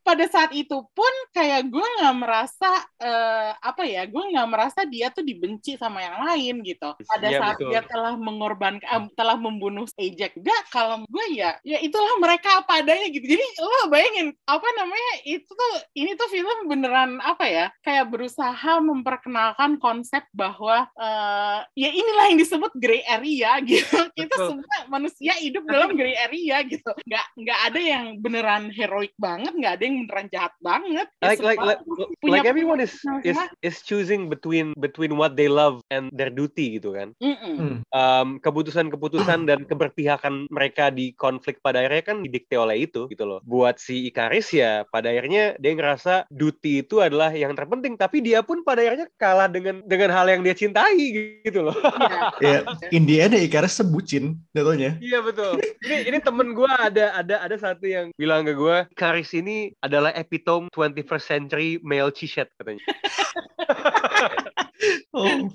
Pada 0.00 0.24
saat 0.26 0.50
itu 0.56 0.76
pun 0.92 1.14
kayak 1.30 1.68
gue 1.68 1.86
nggak 2.00 2.16
merasa 2.16 2.70
eh, 2.98 3.52
apa 3.56 3.82
ya? 3.84 4.04
Gue 4.08 4.32
nggak 4.32 4.48
merasa 4.48 4.80
dia 4.88 5.12
tuh 5.12 5.22
dibenci 5.22 5.76
sama 5.76 6.00
yang 6.00 6.24
lain 6.24 6.54
gitu. 6.64 6.92
Pada 7.06 7.26
Iya, 7.28 7.38
saat 7.40 7.56
betul. 7.60 7.68
dia 7.70 7.82
telah 7.84 8.14
mengorbankan, 8.16 8.88
eh, 8.88 9.02
telah 9.14 9.36
membunuh 9.36 9.86
Ajax. 9.96 10.32
Gak 10.40 10.62
kalau 10.72 11.04
gue 11.04 11.26
ya, 11.36 11.56
ya 11.62 11.78
itulah 11.80 12.16
mereka 12.18 12.64
apa 12.64 12.80
adanya 12.80 13.06
gitu. 13.08 13.26
Jadi 13.26 13.46
lo 13.60 13.88
bayangin 13.88 14.28
apa 14.48 14.68
namanya 14.76 15.12
itu 15.24 15.48
tuh 15.48 15.74
ini 15.94 16.16
tuh 16.16 16.28
film 16.28 16.58
beneran 16.66 17.20
apa 17.20 17.44
ya? 17.46 17.66
Kayak 17.84 18.08
berusaha 18.10 18.72
memperkenalkan 18.80 19.76
konsep 19.78 20.24
bahwa 20.32 20.88
eh, 20.96 21.58
ya 21.76 21.90
inilah 21.92 22.24
yang 22.32 22.38
disebut 22.40 22.72
gray 22.76 23.02
area 23.06 23.60
gitu. 23.62 23.98
Kita 24.18 24.34
semua 24.36 24.76
manusia 24.88 25.32
hidup 25.38 25.64
dalam 25.68 25.92
gray 25.94 26.16
area 26.16 26.62
gitu. 26.64 26.90
Nggak 27.06 27.26
nggak 27.36 27.60
ada 27.70 27.80
yang 27.80 28.04
beneran 28.20 28.64
heroik 28.72 29.14
banget, 29.16 29.52
nggak 29.54 29.72
ada 29.78 29.84
yang 29.84 29.89
beneran 29.92 30.26
jahat 30.30 30.52
banget. 30.62 31.06
Ya, 31.20 31.34
Like 31.34 31.42
like 31.42 31.60
semua 31.60 31.70
like, 31.74 31.82
punya 32.22 32.32
like 32.32 32.46
everyone 32.46 32.80
is 32.80 32.94
is 33.26 33.38
is 33.60 33.76
choosing 33.82 34.30
between 34.30 34.72
between 34.78 35.18
what 35.18 35.34
they 35.34 35.50
love 35.50 35.82
and 35.90 36.12
their 36.14 36.30
duty 36.30 36.78
gitu 36.78 36.94
kan. 36.94 37.12
Mm-mm. 37.18 37.54
Hmm. 37.58 37.76
Um, 37.90 38.28
keputusan-keputusan 38.38 39.48
dan 39.50 39.66
keberpihakan 39.66 40.46
mereka 40.48 40.88
di 40.94 41.12
konflik 41.16 41.58
pada 41.60 41.82
akhirnya 41.82 42.04
kan 42.04 42.16
didikte 42.22 42.54
oleh 42.56 42.86
itu 42.86 43.10
gitu 43.10 43.24
loh. 43.26 43.40
Buat 43.42 43.82
si 43.82 44.08
Ikaris 44.08 44.54
ya 44.54 44.86
pada 44.88 45.10
akhirnya 45.10 45.58
dia 45.58 45.72
ngerasa 45.74 46.30
duty 46.30 46.86
itu 46.86 47.02
adalah 47.02 47.34
yang 47.34 47.52
terpenting 47.52 47.98
tapi 47.98 48.22
dia 48.22 48.40
pun 48.40 48.62
pada 48.62 48.82
akhirnya 48.84 49.08
kalah 49.18 49.48
dengan 49.50 49.82
dengan 49.84 50.10
hal 50.14 50.26
yang 50.30 50.40
dia 50.44 50.54
cintai 50.54 50.96
gitu 51.44 51.66
loh. 51.66 51.76
Iya. 51.76 52.22
Ya, 52.50 52.66
in 52.90 53.06
the 53.06 53.22
end 53.22 53.36
Icarus 53.36 53.78
sebucin 53.78 54.34
jatuhnya. 54.50 54.98
Iya 54.98 55.22
betul. 55.22 55.62
Ini 55.86 56.10
ini 56.10 56.18
temen 56.18 56.52
gue 56.52 56.66
ada 56.66 57.14
ada 57.14 57.36
ada 57.40 57.56
satu 57.56 57.86
yang 57.86 58.10
bilang 58.18 58.42
ke 58.42 58.52
gue, 58.56 58.76
Karis 58.98 59.30
ini 59.36 59.72
adalah 59.80 60.12
epitome 60.12 60.68
21st 60.72 61.24
century 61.24 61.80
male 61.80 62.12
chishet 62.12 62.52
katanya. 62.60 62.84
Oh, 65.12 65.26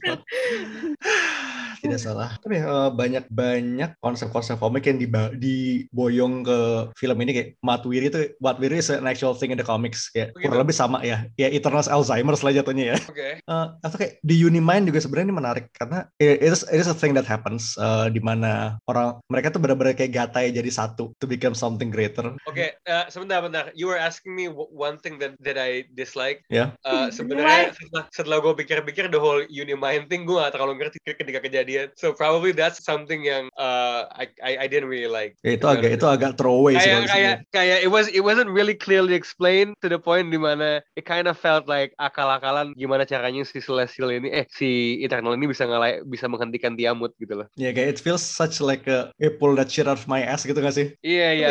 tidak 1.85 2.01
salah. 2.01 2.29
Tapi 2.41 2.61
eh, 2.61 2.89
banyak-banyak 2.93 4.01
konsep-konsep 4.01 4.57
komik 4.57 4.89
yang 4.89 4.97
diba- 4.97 5.33
diboyong 5.35 6.45
ke 6.45 6.59
film 6.97 7.17
ini 7.21 7.31
kayak 7.31 7.49
Matwiri 7.61 8.09
itu 8.09 8.19
Matwiri 8.41 8.81
is 8.81 8.89
an 8.89 9.05
actual 9.05 9.37
thing 9.37 9.53
in 9.53 9.59
the 9.59 9.65
comics 9.65 10.09
kayak 10.09 10.33
Begitu. 10.33 10.49
kurang 10.49 10.61
lebih 10.65 10.75
sama 10.75 10.97
ya. 11.05 11.25
Ya 11.37 11.49
Eternals 11.53 11.89
Alzheimer's 11.89 12.41
lah 12.41 12.53
jatuhnya 12.53 12.95
ya. 12.95 12.97
Oke. 13.05 13.29
Eh, 13.41 13.67
atau 13.85 13.97
kayak 13.97 14.17
di 14.25 14.35
Unimind 14.41 14.89
juga 14.89 14.99
sebenarnya 15.01 15.27
ini 15.29 15.37
menarik 15.37 15.65
karena 15.77 16.09
it 16.17 16.41
is, 16.41 16.65
it 16.69 16.79
is 16.81 16.89
a 16.89 16.97
thing 16.97 17.13
that 17.13 17.27
happens 17.27 17.77
eh, 17.77 18.07
di 18.09 18.21
mana 18.21 18.81
orang 18.89 19.21
mereka 19.29 19.53
tuh 19.53 19.61
benar-benar 19.61 19.93
kayak 19.93 20.13
gatai 20.13 20.49
jadi 20.49 20.69
satu 20.69 21.13
to 21.21 21.25
become 21.29 21.53
something 21.53 21.93
greater. 21.93 22.33
Oke, 22.49 22.75
eh, 22.77 23.05
sebentar, 23.13 23.41
bentar. 23.45 23.69
You 23.77 23.89
were 23.89 23.99
asking 23.99 24.33
me 24.33 24.49
one 24.53 24.97
thing 25.01 25.21
that 25.21 25.37
that 25.41 25.57
I 25.57 25.85
dislike. 25.93 26.41
Ya. 26.49 26.73
Eh, 26.85 27.07
sebenarnya 27.13 27.73
setelah, 27.73 28.03
setelah 28.09 28.37
gue 28.41 28.53
pikir-pikir 28.65 29.07
the 29.15 29.19
whole 29.23 29.39
Unimind 29.47 30.11
thing 30.11 30.27
gue 30.27 30.35
gak 30.35 30.59
terlalu 30.59 30.83
ngerti 30.83 30.99
ketika 31.07 31.39
kejadian. 31.39 31.95
So 31.95 32.11
probably 32.11 32.51
that's 32.51 32.83
something 32.83 33.23
yang 33.23 33.47
uh, 33.55 34.11
I, 34.11 34.27
I 34.43 34.51
I 34.63 34.65
didn't 34.67 34.91
really 34.91 35.07
like. 35.07 35.39
Ya, 35.47 35.55
itu 35.55 35.63
agak 35.63 35.95
itu 35.95 36.03
agak 36.03 36.35
throwaway 36.35 36.75
sih 36.75 36.91
kayak 36.91 37.07
kayak 37.07 37.35
kayak 37.55 37.77
it 37.79 37.91
was 37.91 38.11
it 38.11 38.27
wasn't 38.27 38.51
really 38.51 38.75
clearly 38.75 39.15
explained 39.15 39.79
to 39.79 39.87
the 39.87 39.97
point 39.97 40.35
di 40.35 40.39
mana 40.39 40.83
it 40.99 41.07
kind 41.07 41.31
of 41.31 41.39
felt 41.39 41.65
like 41.71 41.95
akal-akalan 41.97 42.75
gimana 42.75 43.07
caranya 43.07 43.47
si 43.47 43.63
Celestial 43.63 44.11
ini 44.11 44.27
eh 44.35 44.45
si 44.51 44.99
Eternal 44.99 45.39
ini 45.39 45.47
bisa 45.47 45.63
ngalai 45.63 46.03
bisa 46.03 46.27
menghentikan 46.27 46.75
Tiamut 46.75 47.15
gitu 47.21 47.39
loh. 47.39 47.47
Ya 47.55 47.71
kayak 47.71 47.95
it 47.95 47.99
feels 48.03 48.23
such 48.25 48.59
like 48.59 48.83
a, 48.91 49.13
pull 49.39 49.55
that 49.55 49.69
shit 49.69 49.87
out 49.87 49.99
of 49.99 50.07
my 50.09 50.23
ass 50.23 50.43
gitu 50.43 50.59
gak 50.59 50.75
sih? 50.75 50.91
Iya 51.05 51.27
iya. 51.35 51.49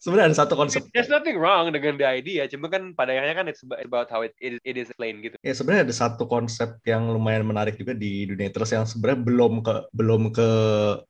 Sebenarnya 0.00 0.32
ada 0.32 0.38
satu 0.38 0.54
konsep. 0.56 0.86
There's 0.94 1.10
nothing 1.10 1.36
wrong 1.36 1.68
dengan 1.74 1.98
the 1.98 2.06
idea, 2.06 2.46
cuma 2.46 2.70
kan 2.70 2.94
pada 2.94 3.12
akhirnya 3.12 3.36
kan 3.36 3.46
it's 3.50 3.64
about, 3.64 4.06
how 4.12 4.22
it, 4.22 4.32
it, 4.38 4.62
it 4.62 4.78
is 4.78 4.86
explained 4.92 5.26
gitu. 5.26 5.36
Ya 5.42 5.52
sebenarnya 5.52 5.90
ada 5.90 5.96
satu 5.96 6.24
konsep 6.24 6.45
yang 6.86 7.12
lumayan 7.12 7.44
menarik 7.44 7.76
juga 7.76 7.92
di 7.92 8.24
dunia 8.24 8.48
terus 8.48 8.72
yang 8.72 8.88
sebenarnya 8.88 9.20
belum 9.26 9.52
ke 9.60 9.74
belum 9.92 10.22
ke 10.32 10.48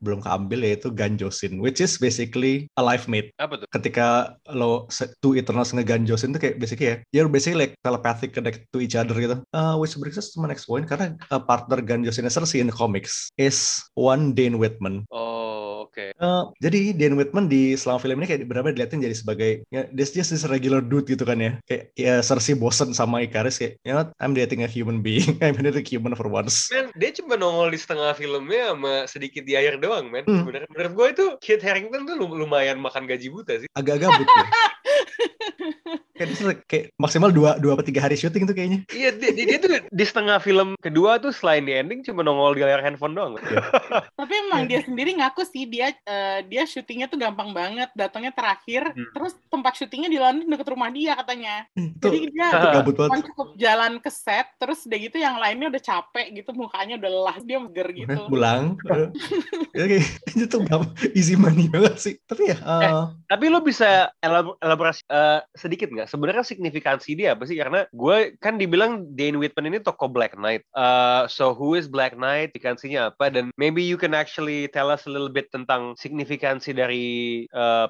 belum 0.03 0.19
keambil 0.19 0.59
yaitu 0.67 0.91
ganjosin, 0.91 1.63
which 1.63 1.79
is 1.79 1.95
basically 1.95 2.67
a 2.75 2.83
life 2.83 3.07
mate. 3.07 3.31
Apa 3.39 3.63
tuh? 3.63 3.67
Ketika 3.71 4.35
lo 4.51 4.89
two 5.23 5.39
Eternals 5.39 5.71
ngeganjosin 5.71 6.35
tuh 6.35 6.41
kayak 6.41 6.59
basically 6.59 6.87
ya, 6.91 6.95
you're 7.15 7.31
basically 7.31 7.69
like 7.69 7.73
telepathic 7.85 8.35
connect 8.35 8.67
to 8.75 8.83
each 8.83 8.99
other 8.99 9.15
gitu. 9.15 9.39
Uh, 9.55 9.79
which 9.79 9.95
brings 9.95 10.19
us 10.19 10.33
to 10.33 10.43
my 10.43 10.49
next 10.51 10.67
point 10.67 10.83
karena 10.89 11.15
uh, 11.31 11.41
partner 11.41 11.79
ganjosinnya 11.79 12.33
Cersei 12.33 12.59
in 12.59 12.67
the 12.67 12.75
comics 12.75 13.31
is 13.39 13.79
one 13.95 14.35
Dane 14.35 14.59
Whitman. 14.59 15.07
Oh, 15.13 15.46
oke. 15.97 16.13
Eh, 16.13 16.43
jadi 16.61 16.79
Dan 16.93 17.17
Whitman 17.17 17.49
di 17.49 17.73
selama 17.73 17.97
film 17.97 18.21
ini 18.21 18.29
kayak 18.29 18.45
beberapa 18.45 18.69
dilihatin 18.69 19.01
jadi 19.01 19.15
sebagai 19.17 19.65
ya 19.73 19.89
this 19.89 20.13
just 20.13 20.29
this 20.29 20.45
regular 20.45 20.79
dude 20.85 21.09
gitu 21.09 21.25
kan 21.25 21.41
ya 21.41 21.57
kayak 21.65 21.89
ya 21.97 22.21
Cersei 22.21 22.53
bosen 22.53 22.93
sama 22.93 23.25
Ikaris 23.25 23.57
kayak 23.57 23.81
you 23.81 23.97
know 23.97 24.05
I'm 24.21 24.37
dating 24.37 24.61
a 24.61 24.69
human 24.69 25.01
being 25.01 25.35
I'm 25.43 25.57
dating 25.57 25.81
a 25.81 25.85
human 25.85 26.13
for 26.13 26.29
once 26.29 26.69
Men, 26.69 26.93
dia 26.93 27.09
cuma 27.17 27.33
nongol 27.33 27.73
di 27.73 27.79
setengah 27.81 28.13
filmnya 28.13 28.77
sama 28.77 28.93
sedikit 29.09 29.43
di 29.47 29.57
akhir 29.57 29.81
doang, 29.81 30.13
men. 30.13 30.27
Hmm. 30.27 30.45
Sebenarnya 30.45 30.69
menurut 30.69 30.93
gue 30.93 31.07
itu 31.17 31.25
Kit 31.41 31.61
Harington 31.65 32.05
tuh 32.05 32.15
lum- 32.19 32.37
lumayan 32.37 32.77
makan 32.77 33.09
gaji 33.09 33.33
buta 33.33 33.57
sih. 33.63 33.69
agak 33.73 34.05
gabut 34.05 34.27
ya 34.27 34.45
kayak, 36.17 36.91
maksimal 36.97 37.29
dua 37.29 37.55
dua 37.57 37.77
atau 37.77 37.85
tiga 37.85 38.01
hari 38.01 38.17
syuting 38.17 38.43
tuh 38.43 38.55
kayaknya 38.55 38.79
Iya, 38.89 39.13
dia, 39.13 39.29
dia, 39.31 39.45
dia 39.45 39.59
tuh 39.59 39.69
di 39.87 40.05
setengah 40.05 40.37
film 40.39 40.73
kedua 40.79 41.17
tuh 41.17 41.29
selain 41.29 41.63
di 41.63 41.73
ending 41.73 42.01
cuma 42.01 42.21
nongol 42.21 42.53
di 42.53 42.63
layar 42.63 42.81
handphone 42.81 43.13
doang. 43.13 43.33
Tapi 44.17 44.33
emang 44.47 44.65
dia 44.65 44.81
sendiri 44.81 45.13
ngaku 45.17 45.45
sih 45.45 45.63
dia 45.65 45.93
eh, 45.93 46.39
dia 46.45 46.63
syutingnya 46.63 47.07
tuh 47.07 47.19
gampang 47.19 47.53
banget, 47.53 47.89
datangnya 47.93 48.31
terakhir, 48.31 48.89
Hmm. 48.97 49.09
terus 49.13 49.33
tempat 49.47 49.73
syutingnya 49.75 50.09
di 50.09 50.17
London 50.17 50.47
deket 50.47 50.67
rumah 50.67 50.89
dia 50.89 51.13
katanya. 51.13 51.67
itu 51.75 52.01
Jadi 52.01 52.19
dia 52.33 52.47
gabut 52.73 52.95
banget 52.97 53.29
cukup 53.29 53.47
jalan 53.55 53.99
ke 53.99 54.09
set, 54.09 54.47
terus 54.57 54.85
udah 54.85 54.97
gitu 54.97 55.17
yang 55.19 55.37
lainnya 55.37 55.67
udah 55.69 55.81
capek 55.81 56.33
gitu, 56.33 56.49
mukanya 56.55 56.95
udah 56.97 57.09
lelah, 57.11 57.37
dia 57.43 57.57
mager 57.59 57.87
gitu. 57.93 58.17
pulang 58.27 58.73
ya 59.77 59.85
itu 60.33 60.45
tuh 60.49 60.65
gak- 60.65 60.93
easy 61.13 61.37
money 61.37 61.69
banget 61.69 61.95
sih 61.99 62.13
tapi 62.25 62.49
ya 62.49 62.57
eh, 62.57 63.03
Tapi 63.27 63.45
lo 63.51 63.61
bisa 63.61 64.09
elab- 64.19 64.57
elaborasi 64.57 65.03
eh, 65.05 65.39
sedikit 65.53 65.91
nggak? 65.91 66.06
Sebenarnya 66.07 66.47
signifikansi 66.47 67.19
dia 67.19 67.35
apa 67.35 67.43
sih? 67.43 67.59
Karena 67.59 67.83
gue 67.91 68.39
kan 68.39 68.55
dibilang 68.55 69.05
Dane 69.13 69.37
Whitman 69.37 69.69
ini 69.69 69.83
tokoh 69.83 70.07
Black 70.07 70.33
Knight. 70.39 70.63
Eh, 70.73 71.21
so 71.27 71.51
who 71.51 71.75
is 71.75 71.85
Black 71.91 72.15
Knight? 72.15 72.55
Signifikansinya 72.55 73.13
apa? 73.13 73.29
Dan 73.29 73.51
maybe 73.59 73.83
you 73.83 73.99
can 73.99 74.15
actually 74.15 74.71
tell 74.71 74.87
us 74.87 75.03
a 75.05 75.11
little 75.11 75.29
bit 75.29 75.51
tentang 75.51 75.93
signifikansi 75.99 76.71
dari 76.71 77.05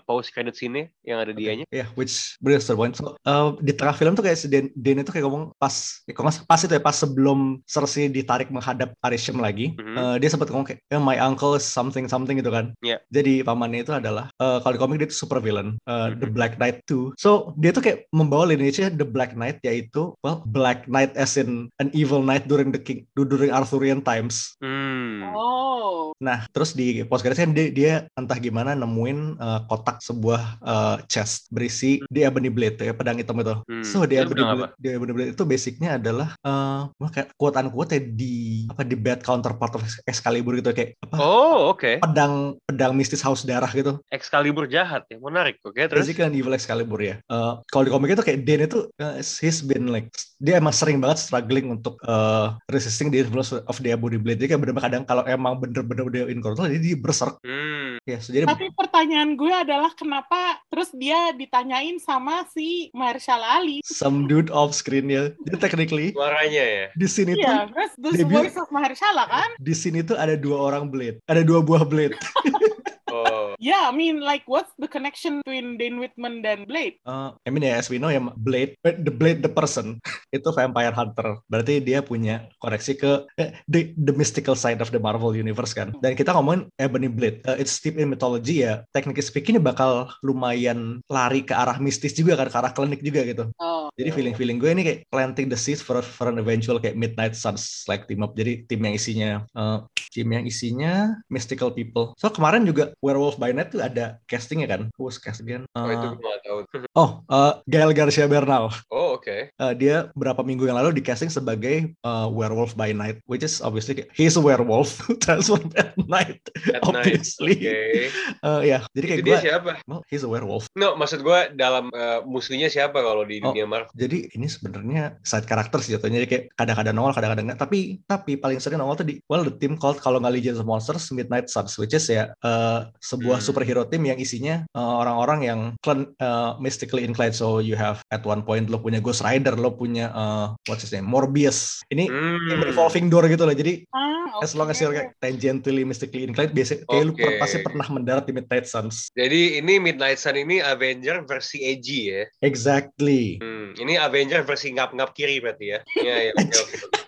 post 0.09 0.33
credit 0.33 0.57
scene 0.57 0.89
yang 1.05 1.21
ada 1.21 1.31
dianya. 1.31 1.63
Ya, 1.69 1.85
which 1.93 2.35
us 2.41 2.65
to 2.65 2.73
the 2.73 2.79
point. 2.79 2.97
So, 2.97 3.13
uh, 3.27 3.53
di 3.61 3.75
tengah 3.75 3.93
film 3.93 4.17
tuh 4.17 4.25
kayak 4.25 4.39
si 4.39 4.49
Dan, 4.49 4.73
Dan 4.73 5.03
itu 5.03 5.13
kayak 5.13 5.27
ngomong 5.27 5.53
pas, 5.61 6.01
ya, 6.07 6.13
pas 6.47 6.59
itu 6.63 6.73
ya, 6.73 6.81
pas 6.81 6.95
sebelum 6.95 7.61
Cersei 7.67 8.09
ditarik 8.09 8.49
menghadap 8.49 8.95
Arishem 9.03 9.37
lagi, 9.37 9.77
Mhm. 9.77 9.95
uh, 9.97 10.15
dia 10.17 10.29
sempat 10.31 10.49
ngomong 10.49 10.65
kayak, 10.65 10.81
"Yeah, 10.89 11.03
my 11.03 11.19
uncle 11.19 11.53
is 11.53 11.67
something 11.67 12.09
something 12.09 12.39
gitu 12.39 12.49
kan. 12.49 12.73
Iya. 12.81 13.03
Jadi 13.11 13.43
pamannya 13.45 13.85
itu 13.85 13.93
adalah, 13.93 14.31
uh, 14.41 14.57
kalau 14.63 14.73
di 14.73 14.79
komik 14.81 14.97
dia 14.97 15.07
itu 15.11 15.17
super 15.17 15.37
villain, 15.43 15.77
uh, 15.85 16.09
the 16.15 16.27
Mhm. 16.27 16.33
Black 16.33 16.53
Knight 16.57 16.81
too. 16.87 17.13
So 17.19 17.53
dia 17.59 17.75
tuh 17.75 17.83
kayak 17.83 18.06
membawa 18.11 18.49
lineage 18.49 18.79
the 18.95 19.07
Black 19.07 19.35
Knight 19.35 19.59
yaitu, 19.63 20.15
well, 20.23 20.43
Black 20.47 20.87
Knight 20.87 21.13
as 21.19 21.35
in 21.35 21.67
an 21.81 21.91
evil 21.91 22.23
knight 22.23 22.47
during 22.47 22.71
the 22.71 22.79
king, 22.79 23.03
during 23.15 23.51
Arthurian 23.51 23.99
times. 24.03 24.55
Hmm. 24.63 25.33
Oh, 25.35 26.13
Nah, 26.17 26.49
terus 26.49 26.73
di 26.73 27.05
post 27.05 27.21
credits 27.21 27.37
kan 27.37 27.53
dia, 27.53 27.69
dia 27.69 27.93
entah 28.17 28.41
gimana 28.41 28.73
nemuin 28.73 29.37
uh, 29.37 29.61
kotak 29.69 30.01
sebuah 30.01 30.41
uh, 30.65 30.97
chest 31.05 31.45
berisi 31.53 32.01
the 32.09 32.25
Ebony 32.25 32.49
Blade, 32.49 32.81
ya 32.81 32.93
pedang 32.93 33.21
hitam 33.21 33.37
itu. 33.37 33.53
Hmm. 33.69 33.85
So 33.85 34.01
the 34.09 34.25
Ebony 34.25 34.41
Blade, 34.41 34.73
the 34.81 34.89
Ebony 34.97 35.13
Blade 35.13 35.31
itu 35.37 35.43
basicnya 35.45 36.01
adalah 36.01 36.33
uh, 36.41 36.89
kayak 37.13 37.37
quote 37.37 37.57
unquote 37.61 37.93
ya 37.93 38.01
di 38.01 38.65
apa 38.65 38.81
di 38.81 38.97
bad 38.97 39.21
counterpart 39.21 39.77
of 39.77 39.85
Excalibur 40.09 40.57
gitu 40.57 40.73
kayak 40.73 40.97
apa 41.05 41.15
Oh, 41.21 41.73
oke. 41.73 42.01
pedang 42.01 42.57
pedang 42.65 42.97
mistis 42.97 43.21
haus 43.21 43.45
darah 43.45 43.69
gitu. 43.69 44.01
Excalibur 44.09 44.65
jahat 44.65 45.05
ya, 45.13 45.21
menarik. 45.21 45.61
Oke, 45.61 45.85
terus. 45.85 46.01
Basically 46.01 46.25
an 46.25 46.33
evil 46.33 46.57
Excalibur 46.57 46.97
ya. 46.97 47.21
Uh, 47.29 47.61
kalau 47.69 47.85
di 47.85 47.93
komik 47.97 48.13
itu 48.13 48.21
kayak 48.21 48.39
Dan 48.45 48.59
itu 48.63 48.85
uh, 48.95 49.17
he's 49.41 49.59
been 49.59 49.89
like 49.89 50.07
dia 50.37 50.61
emang 50.61 50.69
sering 50.69 51.01
banget 51.01 51.17
struggling 51.17 51.73
untuk 51.73 51.97
uh, 52.05 52.53
resisting 52.69 53.09
the 53.09 53.17
influence 53.17 53.49
of 53.49 53.75
the 53.81 53.89
body 53.97 54.15
blade. 54.15 54.37
Jadi 54.37 54.53
kayak 54.53 54.61
bener 54.61 54.77
kadang 54.77 55.01
kalau 55.01 55.25
emang 55.25 55.57
bener-bener 55.57 56.05
dia 56.07 56.23
in 56.29 56.39
control, 56.39 56.69
jadi 56.69 56.77
dia 56.77 56.93
berserk. 56.93 57.41
Hmm. 57.41 57.97
Ya, 58.05 58.21
so, 58.21 58.29
jadi 58.29 58.45
Tapi 58.45 58.69
pertanyaan 58.71 59.33
gue 59.33 59.49
adalah 59.49 59.89
kenapa 59.91 60.61
terus 60.69 60.93
dia 60.93 61.33
ditanyain 61.33 61.97
sama 61.97 62.45
si 62.53 62.93
Marshall 62.93 63.41
Ali? 63.41 63.81
some 63.81 64.29
dude 64.29 64.53
off 64.53 64.71
screen 64.71 65.09
ya. 65.09 65.33
Jadi 65.43 65.57
technically 65.57 66.07
Suaranya 66.13 66.63
ya. 66.63 66.85
di 66.93 67.07
sini 67.09 67.33
tuh 67.33 67.41
Iya, 67.41 67.57
terus 67.73 67.91
the 67.97 68.11
debut- 68.21 68.45
voice 68.45 68.55
of 68.55 68.69
Mahershala 68.69 69.25
kan? 69.25 69.49
di 69.57 69.73
sini 69.73 70.05
tuh 70.05 70.15
ada 70.15 70.37
dua 70.37 70.61
orang 70.61 70.85
blade, 70.87 71.17
ada 71.25 71.41
dua 71.41 71.59
buah 71.59 71.81
blade. 71.81 72.13
Oh. 73.11 73.55
Yeah, 73.67 73.89
I 73.89 73.93
mean 73.95 74.21
like 74.21 74.45
what's 74.45 74.69
the 74.77 74.85
connection 74.85 75.41
between 75.41 75.81
Dane 75.81 75.97
Whitman 75.97 76.45
dan 76.45 76.69
Blade? 76.69 77.01
Uh, 77.03 77.33
I 77.41 77.49
mean 77.49 77.65
ya 77.65 77.81
as 77.81 77.89
we 77.89 77.97
know 77.97 78.13
ya 78.13 78.21
Blade, 78.21 78.77
eh, 78.85 78.93
the 78.93 79.09
Blade 79.09 79.41
the 79.41 79.49
person 79.49 79.97
itu 80.35 80.45
vampire 80.53 80.93
hunter. 80.93 81.41
Berarti 81.49 81.81
dia 81.81 82.05
punya 82.05 82.45
koneksi 82.61 82.93
ke 82.95 83.11
eh, 83.41 83.57
the 83.65 83.97
the 83.97 84.13
mystical 84.13 84.53
side 84.53 84.77
of 84.77 84.93
the 84.93 85.01
Marvel 85.01 85.33
universe 85.33 85.73
kan. 85.73 85.89
Dan 86.05 86.13
kita 86.13 86.37
ngomongin 86.37 86.69
Ebony 86.77 87.09
Blade, 87.09 87.41
uh, 87.49 87.57
it's 87.57 87.73
steep 87.73 87.97
in 87.97 88.13
mythology 88.13 88.61
ya. 88.61 88.85
Technically 88.93 89.25
speaking 89.25 89.57
ini 89.57 89.63
bakal 89.63 90.11
lumayan 90.21 91.01
lari 91.09 91.41
ke 91.41 91.55
arah 91.55 91.81
mistis 91.81 92.13
juga 92.13 92.37
kan, 92.37 92.51
ke 92.51 92.57
arah 92.61 92.71
klinik 92.75 93.01
juga 93.01 93.25
gitu. 93.25 93.49
Oh. 93.57 93.76
Jadi 93.97 94.09
feeling-feeling 94.13 94.57
gue 94.61 94.69
ini 94.69 94.83
kayak 94.85 94.99
planting 95.09 95.49
the 95.49 95.57
seeds 95.57 95.81
for 95.81 95.97
for 96.05 96.29
an 96.29 96.37
eventual 96.37 96.77
kayak 96.77 96.93
Midnight 96.93 97.33
Suns 97.33 97.81
like 97.89 98.05
team 98.05 98.21
up. 98.21 98.37
Jadi 98.37 98.69
tim 98.69 98.81
yang 98.85 98.93
isinya 98.93 99.29
uh, 99.57 99.89
tim 100.13 100.29
yang 100.29 100.45
isinya 100.45 101.17
mystical 101.29 101.69
people. 101.73 102.13
So 102.17 102.29
kemarin 102.29 102.65
juga 102.65 102.93
Werewolf 103.01 103.37
by 103.41 103.53
Night 103.53 103.73
tuh 103.73 103.81
ada 103.81 104.21
castingnya 104.29 104.67
kan. 104.69 104.81
Who 104.97 105.09
was 105.09 105.17
cast 105.21 105.41
again? 105.41 105.65
Oh, 105.77 105.89
itu 105.89 106.07
Uh, 106.07 106.13
gue 106.13 106.27
nggak 106.27 106.43
tahu. 106.45 106.57
oh, 106.93 107.09
uh, 107.31 107.53
Gael 107.65 107.93
Garcia 107.95 108.27
Bernal. 108.29 108.69
Oh, 108.91 109.06
oke. 109.17 109.37
Uh, 109.57 109.73
dia 109.73 109.95
berapa 110.13 110.39
minggu 110.39 110.63
yang 110.63 110.77
lalu 110.77 110.93
di 110.93 111.01
casting 111.01 111.27
sebagai 111.27 111.91
uh, 112.01 112.29
Werewolf 112.29 112.73
by 112.73 112.91
Night, 112.91 113.19
which 113.25 113.41
is 113.41 113.59
obviously 113.59 114.05
he's 114.13 114.37
a 114.37 114.43
werewolf 114.43 115.01
transformed 115.25 115.73
at 115.75 115.97
night. 116.05 116.39
At 116.69 116.85
night. 116.85 117.17
Obviously. 117.17 117.57
Oke. 117.57 118.13
Uh, 118.41 118.61
ya, 118.71 118.85
jadi 118.93 119.05
kayak 119.07 119.21
dia 119.21 119.33
gue, 119.33 119.39
siapa? 119.43 119.71
well, 119.85 120.01
he's 120.07 120.21
a 120.21 120.29
werewolf. 120.29 120.69
No, 120.73 120.93
maksud 120.93 121.21
gue 121.21 121.39
dalam 121.53 121.89
eh, 121.89 122.19
musuhnya 122.23 122.69
siapa 122.69 123.01
kalau 123.01 123.25
di 123.25 123.39
Oh. 123.41 123.53
dunia 123.53 123.65
Marvel? 123.65 123.93
Jadi 123.93 124.33
ini 124.33 124.45
sebenarnya 124.45 125.17
side 125.21 125.45
character 125.45 125.77
sih 125.79 125.93
jatuhnya 125.93 126.21
Jadi 126.21 126.29
kayak 126.29 126.43
kadang-kadang 126.53 126.93
nongol, 126.93 127.13
kadang-kadang 127.13 127.45
enggak. 127.47 127.59
Tapi 127.61 127.79
tapi 128.03 128.31
paling 128.35 128.57
sering 128.57 128.77
nongol 128.77 128.97
tuh 128.97 129.07
di 129.07 129.17
well 129.25 129.41
the 129.41 129.53
team 129.53 129.77
called 129.77 129.97
kalau 129.97 130.17
nggak 130.17 130.33
Legion 130.33 130.57
of 130.57 130.65
Monsters 130.65 131.09
Midnight 131.09 131.47
Suns, 131.47 131.77
which 131.77 131.93
is 131.93 132.05
ya 132.05 132.33
uh, 132.41 132.89
sebuah 132.99 133.39
Hmm. 133.39 133.45
superhero 133.45 133.85
team 133.85 134.03
yang 134.03 134.17
isinya 134.17 134.65
uh, 134.73 134.99
orang-orang 134.99 135.39
yang 135.41 135.59
clan- 135.79 136.11
uh, 136.17 136.57
mystically 136.57 137.01
inclined. 137.01 137.31
So 137.31 137.57
you 137.57 137.73
have 137.73 138.01
at 138.09 138.21
one 138.21 138.41
point 138.41 138.67
lo 138.67 138.77
punya 138.77 138.99
Ghost 139.07 139.23
Rider, 139.23 139.55
lo 139.55 139.71
punya 139.71 140.11
uh, 140.11 140.51
what's 140.67 140.83
his 140.83 140.91
name 140.91 141.07
Morbius. 141.07 141.79
Ini 141.87 142.11
Hmm. 142.11 142.59
revolving 142.59 143.07
door 143.07 143.23
gitu 143.31 143.47
loh. 143.47 143.55
Jadi 143.55 143.87
Ah, 143.95 144.43
as 144.43 144.51
long 144.51 144.67
as 144.67 144.77
you're 144.77 144.91
kayak 144.91 145.15
tangentially 145.17 145.87
mystically 145.87 146.27
inclined, 146.27 146.51
biasanya 146.51 146.83
kayak 146.83 147.03
lu 147.07 147.13
per- 147.15 147.39
pasti 147.39 147.57
pernah 147.63 147.87
mendarat 147.87 148.27
di 148.27 148.35
Midnight 148.35 148.67
Suns. 148.67 149.07
Jadi 149.15 149.63
ini 149.63 149.79
Midnight 149.79 150.19
Sun 150.19 150.35
ini 150.35 150.59
Avenger 150.59 151.23
versi 151.23 151.63
edgy 151.63 152.11
ya. 152.11 152.27
Exactly. 152.43 153.39
Hmm, 153.39 153.71
ini 153.79 153.95
Avenger 153.95 154.43
versi 154.43 154.75
ngap-ngap 154.75 155.15
kiri 155.15 155.39
berarti 155.39 155.65
ya. 155.71 155.79
Iya, 155.95 156.15
iya, 156.27 156.33
oke, 156.35 156.75
oke. 156.83 157.06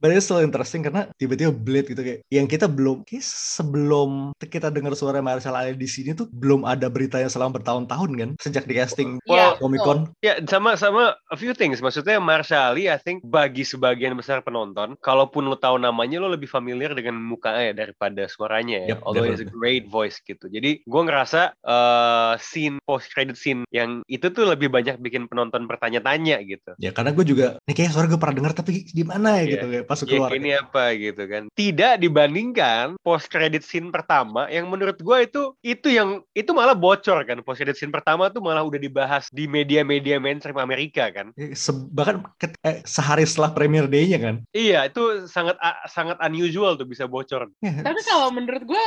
But 0.00 0.12
it's 0.12 0.28
still 0.28 0.40
interesting 0.40 0.84
karena 0.84 1.08
tiba-tiba 1.16 1.52
Blade 1.52 1.88
gitu 1.92 2.02
kayak 2.02 2.20
yang 2.28 2.46
kita 2.46 2.68
belum 2.68 3.04
kayak 3.04 3.24
sebelum 3.24 4.32
kita 4.38 4.68
dengar 4.68 4.92
suara 4.96 5.20
Marshall 5.24 5.56
Ali 5.56 5.76
di 5.76 5.88
sini 5.88 6.12
tuh 6.12 6.28
belum 6.30 6.64
ada 6.68 6.86
beritanya 6.92 7.28
selama 7.28 7.60
bertahun-tahun 7.60 8.10
kan 8.16 8.30
sejak 8.40 8.64
di 8.68 8.74
casting 8.76 9.18
Iya, 9.26 9.58
Comic 9.58 9.80
Con. 9.82 9.98
Ya, 10.22 10.38
sama 10.46 10.78
sama 10.78 11.18
a 11.32 11.36
few 11.36 11.56
things. 11.56 11.82
Maksudnya 11.82 12.22
Marshali, 12.22 12.86
I 12.86 12.98
think 13.00 13.26
bagi 13.26 13.66
sebagian 13.66 14.14
besar 14.14 14.44
penonton, 14.46 14.94
kalaupun 15.02 15.50
lo 15.50 15.58
tahu 15.58 15.82
namanya, 15.82 16.22
lo 16.22 16.30
lebih 16.30 16.46
familiar 16.46 16.94
dengan 16.94 17.18
mukanya 17.18 17.74
daripada 17.74 18.28
suaranya 18.30 18.86
ya. 18.86 18.88
Yep, 18.96 18.98
Although 19.02 19.26
it's 19.26 19.42
a 19.42 19.48
great 19.48 19.90
voice 19.90 20.22
gitu. 20.22 20.46
Jadi 20.46 20.86
gue 20.86 21.02
ngerasa 21.02 21.58
eh, 21.58 22.34
scene 22.38 22.78
post 22.86 23.10
credit 23.10 23.34
scene 23.34 23.66
yang 23.74 24.06
itu 24.06 24.30
tuh 24.30 24.46
lebih 24.46 24.70
banyak 24.70 25.02
bikin 25.02 25.26
penonton 25.26 25.66
bertanya-tanya 25.66 26.38
gitu. 26.46 26.78
Ya 26.78 26.94
karena 26.94 27.10
gue 27.10 27.24
juga 27.26 27.58
nih 27.66 27.74
kayak 27.74 27.90
suara 27.90 28.06
gue 28.06 28.20
pernah 28.20 28.36
dengar 28.38 28.52
tapi 28.54 28.86
di 28.86 29.02
mana 29.02 29.25
ya 29.30 29.40
Iya. 29.40 29.50
gitu 29.52 29.66
kayak 29.68 29.86
pas 29.86 29.98
Ya 29.98 30.06
keluar. 30.06 30.30
ini 30.32 30.50
apa 30.52 30.84
gitu 30.94 31.22
kan. 31.24 31.42
Tidak 31.50 31.92
dibandingkan 31.98 32.84
post 33.00 33.26
credit 33.26 33.62
scene 33.62 33.88
pertama 33.88 34.46
yang 34.46 34.66
menurut 34.66 34.96
gue 34.96 35.18
itu 35.22 35.42
itu 35.60 35.88
yang 35.88 36.08
itu 36.32 36.50
malah 36.50 36.74
bocor 36.74 37.22
kan. 37.22 37.40
Post 37.40 37.58
credit 37.58 37.74
scene 37.74 37.90
pertama 37.90 38.28
tuh 38.28 38.40
malah 38.40 38.60
udah 38.60 38.76
dibahas 38.76 39.26
di 39.30 39.46
media-media 39.46 40.18
mainstream 40.18 40.56
Amerika 40.56 41.08
kan. 41.08 41.30
Ya, 41.34 41.52
se- 41.52 41.86
bahkan 41.88 42.22
eh, 42.62 42.82
sehari 42.82 43.22
setelah 43.22 43.50
premiere 43.50 43.86
day-nya 43.86 44.18
kan. 44.18 44.34
Iya, 44.50 44.86
itu 44.86 45.02
sangat 45.26 45.56
sangat 45.86 46.18
unusual 46.20 46.74
tuh 46.74 46.84
bisa 46.84 47.06
bocor. 47.06 47.48
Ya, 47.60 47.82
Tapi 47.82 48.00
kalau 48.02 48.28
menurut 48.30 48.62
gue 48.62 48.82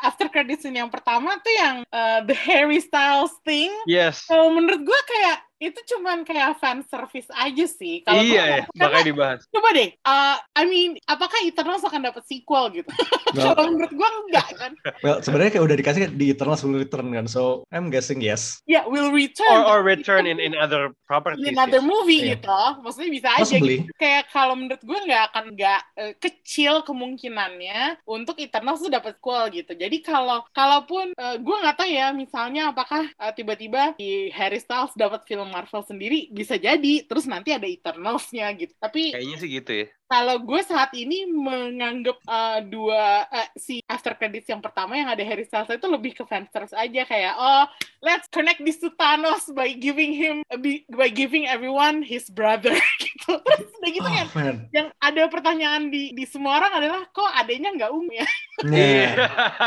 after 0.00 0.26
credit 0.26 0.58
scene 0.58 0.76
yang 0.76 0.88
pertama 0.88 1.36
tuh 1.38 1.54
yang 1.54 1.76
uh, 1.88 2.20
the 2.24 2.34
Harry 2.34 2.78
Styles 2.78 3.32
thing, 3.42 3.70
Yes. 3.84 4.24
kalau 4.24 4.50
menurut 4.50 4.80
gue 4.80 5.00
kayak 5.06 5.47
itu 5.58 5.80
cuman 5.94 6.22
kayak 6.22 6.58
fan 6.62 6.86
service 6.86 7.26
aja 7.34 7.66
sih. 7.66 8.06
Kalau 8.06 8.22
iya 8.22 8.30
gua- 8.38 8.46
ya, 8.46 8.58
karena 8.62 8.82
makanya 8.86 9.06
dibahas. 9.10 9.40
coba 9.50 9.68
deh, 9.74 9.88
uh, 10.02 10.36
I 10.54 10.62
mean, 10.64 10.90
apakah 11.04 11.38
Eternals 11.42 11.82
akan 11.82 12.00
dapat 12.06 12.22
sequel 12.24 12.70
gitu? 12.72 12.90
Well, 13.28 13.52
kalau 13.52 13.76
menurut 13.76 13.92
gue 13.92 14.08
enggak 14.24 14.48
kan? 14.56 14.72
well, 15.04 15.20
sebenarnya 15.20 15.52
kayak 15.52 15.64
udah 15.68 15.76
dikasih 15.76 16.00
kan 16.08 16.12
di 16.16 16.32
Eternals 16.32 16.64
will 16.64 16.80
return 16.80 17.12
kan. 17.12 17.28
So 17.28 17.60
I'm 17.68 17.92
guessing 17.92 18.24
yes. 18.24 18.64
Ya, 18.64 18.88
will 18.88 19.12
return. 19.12 19.52
Or, 19.68 19.76
or 19.76 19.78
return 19.84 20.24
in 20.24 20.40
in 20.40 20.56
other 20.56 20.96
properties. 21.04 21.44
in 21.44 21.52
another 21.52 21.84
yes. 21.84 21.90
movie 21.92 22.20
Iya. 22.24 22.40
gitu, 22.40 22.62
maksudnya 22.80 23.10
bisa 23.12 23.28
aja. 23.36 23.44
Possibly. 23.44 23.84
Gitu. 23.84 23.92
Kayak 24.00 24.32
kalau 24.32 24.56
menurut 24.56 24.80
gue 24.80 24.98
nggak 25.04 25.22
akan 25.28 25.44
nggak 25.52 25.80
eh, 26.00 26.12
kecil 26.16 26.80
kemungkinannya 26.88 28.00
untuk 28.08 28.40
Eternals 28.40 28.80
tuh 28.80 28.88
dapat 28.88 29.20
sequel 29.20 29.42
gitu. 29.52 29.72
Jadi 29.76 29.96
kalau 30.00 30.48
kalaupun 30.54 31.12
eh, 31.12 31.36
gue 31.36 31.56
nggak 31.60 31.76
tahu 31.76 31.90
ya, 31.92 32.06
misalnya 32.16 32.72
apakah 32.72 33.04
eh, 33.04 33.32
tiba-tiba 33.36 33.92
di 34.00 34.32
Harry 34.32 34.56
Styles 34.56 34.96
dapat 34.96 35.20
film 35.28 35.47
Marvel 35.50 35.82
sendiri 35.82 36.28
bisa 36.30 36.54
jadi, 36.54 37.04
terus 37.08 37.26
nanti 37.26 37.50
ada 37.50 37.66
Eternals-nya 37.66 38.52
gitu. 38.56 38.74
Tapi 38.78 39.16
Kayaknya 39.16 39.36
sih 39.40 39.50
gitu 39.50 39.72
ya. 39.84 39.86
Kalau 40.08 40.40
gue 40.40 40.60
saat 40.64 40.88
ini 40.96 41.28
menganggap 41.28 42.16
uh, 42.24 42.64
dua 42.64 43.28
uh, 43.28 43.48
si 43.54 43.84
after 43.86 44.16
credits 44.16 44.48
yang 44.48 44.58
pertama 44.58 44.96
yang 44.96 45.06
ada 45.06 45.20
Harry 45.20 45.44
Styles 45.44 45.68
itu 45.68 45.84
lebih 45.84 46.16
ke 46.16 46.24
fanservice 46.24 46.72
aja 46.72 47.04
kayak 47.04 47.36
oh 47.36 47.64
let's 48.00 48.24
connect 48.32 48.64
this 48.64 48.80
to 48.80 48.88
Thanos 48.96 49.52
by 49.52 49.76
giving 49.76 50.16
him 50.16 50.40
by 50.88 51.12
giving 51.12 51.44
everyone 51.44 52.00
his 52.00 52.32
brother 52.32 52.72
gitu 53.04 53.36
terus 53.36 53.68
udah 53.78 53.90
gitu 53.92 54.00
Oh, 54.00 54.14
kan 54.14 54.26
man. 54.32 54.56
yang 54.72 54.88
ada 55.04 55.28
pertanyaan 55.28 55.92
di 55.92 56.16
di 56.16 56.24
semua 56.24 56.56
orang 56.56 56.72
adalah 56.72 57.04
kok 57.12 57.28
adanya 57.36 57.68
nggak 57.76 57.92
ungu 57.92 58.14
ya. 58.16 58.26
Nah, 58.64 59.06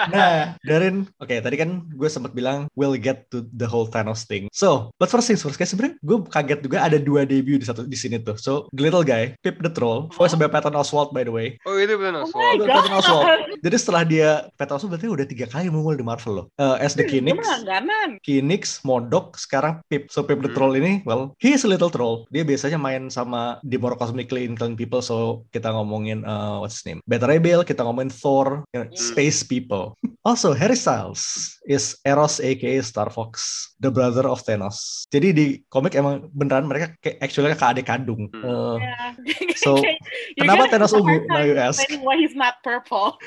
nah, 0.10 0.40
Darin, 0.66 1.08
oke 1.16 1.32
tadi 1.32 1.56
kan 1.56 1.86
gue 1.88 2.10
sempat 2.10 2.34
bilang 2.34 2.66
we'll 2.74 2.98
get 2.98 3.30
to 3.30 3.46
the 3.54 3.64
whole 3.64 3.86
Thanos 3.86 4.26
thing. 4.26 4.50
So, 4.52 4.92
but 4.98 5.08
first 5.08 5.30
things 5.30 5.40
first, 5.40 5.56
kayak 5.56 5.70
sebenarnya 5.70 5.96
gue 6.02 6.18
kaget 6.28 6.60
juga 6.60 6.78
ada 6.84 6.98
dua 6.98 7.24
debut 7.24 7.56
di 7.56 7.64
satu 7.64 7.86
di 7.86 7.96
sini 7.96 8.20
tuh. 8.20 8.36
So, 8.36 8.68
the 8.74 8.84
little 8.84 9.06
guy, 9.06 9.32
Pip 9.40 9.62
the 9.62 9.72
Troll, 9.72 10.12
voice 10.12 10.31
by 10.36 10.48
Patton 10.48 10.76
Oswalt 10.76 11.12
by 11.12 11.24
the 11.24 11.34
way. 11.34 11.56
oh 11.66 11.76
itu 11.76 11.96
benar. 11.96 12.24
oh 12.24 12.32
my 12.32 12.68
Patton 12.68 12.92
god 12.92 13.00
Oswalt. 13.02 13.28
Jadi 13.62 13.76
setelah 13.76 14.04
dia 14.04 14.30
Patton 14.56 14.78
Oswalt 14.78 14.92
berarti 14.96 15.08
udah 15.10 15.26
tiga 15.26 15.46
kali 15.48 15.68
muncul 15.68 15.96
di 15.96 16.04
Marvel 16.04 16.34
loh. 16.34 16.46
Uh, 16.56 16.78
as 16.78 16.94
the 16.94 17.04
Kinix, 17.04 17.40
langganan 17.42 18.20
Kinix, 18.22 18.84
Modok, 18.84 19.36
sekarang 19.36 19.82
Pip. 19.88 20.08
So 20.08 20.22
Pip 20.22 20.40
the 20.40 20.52
Hmm. 20.52 20.58
Troll 20.58 20.76
ini, 20.76 21.00
well, 21.08 21.32
he 21.40 21.56
is 21.56 21.64
a 21.64 21.70
little 21.72 21.88
troll. 21.88 22.28
Dia 22.28 22.44
biasanya 22.44 22.76
main 22.76 23.08
sama 23.08 23.64
the 23.64 23.80
more 23.80 23.96
cosmically 23.96 24.44
inclined 24.44 24.76
people. 24.76 25.00
So 25.00 25.48
kita 25.50 25.72
ngomongin 25.72 26.28
uh, 26.28 26.60
what's 26.60 26.80
his 26.80 26.86
name, 26.86 27.00
Beta 27.08 27.24
Rebel, 27.24 27.64
kita 27.64 27.88
ngomongin 27.88 28.12
Thor, 28.12 28.68
you 28.76 28.84
know, 28.84 28.88
Hmm. 28.92 29.00
space 29.00 29.42
people. 29.42 29.96
Also 30.22 30.52
Harry 30.54 30.76
Styles 30.76 31.24
is 31.66 31.96
Eros 32.04 32.38
aka 32.38 32.78
Star 32.84 33.08
Fox, 33.10 33.34
the 33.80 33.90
brother 33.90 34.28
of 34.28 34.44
Thanos. 34.44 35.08
Jadi 35.08 35.28
di 35.32 35.46
komik 35.66 35.96
emang 35.96 36.28
beneran 36.30 36.68
mereka 36.68 36.94
kayak 37.00 37.18
actually 37.20 37.50
kakak 37.56 37.80
adik 37.80 37.88
kandung. 37.88 38.28
Hmm. 38.30 38.44
Uh, 38.44 38.78
Ya. 38.82 39.14
So, 39.62 39.78
You're 39.82 39.98
kenapa 40.38 40.72
Thanos 40.72 40.94
ungu? 40.96 41.24
Now 41.28 41.42
time 41.42 41.48
you 41.48 41.56
ask. 41.58 41.80
why 42.02 42.18
he's 42.18 42.36
not 42.38 42.60
purple 42.66 43.18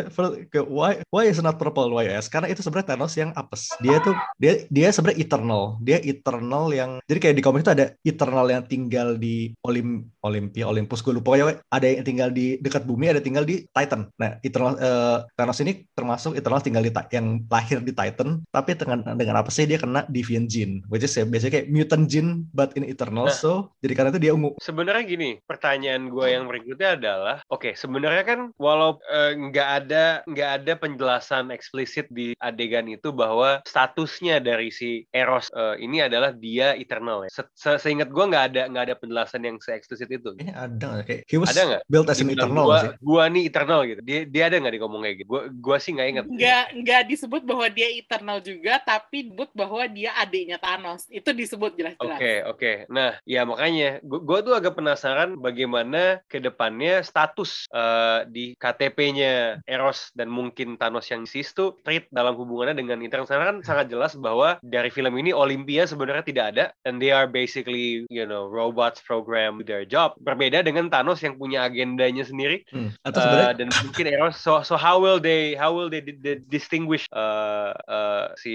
why 0.78 1.02
why 1.10 1.24
is 1.26 1.40
not 1.40 1.56
purple 1.56 1.90
why 1.92 2.06
yes? 2.06 2.26
Karena 2.26 2.50
itu 2.50 2.60
sebenarnya 2.60 2.94
Thanos 2.94 3.14
yang 3.16 3.30
apes. 3.34 3.70
Dia 3.80 4.02
tuh 4.02 4.14
dia 4.36 4.66
dia 4.68 4.88
sebenarnya 4.90 5.18
eternal. 5.22 5.62
Dia 5.82 5.98
eternal 6.02 6.70
yang 6.74 7.00
jadi 7.06 7.18
kayak 7.18 7.36
di 7.38 7.44
komik 7.44 7.62
itu 7.62 7.72
ada 7.72 7.86
eternal 8.02 8.46
yang 8.50 8.62
tinggal 8.66 9.16
di 9.16 9.54
Olim 9.66 10.08
Olympia 10.24 10.66
Olympus 10.66 11.00
gue 11.00 11.16
lupa 11.16 11.36
pokoknya 11.36 11.62
ada 11.70 11.86
yang 11.86 12.06
tinggal 12.06 12.30
di 12.34 12.58
dekat 12.58 12.82
bumi 12.84 13.08
ada 13.08 13.22
yang 13.22 13.28
tinggal 13.32 13.46
di 13.46 13.64
Titan. 13.70 14.10
Nah 14.18 14.40
eternal 14.42 14.74
eh, 14.76 15.18
Thanos 15.38 15.58
ini 15.62 15.86
termasuk 15.94 16.34
Eternals 16.34 16.64
tinggal 16.64 16.82
di 16.82 16.92
yang 17.14 17.44
lahir 17.46 17.78
di 17.84 17.92
Titan, 17.92 18.42
tapi 18.50 18.74
dengan 18.74 19.04
dengan 19.14 19.36
apa 19.40 19.50
sih 19.52 19.68
dia 19.68 19.78
kena 19.78 20.04
Deviant 20.08 20.48
Gene, 20.48 20.82
which 20.88 21.04
is 21.04 21.14
ya 21.14 21.24
biasanya 21.28 21.52
kayak 21.60 21.68
mutant 21.68 22.06
gene 22.08 22.48
but 22.50 22.72
in 22.74 22.84
Eternals. 22.86 23.38
Nah. 23.38 23.40
So 23.40 23.52
jadi 23.84 23.92
karena 23.94 24.10
itu 24.14 24.20
dia 24.20 24.32
ungu. 24.32 24.56
Sebenarnya 24.58 25.04
gini, 25.06 25.30
pertanyaan 25.44 26.08
gue 26.10 26.26
yang 26.26 26.39
berikutnya 26.46 26.94
adalah, 26.94 27.36
oke, 27.50 27.74
sebenarnya 27.74 28.22
kan 28.22 28.40
walau 28.54 29.02
eh, 29.10 29.34
nggak 29.34 29.68
ada 29.82 30.04
nggak 30.24 30.50
ada 30.62 30.72
penjelasan 30.78 31.50
eksplisit 31.50 32.06
di 32.14 32.38
adegan 32.38 32.86
itu 32.86 33.10
bahwa 33.10 33.58
statusnya 33.66 34.38
dari 34.38 34.70
si 34.70 35.02
Eros 35.10 35.50
eh, 35.50 35.82
ini 35.82 35.98
adalah 36.00 36.30
dia 36.30 36.78
eternal 36.78 37.26
ya. 37.26 37.30
Se- 37.34 37.52
se- 37.58 37.80
seingat 37.82 38.14
gue 38.14 38.24
nggak 38.24 38.44
ada 38.54 38.62
nggak 38.70 38.84
ada 38.86 38.94
penjelasan 38.94 39.42
yang 39.42 39.58
se 39.58 39.74
eksplisit 39.74 40.06
itu. 40.06 40.38
Kayaknya 40.38 40.54
ada 40.54 40.86
nggak? 40.94 41.06
kayak 41.10 41.22
he 41.26 41.36
was 41.42 41.50
Ada 41.50 41.62
nggak? 41.66 41.82
built 41.90 42.06
as 42.06 42.20
an 42.22 42.30
Eternal 42.30 42.66
gua, 42.70 42.78
sih. 42.78 42.90
gua 43.02 43.22
nih 43.26 43.42
eternal 43.50 43.80
gitu. 43.82 44.00
Dia 44.06 44.20
dia 44.22 44.42
ada 44.46 44.56
nggak 44.62 44.74
di 44.76 44.80
ngomong 44.84 45.00
kayak 45.02 45.16
gitu? 45.18 45.28
Gua 45.28 45.42
gua 45.50 45.76
sih 45.82 45.90
nggak 45.90 46.08
ingat. 46.14 46.24
Nggak 46.30 46.64
nggak 46.78 47.02
disebut 47.10 47.42
bahwa 47.42 47.66
dia 47.66 47.88
eternal 47.90 48.38
juga, 48.38 48.78
tapi 48.78 49.26
disebut 49.26 49.50
bahwa 49.56 49.82
dia 49.88 50.10
adiknya 50.20 50.58
Thanos. 50.60 51.08
Itu 51.08 51.32
disebut 51.32 51.72
jelas-jelas. 51.74 52.18
Oke, 52.20 52.34
oke. 52.44 52.72
Nah, 52.92 53.16
ya 53.24 53.42
makanya 53.48 53.98
gue 54.04 54.38
tuh 54.44 54.52
agak 54.52 54.76
penasaran 54.76 55.40
bagaimana 55.40 56.20
ke 56.30 56.38
depannya 56.38 57.02
status 57.02 57.66
eh, 57.74 58.24
di 58.30 58.54
KTP-nya 58.54 59.66
Eros 59.66 60.14
dan 60.14 60.30
mungkin 60.30 60.78
Thanos 60.78 61.10
yang 61.10 61.26
sis 61.26 61.50
tuh 61.50 61.76
treat 61.82 62.06
dalam 62.14 62.38
hubungannya 62.38 62.78
dengan 62.78 63.02
Eternal. 63.02 63.26
Karena 63.26 63.46
kan 63.50 63.58
sangat 63.66 63.90
jelas 63.90 64.14
bahwa 64.14 64.62
dari 64.62 64.88
film 64.88 65.12
ini 65.18 65.34
Olympia 65.34 65.84
sebenarnya 65.90 66.22
tidak 66.22 66.44
ada 66.54 66.64
and 66.86 67.02
they 67.02 67.10
are 67.10 67.26
basically, 67.26 68.06
you 68.06 68.24
know, 68.24 68.46
robots 68.46 69.02
program 69.02 69.60
their 69.66 69.82
job. 69.82 70.14
Berbeda 70.22 70.62
dengan 70.62 70.86
Thanos 70.86 71.18
yang 71.20 71.34
punya 71.34 71.66
agendanya 71.66 72.22
sendiri 72.22 72.62
Hmm. 72.70 72.94
Atau 73.02 73.18
sebenarnya 73.18 73.54
dan 73.58 73.68
mungkin 73.88 74.06
Eros 74.06 74.36
so 74.38 74.62
so 74.62 74.78
how 74.78 75.02
will 75.02 75.18
they 75.18 75.58
how 75.58 75.74
will 75.74 75.90
they 75.90 75.98
di- 75.98 76.44
distinguish 76.46 77.08
eh, 77.10 77.72
eh, 77.74 78.26
si 78.38 78.54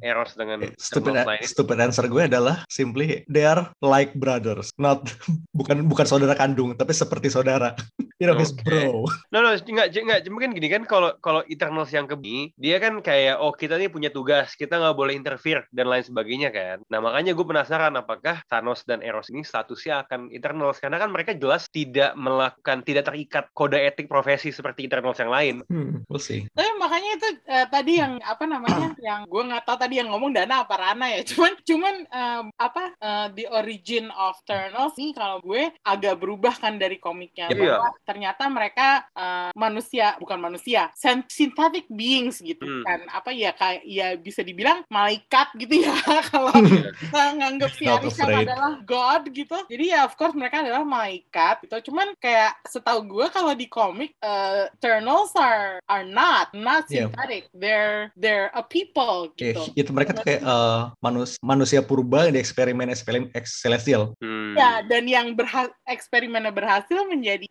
Eros 0.00 0.32
dengan 0.38 0.64
stupid 0.80 1.26
lain? 1.26 1.44
stupid 1.44 1.76
answer 1.82 2.08
gue 2.08 2.24
adalah 2.24 2.64
simply 2.72 3.26
they 3.28 3.44
are 3.44 3.68
like 3.84 4.16
brothers 4.16 4.72
not 4.80 5.04
bukan 5.58 5.84
bukan 5.84 6.06
saudara 6.08 6.32
kandung 6.32 6.72
tapi 6.72 6.96
seperti 7.10 7.26
saudara 7.34 7.74
you 8.20 8.28
know 8.28 8.36
his 8.36 8.52
Oke. 8.52 8.62
bro 8.68 9.08
No, 9.32 9.40
no, 9.40 9.54
enggak, 9.54 9.94
enggak, 9.94 10.26
mungkin 10.28 10.52
gini 10.52 10.68
kan 10.68 10.82
kalau 10.84 11.14
kalau 11.22 11.40
Eternals 11.46 11.94
yang 11.94 12.10
kebini, 12.10 12.50
dia 12.58 12.82
kan 12.82 12.98
kayak 12.98 13.38
oh 13.38 13.54
kita 13.54 13.78
nih 13.78 13.86
punya 13.86 14.10
tugas, 14.10 14.52
kita 14.58 14.76
nggak 14.76 14.98
boleh 14.98 15.14
interfere 15.14 15.64
dan 15.70 15.86
lain 15.86 16.02
sebagainya 16.02 16.50
kan. 16.50 16.82
Nah 16.90 16.98
makanya 16.98 17.32
gue 17.32 17.46
penasaran 17.46 17.94
apakah 17.94 18.42
Thanos 18.50 18.82
dan 18.84 19.00
Eros 19.00 19.30
ini 19.30 19.46
statusnya 19.46 20.04
akan 20.04 20.34
Eternals 20.34 20.82
karena 20.82 20.98
kan 20.98 21.14
mereka 21.14 21.32
jelas 21.32 21.70
tidak 21.70 22.12
melakukan, 22.18 22.82
tidak 22.82 23.06
terikat 23.06 23.46
kode 23.54 23.78
etik 23.78 24.10
profesi 24.10 24.50
seperti 24.50 24.90
Eternals 24.90 25.22
yang 25.22 25.30
lain. 25.30 25.54
hmm, 25.70 26.04
we'll 26.10 26.18
see 26.18 26.50
Tapi 26.52 26.70
makanya 26.76 27.10
itu 27.16 27.28
eh, 27.46 27.66
tadi 27.70 27.92
yang 28.02 28.18
apa 28.20 28.44
namanya 28.50 28.90
yang 29.08 29.20
gue 29.30 29.42
nggak 29.46 29.62
tahu 29.62 29.76
tadi 29.78 30.02
yang 30.02 30.10
ngomong 30.10 30.34
Dana 30.34 30.66
apa 30.66 30.74
Rana 30.74 31.06
ya. 31.14 31.22
Cuman 31.30 31.54
cuman 31.62 31.94
em, 32.10 32.44
apa 32.58 32.84
eh, 32.98 33.26
the 33.38 33.46
origin 33.46 34.10
of 34.10 34.34
Eternals 34.42 34.98
ini 34.98 35.14
kalau 35.14 35.38
gue 35.38 35.70
agak 35.86 36.18
berubah 36.18 36.58
kan 36.58 36.82
dari 36.82 36.98
komiknya 36.98 37.46
Iya. 37.50 37.78
bahwa 37.78 37.88
ternyata 38.10 38.50
mereka 38.50 39.06
eh, 39.14 39.50
manusia 39.54 40.18
bukan 40.18 40.42
manusia 40.42 40.90
synthetic 41.30 41.86
beings 41.88 42.42
gitu 42.42 42.66
Hmm. 42.66 42.82
kan. 42.82 43.00
Apa 43.10 43.30
ya 43.30 43.54
kayak 43.54 43.82
ya 43.86 44.08
bisa 44.14 44.42
dibilang 44.42 44.82
malaikat 44.90 45.54
gitu 45.54 45.86
ya. 45.86 45.94
Kalau 46.30 46.50
kita 46.98 47.22
nganggap 47.38 47.70
si 47.70 47.84
Arishan 47.86 48.26
adalah 48.26 48.82
god 48.82 49.30
gitu. 49.30 49.54
Jadi 49.70 49.84
ya 49.86 50.02
of 50.02 50.18
course 50.18 50.34
mereka 50.34 50.66
adalah 50.66 50.82
malaikat 50.82 51.62
gitu. 51.62 51.92
Cuman 51.92 52.18
kayak 52.18 52.58
setahu 52.66 53.06
gue 53.06 53.26
kalau 53.30 53.54
di 53.54 53.66
komik 53.66 54.16
uh, 54.20 54.66
Eternals 54.74 55.30
are 55.38 55.78
are 55.86 56.02
not 56.02 56.50
not 56.52 56.82
Yeah. 56.90 57.06
synthetic. 57.06 57.46
They're 57.52 58.10
they're 58.16 58.50
a 58.50 58.64
people 58.64 59.30
gitu. 59.36 59.62
itu 59.76 59.90
mereka 59.92 60.16
tuh 60.16 60.24
kayak 60.24 60.42
eh, 60.42 60.80
manus 60.98 61.36
manusia 61.38 61.84
purba 61.84 62.26
yang 62.26 62.34
di 62.34 62.42
eksperimen 62.42 62.88
eksperimen 62.88 63.28
celestial. 63.44 64.16
Hmm. 64.18 64.56
Ya, 64.56 64.82
dan 64.82 65.06
yang 65.06 65.36
berha- 65.36 65.70
eksperimennya 65.86 66.50
berhasil 66.50 66.98
menjadi 67.06 67.46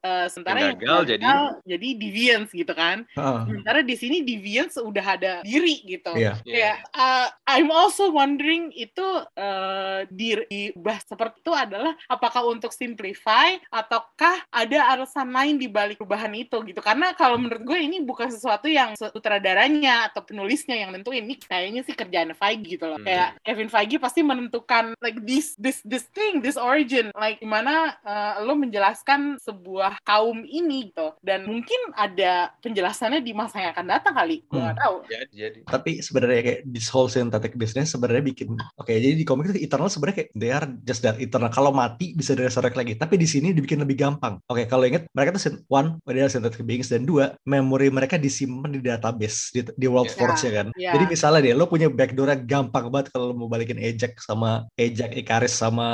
Uh, 0.00 0.26
sementara 0.32 0.72
Yang 0.72 0.80
gagal 0.80 1.00
jadi? 1.16 1.24
jadi 1.68 1.88
Deviants 2.00 2.50
gitu 2.50 2.72
kan. 2.72 3.04
Heeh. 3.12 3.40
Sementara 3.46 3.80
di 3.84 3.94
sini 3.94 4.24
Deviants 4.24 4.80
udah 4.80 5.04
ada 5.04 5.32
diri 5.44 5.84
gitu. 5.84 6.16
Iya. 6.16 6.40
Kayak 6.42 6.76
uh, 6.96 7.28
I'm 7.48 7.70
also 7.70 8.10
wondering 8.10 8.72
itu 8.72 9.04
uh, 9.36 10.08
di 10.08 10.30
diubah 10.50 10.98
seperti 11.04 11.42
itu 11.42 11.52
adalah 11.54 11.94
apakah 12.06 12.46
untuk 12.46 12.70
simplify 12.74 13.58
ataukah 13.70 14.42
ada 14.50 14.94
alasan 14.94 15.30
lain 15.30 15.58
di 15.58 15.66
balik 15.66 15.98
perubahan 15.98 16.30
itu 16.34 16.58
gitu. 16.66 16.80
Karena 16.82 17.12
kalau 17.14 17.38
menurut 17.38 17.62
gue 17.62 17.78
ini 17.78 18.02
bukan 18.02 18.30
sesuatu 18.30 18.70
yang 18.70 18.94
sutradaranya 18.94 20.10
atau 20.10 20.22
penulisnya 20.22 20.78
yang 20.78 20.90
nentuin 20.94 21.26
ini 21.26 21.36
kayaknya 21.38 21.82
sih 21.86 21.94
kerjaan 21.94 22.32
Feige 22.34 22.78
gitu 22.78 22.86
loh. 22.86 22.98
Hmm. 22.98 23.06
Kayak 23.06 23.28
Kevin 23.46 23.70
Feige 23.70 23.96
pasti 23.98 24.20
menentukan 24.22 24.94
like 25.02 25.18
this 25.26 25.54
this 25.58 25.82
this 25.86 26.06
thing, 26.14 26.40
this 26.42 26.58
origin 26.58 27.10
like 27.18 27.42
gimana 27.42 27.98
uh, 28.06 28.42
lo 28.42 28.54
menjelaskan 28.54 29.38
sebuah 29.42 29.69
kaum 30.02 30.42
ini 30.42 30.90
gitu. 30.90 31.14
Dan 31.20 31.46
mungkin 31.46 31.78
ada 31.92 32.50
penjelasannya 32.58 33.20
di 33.20 33.32
masa 33.32 33.60
yang 33.60 33.72
akan 33.72 33.86
datang 33.88 34.14
kali. 34.14 34.42
Gue 34.46 34.56
Hmm. 34.56 34.66
nggak 34.66 34.78
tahu. 34.78 34.96
Jadi, 35.06 35.32
jadi. 35.32 35.58
tapi 35.66 35.90
sebenarnya 36.00 36.40
kayak 36.42 36.60
this 36.66 36.88
whole 36.88 37.06
synthetic 37.06 37.54
business 37.54 37.92
sebenarnya 37.92 38.22
bikin 38.22 38.48
oke 38.76 38.88
jadi 38.88 39.12
di 39.12 39.24
komik 39.24 39.50
itu 39.50 39.62
Eternal 39.62 39.88
sebenarnya 39.88 40.16
kayak 40.22 40.30
they 40.34 40.50
are 40.50 40.66
just 40.82 41.00
that 41.00 41.16
Eternal 41.16 41.48
kalau 41.48 41.70
mati 41.70 42.12
bisa 42.12 42.32
resurrect 42.32 42.74
lagi 42.74 42.94
tapi 42.94 43.14
di 43.14 43.24
sini 43.24 43.50
dibikin 43.50 43.80
lebih 43.80 43.98
gampang 43.98 44.38
oke 44.46 44.64
kalau 44.66 44.84
inget 44.84 45.06
mereka 45.12 45.36
tuh 45.36 45.60
one 45.66 45.98
they 46.06 46.20
are 46.20 46.30
synthetic 46.30 46.62
beings 46.62 46.88
dan 46.88 47.04
dua 47.04 47.34
memori 47.42 47.88
mereka 47.88 48.16
disimpan 48.16 48.70
di 48.70 48.80
database 48.80 49.50
di, 49.52 49.60
di 49.66 49.86
World 49.86 50.08
Ya. 50.10 50.16
Force 50.16 50.42
ya 50.42 50.52
kan 50.52 50.66
Ya. 50.74 50.92
jadi 50.96 51.04
misalnya 51.06 51.40
deh 51.42 51.54
lo 51.54 51.66
punya 51.66 51.86
backdoor 51.86 52.30
gampang 52.42 52.88
banget 52.88 53.12
kalau 53.12 53.30
lo 53.30 53.34
mau 53.36 53.46
balikin 53.46 53.78
Ajax 53.78 54.24
sama 54.24 54.66
Ajax 54.74 55.10
Ikaris 55.12 55.54
sama 55.54 55.88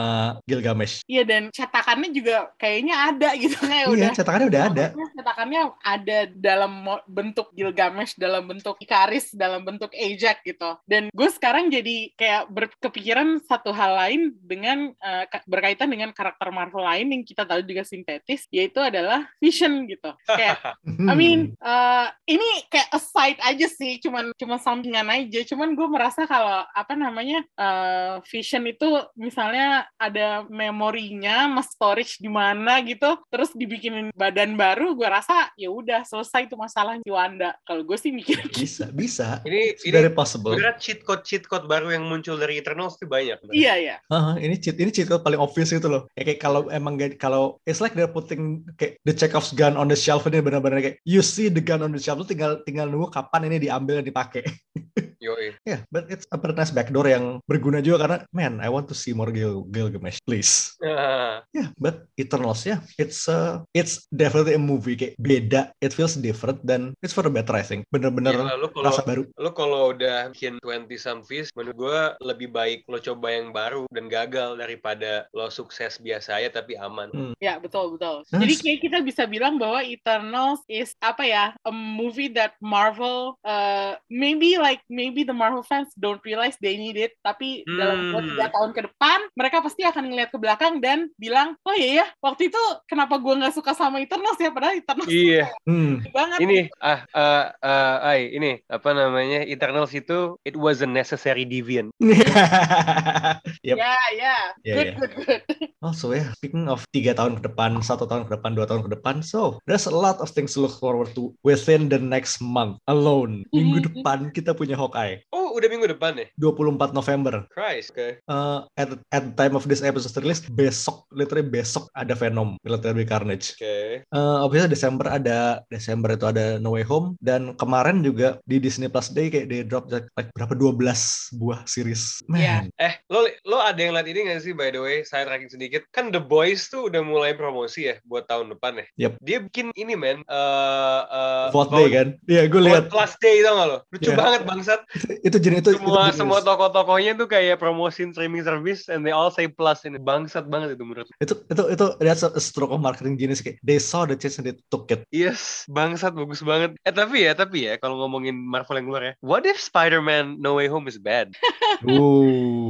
Gilgamesh 0.45 1.03
Iya 1.05 1.23
dan 1.25 1.49
cetakannya 1.51 2.11
juga 2.13 2.49
kayaknya 2.57 2.95
ada 3.13 3.29
gitu 3.37 3.57
kayak 3.67 3.85
iya 3.87 3.93
udah 3.93 4.09
cetakannya 4.15 4.49
udah 4.49 4.63
ada 4.71 4.87
cetakannya 5.17 5.63
ada 5.83 6.19
dalam 6.31 6.73
bentuk 7.11 7.51
Gilgamesh, 7.57 8.15
dalam 8.15 8.47
bentuk 8.47 8.79
Ikaris, 8.79 9.35
dalam 9.35 9.67
bentuk 9.67 9.91
Ajax 9.93 10.43
gitu. 10.47 10.79
Dan 10.87 11.11
gue 11.11 11.29
sekarang 11.33 11.69
jadi 11.73 12.13
kayak 12.15 12.43
berkepikiran 12.51 13.43
satu 13.43 13.75
hal 13.75 13.97
lain 13.97 14.35
dengan 14.39 14.93
ka- 15.31 15.45
berkaitan 15.49 15.91
dengan 15.91 16.15
karakter 16.15 16.49
Marvel 16.55 16.87
lain 16.87 17.11
yang 17.11 17.23
kita 17.27 17.43
tahu 17.43 17.65
juga 17.67 17.83
sintetis, 17.83 18.47
yaitu 18.55 18.79
adalah 18.79 19.27
Vision 19.43 19.89
gitu. 19.91 20.11
Kayak 20.27 20.79
I 20.87 21.15
mean, 21.19 21.59
uh, 21.61 22.11
ini 22.27 22.67
kayak 22.71 22.91
aside 22.95 23.39
aja 23.43 23.67
sih, 23.67 23.99
cuman 24.03 24.31
cuma 24.39 24.57
sampingan 24.63 25.11
aja. 25.11 25.43
Cuman 25.49 25.75
gue 25.75 25.89
merasa 25.91 26.25
kalau 26.29 26.63
apa 26.71 26.95
namanya 26.95 27.43
uh, 27.59 28.23
Vision 28.31 28.65
itu 28.69 28.87
misalnya 29.19 29.89
ada 29.99 30.47
memorinya, 30.47 31.51
mas 31.51 31.71
storage 31.73 32.19
di 32.23 32.31
mana 32.31 32.79
gitu, 32.85 33.19
terus 33.29 33.46
dibikinin 33.55 34.11
badan 34.17 34.57
baru, 34.57 34.97
gue 34.97 35.07
rasa 35.07 35.53
ya 35.55 35.71
udah 35.71 36.03
selesai 36.03 36.49
itu 36.49 36.57
masalah 36.59 36.99
di 36.99 37.11
Wanda. 37.13 37.55
Kalau 37.63 37.85
gue 37.85 37.99
sih 38.01 38.11
mikir 38.11 38.41
gitu. 38.49 38.65
bisa 38.65 38.85
bisa 38.91 39.29
Ini 39.45 39.77
It's 39.77 39.83
ini 39.85 40.11
possible 40.11 40.57
sebenarnya 40.57 40.79
cheat 40.81 41.05
code 41.05 41.23
cheat 41.23 41.45
code 41.47 41.69
baru 41.69 41.93
yang 41.93 42.07
muncul 42.09 42.41
dari 42.41 42.59
Eternals 42.59 42.97
itu 42.99 43.07
banyak. 43.07 43.39
Iya 43.53 43.75
ya. 43.79 43.97
Haha, 44.09 44.41
ini 44.41 44.57
cheat 44.57 44.77
ini 44.81 44.91
cheat 44.91 45.07
code 45.07 45.23
paling 45.23 45.39
obvious 45.39 45.71
itu 45.71 45.87
loh. 45.87 46.09
Ya, 46.17 46.25
kayak 46.27 46.41
kalau 46.41 46.67
emang 46.73 46.99
kalau 47.21 47.61
it's 47.69 47.85
like 47.85 47.93
they're 47.93 48.11
putting 48.11 48.65
kayak 48.81 48.99
the 49.05 49.13
Chekhov's 49.13 49.53
gun 49.53 49.77
on 49.77 49.87
the 49.87 49.99
shelf 49.99 50.25
ini 50.27 50.41
benar-benar 50.41 50.81
kayak 50.81 50.99
you 51.05 51.21
see 51.21 51.53
the 51.53 51.63
gun 51.63 51.85
on 51.85 51.93
the 51.93 52.01
shelf 52.01 52.17
lu 52.17 52.27
tinggal 52.27 52.65
tinggal 52.65 52.89
nunggu 52.89 53.13
kapan 53.13 53.53
ini 53.53 53.69
diambil 53.69 54.01
dan 54.01 54.07
dipakai. 54.09 54.43
Yoi. 55.27 55.59
Ya, 55.67 55.81
yeah, 55.81 55.81
but 55.91 56.07
it's 56.07 56.29
a 56.31 56.39
very 56.39 56.55
nice 56.55 56.71
backdoor 56.71 57.09
yang 57.11 57.43
berguna 57.51 57.83
juga 57.83 58.07
karena 58.07 58.17
man, 58.31 58.63
I 58.63 58.71
want 58.71 58.87
to 58.93 58.97
see 58.97 59.11
more 59.11 59.35
Gil 59.35 59.67
Gilgamesh, 59.67 60.23
please. 60.23 60.79
Ah, 60.79 61.43
Yeah, 61.51 61.75
but 61.81 62.07
Eternals 62.15 62.63
ya, 62.63 62.79
it's 62.95 63.27
uh, 63.27 63.36
it's 63.73 64.07
definitely 64.11 64.55
a 64.55 64.63
movie 64.63 64.95
kayak 64.95 65.15
beda. 65.19 65.73
It 65.79 65.93
feels 65.93 66.17
different 66.17 66.63
dan 66.63 66.93
it's 67.01 67.13
for 67.13 67.25
the 67.25 67.33
better 67.33 67.53
I 67.53 67.65
think. 67.65 67.85
Bener-bener 67.91 68.35
Gila, 68.35 68.57
lu 68.59 68.69
kalau 68.71 68.87
rasa 68.89 69.03
baru. 69.03 69.23
lo 69.37 69.51
kalau 69.53 69.93
udah 69.93 70.31
bikin 70.31 70.59
20 70.63 70.87
some 70.97 71.21
fees, 71.23 71.49
menurut 71.53 71.77
gue 71.77 72.01
lebih 72.25 72.49
baik 72.51 72.85
lo 72.87 72.99
coba 72.99 73.33
yang 73.33 73.51
baru 73.51 73.85
dan 73.91 74.07
gagal 74.07 74.57
daripada 74.57 75.27
lo 75.33 75.49
sukses 75.49 75.99
biasa 75.99 76.39
aja 76.39 76.61
tapi 76.61 76.77
aman. 76.77 77.09
Hmm. 77.11 77.33
Ya 77.39 77.57
betul 77.57 77.97
betul. 77.97 78.23
Jadi 78.29 78.55
kayak 78.59 78.81
kita 78.83 78.99
bisa 79.01 79.23
bilang 79.25 79.57
bahwa 79.57 79.81
Eternals 79.81 80.61
is 80.67 80.93
apa 80.99 81.23
ya 81.23 81.45
a 81.63 81.73
movie 81.73 82.29
that 82.29 82.55
Marvel 82.59 83.37
uh, 83.43 83.95
maybe 84.07 84.57
like 84.57 84.81
maybe 84.87 85.23
the 85.23 85.35
Marvel 85.35 85.63
fans 85.63 85.91
don't 85.97 86.23
realize 86.23 86.55
they 86.59 86.77
need 86.77 86.95
it, 86.95 87.17
tapi 87.21 87.65
dalam 87.67 88.13
dua 88.13 88.15
Hmm. 88.17 88.31
tiga 88.33 88.47
tahun 88.49 88.71
ke 88.73 88.81
depan 88.87 89.19
mereka 89.35 89.59
pasti 89.61 89.83
akan 89.83 90.05
ngeliat 90.09 90.31
ke 90.31 90.39
belakang 90.39 90.79
dan 90.79 91.11
bilang, 91.15 91.59
oh 91.63 91.75
iya 91.75 92.03
ya, 92.03 92.07
waktu 92.19 92.49
itu 92.49 92.63
kenapa 92.87 93.19
gue 93.19 93.26
nggak 93.35 93.55
suka 93.57 93.75
sama 93.75 93.99
Eternals 93.99 94.39
ya, 94.39 94.55
padahal 94.55 94.79
Eternals 94.79 95.11
Iya. 95.11 95.51
Hmm. 95.65 96.05
banget. 96.15 96.39
Ini 96.39 96.59
ah 96.79 97.03
ah 97.11 97.45
ah, 97.59 97.97
ay, 98.07 98.31
ini 98.31 98.63
apa 98.69 98.93
namanya 98.93 99.43
Eternals 99.43 99.91
itu 99.91 100.39
it 100.45 100.55
was 100.55 100.79
a 100.79 100.89
necessary 100.89 101.43
deviant. 101.43 101.91
yep. 103.67 103.77
Ya, 103.79 103.97
ya, 104.15 104.37
Ya, 104.63 104.75
good, 104.75 104.87
ya. 104.87 104.95
good, 104.99 105.13
good. 105.25 105.43
Also 105.87 106.11
ya, 106.11 106.27
speaking 106.35 106.67
of 106.67 106.83
tiga 106.91 107.15
tahun 107.15 107.39
ke 107.39 107.47
depan, 107.47 107.79
satu 107.79 108.11
tahun 108.11 108.27
ke 108.27 108.35
depan, 108.35 108.59
dua 108.59 108.67
tahun 108.67 108.91
ke 108.91 108.99
depan, 108.99 109.23
so 109.23 109.63
there's 109.71 109.87
a 109.87 109.95
lot 109.95 110.19
of 110.19 110.27
things 110.35 110.51
to 110.51 110.59
look 110.59 110.75
forward 110.83 111.07
to 111.15 111.31
within 111.47 111.87
the 111.87 112.01
next 112.01 112.43
month 112.43 112.75
alone. 112.91 113.47
Minggu 113.55 113.87
depan 113.87 114.35
kita 114.35 114.51
punya 114.51 114.75
Hawkeye, 114.75 115.23
Oh, 115.31 115.46
udah 115.57 115.69
minggu 115.73 115.89
depan 115.97 116.21
ya? 116.21 116.27
24 116.37 116.93
November. 116.93 117.49
Christ, 117.49 117.97
oke. 117.97 118.21
Uh, 118.29 118.69
at 118.77 118.93
at 119.11 119.23
the 119.33 119.35
time 119.35 119.57
of 119.57 119.65
this 119.65 119.81
episode 119.81 120.13
release, 120.21 120.45
besok, 120.47 121.09
literally 121.11 121.47
besok 121.47 121.89
ada 121.97 122.13
Venom, 122.13 122.61
Military 122.61 123.09
Carnage. 123.09 123.57
Oke. 123.57 124.05
Uh, 124.13 124.45
obviously 124.45 124.71
Desember 124.71 125.09
ada 125.09 125.65
Desember 125.73 126.13
itu 126.13 126.29
ada 126.29 126.61
No 126.61 126.77
Way 126.77 126.85
Home 126.87 127.17
dan 127.25 127.57
kemarin 127.57 128.05
juga 128.05 128.37
di 128.45 128.61
Disney 128.61 128.93
Plus 128.93 129.09
Day 129.11 129.33
kayak 129.33 129.49
di 129.49 129.65
drop 129.65 129.89
like 129.89 130.31
berapa 130.37 130.53
12 130.53 131.41
buah 131.41 131.65
series. 131.65 132.21
Man, 132.29 132.39
Iya. 132.41 132.57
Eh, 132.77 132.95
lo 133.09 133.25
lo 133.47 133.63
ada 133.63 133.79
yang 133.79 133.95
lihat 133.95 134.11
ini 134.11 134.27
gak 134.27 134.43
sih 134.43 134.51
by 134.51 134.69
the 134.69 134.83
way? 134.83 135.01
Saya 135.01 135.23
tracking 135.23 135.47
sedikit. 135.47 135.87
Kan 135.89 136.11
The 136.11 136.19
Boys 136.19 136.67
tuh 136.67 136.91
udah 136.91 136.99
mulai 137.01 137.33
promosi 137.33 137.87
ya 137.87 138.03
buat 138.03 138.27
tahun 138.27 138.51
depan 138.53 138.83
ya. 138.83 138.87
Yep. 139.07 139.13
Dia 139.23 139.39
bikin 139.41 139.67
ini 139.73 139.95
men. 139.95 140.27
eh 140.27 141.03
eh, 141.07 141.47
Vote 141.55 141.71
Day 141.71 141.87
kan? 141.89 142.09
Iya, 142.27 142.51
gue 142.51 142.59
Vote 142.59 142.67
lihat 142.67 142.85
Plus 142.91 143.13
Day 143.17 143.37
tau 143.41 143.55
gak 143.55 143.69
lo? 143.71 143.79
Lucu 143.89 144.11
Iya. 144.11 144.19
banget 144.19 144.41
bangsat. 144.43 144.81
itu 145.27 145.37
jenis 145.39 145.59
itu 145.63 145.71
Semua 145.79 146.11
itu, 146.11 146.19
semua 146.19 146.39
jenis. 146.43 146.49
toko-tokonya 146.51 147.13
tuh 147.15 147.29
kayak 147.31 147.57
promosin 147.57 148.11
streaming 148.11 148.43
service 148.43 148.91
and 148.91 149.07
they 149.07 149.15
all 149.15 149.31
say 149.31 149.47
plus 149.47 149.87
ini 149.87 149.97
bangsat 149.97 150.51
banget 150.51 150.75
itu 150.75 150.83
menurut. 150.83 151.07
itu 151.23 151.35
itu 151.47 151.63
itu 151.71 151.87
that's 152.03 152.27
a 152.27 152.43
stroke 152.43 152.75
of 152.75 152.83
marketing 152.83 153.15
genius 153.15 153.39
kayak 153.39 153.63
they 153.63 153.79
saw 153.79 154.03
the 154.03 154.19
chance 154.19 154.37
and 154.37 154.45
they 154.45 154.57
took 154.69 154.91
it. 154.91 155.07
Yes, 155.09 155.63
bangsat 155.71 156.13
bagus 156.13 156.43
banget. 156.43 156.75
Eh 156.83 156.91
tapi 156.91 157.23
ya, 157.23 157.33
tapi 157.33 157.71
ya 157.71 157.79
kalau 157.79 158.03
ngomongin 158.03 158.35
Marvel 158.35 158.83
yang 158.83 158.89
luar 158.91 159.03
ya. 159.03 159.13
What 159.23 159.47
if 159.47 159.57
Spider-Man 159.57 160.43
No 160.43 160.59
Way 160.59 160.67
Home 160.67 160.91
is 160.91 160.99
bad? 160.99 161.31
Ooh. 161.87 162.66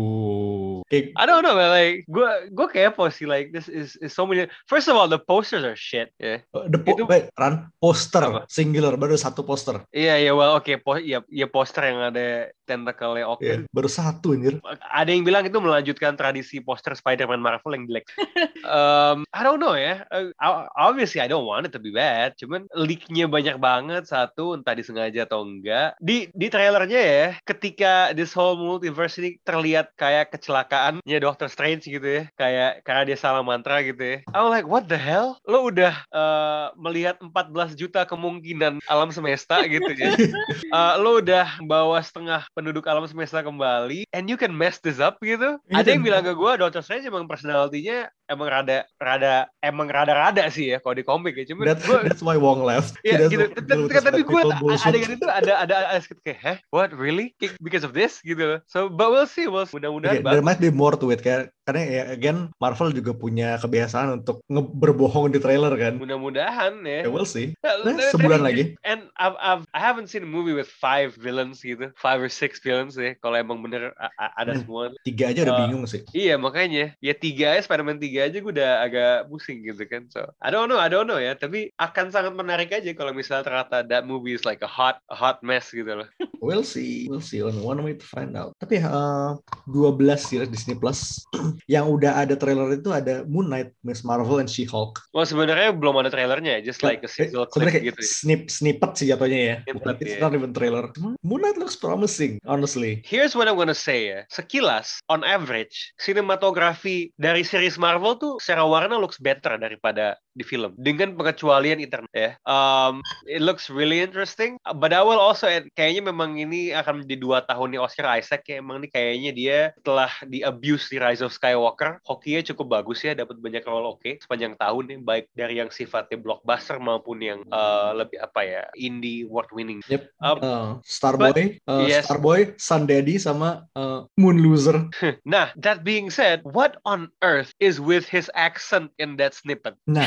I 0.92 1.26
don't 1.26 1.42
know, 1.42 1.58
man. 1.58 1.70
Like, 1.70 2.06
gue 2.06 2.30
gue 2.54 2.66
kepo 2.70 3.10
sih. 3.10 3.26
Like, 3.26 3.50
this 3.50 3.66
is, 3.66 3.98
is 3.98 4.14
so 4.14 4.22
many. 4.22 4.46
First 4.70 4.86
of 4.86 4.94
all, 4.94 5.10
the 5.10 5.18
posters 5.18 5.66
are 5.66 5.74
shit. 5.74 6.14
Yeah. 6.22 6.46
the 6.54 6.78
po- 6.78 6.94
Itu- 6.94 7.06
wait, 7.10 7.26
Ran, 7.34 7.74
poster 7.82 8.22
Apa? 8.22 8.40
singular 8.46 8.94
baru 8.94 9.18
satu 9.18 9.42
poster. 9.42 9.82
Iya, 9.90 10.14
iya, 10.22 10.32
well, 10.32 10.54
oke. 10.54 10.70
Po 10.86 10.94
ya, 10.94 11.26
ya 11.26 11.50
poster 11.50 11.90
yang 11.90 11.98
ada 12.14 12.54
tentakelnya 12.66 13.24
oke. 13.30 13.46
Iya, 13.46 13.64
baru 13.70 13.86
satu 13.86 14.34
anjir. 14.34 14.58
Ada 14.90 15.10
yang 15.14 15.22
bilang 15.22 15.46
itu 15.46 15.56
melanjutkan 15.62 16.18
tradisi 16.18 16.58
poster 16.58 16.92
Spider-Man 16.98 17.38
Marvel 17.38 17.78
yang 17.78 17.86
jelek. 17.86 18.10
um, 18.66 19.22
I 19.30 19.40
don't 19.46 19.62
know 19.62 19.78
ya. 19.78 20.02
Uh, 20.10 20.34
obviously, 20.74 21.22
I 21.22 21.30
don't 21.30 21.46
want 21.46 21.70
it 21.70 21.72
to 21.72 21.80
be 21.80 21.94
bad. 21.94 22.34
Cuman 22.36 22.66
leak-nya 22.74 23.30
banyak 23.30 23.62
banget. 23.62 24.10
Satu, 24.10 24.58
entah 24.58 24.74
disengaja 24.74 25.24
atau 25.24 25.46
enggak. 25.46 25.94
Di 26.02 26.28
di 26.34 26.50
trailernya 26.50 27.00
ya, 27.00 27.26
ketika 27.46 28.10
this 28.12 28.34
whole 28.34 28.58
multiverse 28.58 29.16
ini 29.22 29.38
terlihat 29.46 29.94
kayak 29.94 30.34
kecelakaannya 30.34 31.18
Doctor 31.22 31.46
Strange 31.46 31.86
gitu 31.86 32.04
ya. 32.04 32.22
Kayak 32.34 32.82
karena 32.82 33.02
dia 33.06 33.16
salah 33.16 33.46
mantra 33.46 33.80
gitu 33.86 34.02
ya. 34.02 34.16
I'm 34.34 34.50
like, 34.50 34.66
what 34.66 34.90
the 34.90 34.98
hell? 34.98 35.38
Lo 35.46 35.70
udah 35.70 35.94
uh, 36.10 36.74
melihat 36.74 37.22
14 37.22 37.78
juta 37.78 38.02
kemungkinan 38.04 38.82
alam 38.90 39.14
semesta 39.14 39.62
gitu 39.64 39.88
ya. 39.94 40.12
Uh, 40.72 40.98
lo 40.98 41.22
udah 41.22 41.62
bawa 41.62 42.02
setengah 42.02 42.48
penduduk 42.56 42.88
alam 42.88 43.04
semesta 43.04 43.44
kembali 43.44 44.08
and 44.16 44.32
you 44.32 44.40
can 44.40 44.48
mess 44.50 44.80
this 44.80 44.96
up 44.96 45.20
gitu. 45.20 45.60
Iya, 45.68 45.84
Ada 45.84 45.88
yang 45.92 46.00
bilang 46.00 46.24
ke 46.24 46.32
gue 46.32 46.52
Doctor 46.56 46.80
Strange 46.80 47.04
emang 47.04 47.28
personalitinya 47.28 48.08
emang 48.32 48.48
rada 48.48 48.88
rada 48.96 49.46
emang 49.60 49.92
rada-rada 49.92 50.48
sih 50.48 50.72
ya 50.72 50.80
kalau 50.80 50.96
di 50.96 51.04
komik 51.04 51.36
ya. 51.36 51.44
Cuman 51.52 51.68
That, 51.68 51.84
gue 51.84 52.00
that's 52.08 52.24
why 52.24 52.40
Wong 52.40 52.64
left. 52.64 52.96
Ya 53.04 53.20
doesn't 53.20 53.36
gitu, 53.60 53.92
Tapi- 54.00 54.24
gue 54.24 54.42
bullshit. 54.56 54.88
adegan 54.88 55.12
itu 55.12 55.26
ada 55.28 55.52
ada 55.60 55.74
ada 55.92 56.00
kayak, 56.24 56.38
heh, 56.40 56.58
what 56.72 56.88
really? 56.96 57.36
Because 57.60 57.84
of 57.84 57.92
this 57.92 58.24
gitu 58.24 58.40
loh. 58.40 58.60
So, 58.64 58.88
but 58.88 59.12
we'll 59.12 59.28
see, 59.28 59.44
we'll 59.44 59.68
mudah-mudahan 59.68 60.24
Okay, 60.24 60.24
there 60.24 60.40
might 60.40 60.56
be 60.62 60.72
more 60.72 60.96
to 60.96 61.12
it 61.12 61.20
kayak 61.20 61.52
karena 61.66 61.82
ya 61.82 62.02
again 62.14 62.54
Marvel 62.62 62.94
juga 62.94 63.10
punya 63.12 63.58
kebiasaan 63.58 64.22
untuk 64.22 64.38
berbohong 64.48 65.34
di 65.34 65.42
trailer 65.42 65.74
kan. 65.74 65.98
Mudah-mudahan 65.98 66.80
ya. 66.86 67.04
Ya 67.04 67.10
we'll 67.12 67.28
see. 67.28 67.52
Nah, 67.60 67.82
Nah, 67.84 67.98
dari- 67.98 68.12
sebulan 68.14 68.40
lagi. 68.40 68.64
And 68.86 69.10
I've, 69.18 69.34
I've, 69.36 69.62
I 69.74 69.80
haven't 69.82 70.08
seen 70.08 70.22
a 70.22 70.30
movie 70.30 70.54
with 70.54 70.70
five 70.70 71.18
villains 71.18 71.60
gitu, 71.60 71.90
five 71.98 72.22
or 72.22 72.30
six 72.30 72.45
villains 72.54 72.94
ya. 72.94 73.18
Kalau 73.18 73.34
emang 73.34 73.58
bener 73.58 73.90
ada 74.18 74.52
Hmm. 74.52 74.62
semua. 74.62 74.82
Tiga 75.02 75.30
aja 75.30 75.42
udah 75.42 75.54
Uh, 75.54 75.60
bingung 75.64 75.84
sih. 75.84 76.00
Iya 76.12 76.36
makanya 76.36 76.94
ya 76.98 77.12
tiga 77.12 77.56
aja 77.56 77.64
Spider-Man 77.64 77.98
tiga 77.98 78.28
aja 78.28 78.38
gue 78.38 78.52
udah 78.52 78.72
agak 78.80 79.26
pusing 79.26 79.64
gitu 79.64 79.82
kan. 79.84 80.06
So 80.06 80.22
I 80.38 80.48
don't 80.48 80.66
know, 80.66 80.76
I 80.76 80.86
don't 80.86 81.06
know 81.06 81.18
ya. 81.18 81.32
Tapi 81.32 81.72
akan 81.74 82.10
sangat 82.10 82.32
menarik 82.32 82.70
aja 82.70 82.90
kalau 82.92 83.10
misalnya 83.10 83.42
ternyata 83.42 83.82
that 83.82 84.04
movie 84.04 84.32
is 84.32 84.44
like 84.44 84.60
a 84.60 84.70
hot, 84.70 85.02
a 85.08 85.16
hot 85.16 85.42
mess 85.42 85.72
gitu 85.72 85.88
loh. 85.88 86.08
We'll 86.36 86.62
see, 86.62 87.08
we'll 87.10 87.24
see 87.24 87.40
on 87.42 87.58
one 87.58 87.80
way 87.80 87.96
to 87.96 88.06
find 88.06 88.36
out. 88.36 88.52
Tapi 88.60 88.78
uh, 88.78 89.34
12 89.66 89.98
series 90.20 90.46
Disney 90.46 90.76
Plus 90.76 91.24
yang 91.66 91.88
udah 91.88 92.22
ada 92.22 92.36
trailer 92.36 92.70
itu 92.70 92.92
ada 92.92 93.24
Moon 93.24 93.48
Knight, 93.48 93.74
Miss 93.80 94.04
Marvel, 94.04 94.38
and 94.38 94.46
She-Hulk. 94.46 95.00
Well 95.10 95.26
sebenarnya 95.26 95.74
belum 95.74 95.96
ada 95.96 96.12
trailernya, 96.12 96.60
just 96.60 96.84
like 96.84 97.02
a 97.02 97.10
single 97.10 97.48
Eh, 97.48 97.50
sebenarnya 97.50 97.80
clip 97.82 97.88
gitu. 97.90 97.98
ya. 97.98 98.06
snip 98.06 98.42
snippet 98.46 98.90
sih 98.94 99.06
jatuhnya 99.08 99.40
ya. 99.40 99.56
Snippet, 99.64 99.74
Bukan, 99.74 99.94
it's 100.04 100.14
ya. 100.14 100.20
not 100.22 100.32
even 100.36 100.52
trailer. 100.52 100.84
Moon 101.24 101.40
Knight 101.40 101.56
looks 101.56 101.74
promising, 101.74 102.35
honestly. 102.44 103.00
Here's 103.06 103.32
what 103.32 103.48
I'm 103.48 103.56
gonna 103.56 103.72
say 103.76 104.12
ya. 104.12 104.28
Sekilas, 104.28 105.00
on 105.08 105.24
average, 105.24 105.94
sinematografi 105.96 107.14
dari 107.16 107.46
series 107.46 107.80
Marvel 107.80 108.20
tuh 108.20 108.36
secara 108.42 108.66
warna 108.68 109.00
looks 109.00 109.16
better 109.16 109.56
daripada 109.56 110.20
di 110.36 110.44
film. 110.44 110.76
Dengan 110.76 111.16
pengecualian 111.16 111.80
internet 111.80 112.12
ya. 112.12 112.30
Um, 112.44 113.00
it 113.24 113.40
looks 113.40 113.72
really 113.72 114.04
interesting. 114.04 114.60
But 114.62 114.92
I 114.92 115.00
will 115.00 115.18
also 115.18 115.48
add, 115.48 115.68
kayaknya 115.72 116.12
memang 116.12 116.36
ini 116.36 116.76
akan 116.76 117.02
menjadi 117.02 117.16
dua 117.16 117.38
tahunnya 117.48 117.80
Oscar 117.80 118.06
Isaac 118.20 118.44
ya. 118.46 118.60
Emang 118.60 118.84
ini 118.84 118.88
kayaknya 118.92 119.30
dia 119.32 119.58
setelah 119.80 120.12
di 120.28 120.44
abuse 120.44 120.92
di 120.92 121.00
Rise 121.00 121.24
of 121.24 121.32
Skywalker, 121.32 121.98
hokinya 122.04 122.44
cukup 122.52 122.80
bagus 122.80 123.02
ya. 123.02 123.16
Dapat 123.16 123.40
banyak 123.40 123.64
role 123.64 123.96
oke 123.96 124.20
sepanjang 124.20 124.54
tahun 124.60 124.84
nih. 124.92 124.98
Baik 125.02 125.24
dari 125.32 125.54
yang 125.58 125.72
sifatnya 125.72 126.20
blockbuster 126.20 126.76
maupun 126.76 127.18
yang 127.24 127.40
uh, 127.48 127.96
lebih 127.96 128.20
apa 128.20 128.40
ya, 128.44 128.62
indie 128.76 129.24
award 129.24 129.48
winning. 129.50 129.80
Yep. 129.88 130.12
Um, 130.20 130.38
Uh, 130.46 130.78
Starboy, 130.84 131.58
uh, 131.66 131.86
yes. 131.88 132.06
Starboy, 132.06 132.54
Sun 132.60 132.86
Daddy 132.86 133.18
sama 133.18 133.66
uh, 133.74 134.06
Moon 134.14 134.38
Loser. 134.38 134.86
Nah, 135.26 135.50
that 135.58 135.82
being 135.82 136.12
said, 136.12 136.44
what 136.44 136.78
on 136.86 137.10
earth 137.22 137.50
is 137.58 137.80
with 137.80 138.06
his 138.06 138.30
accent 138.38 138.92
in 139.00 139.16
that 139.18 139.34
snippet? 139.34 139.74
Nah, 139.88 140.06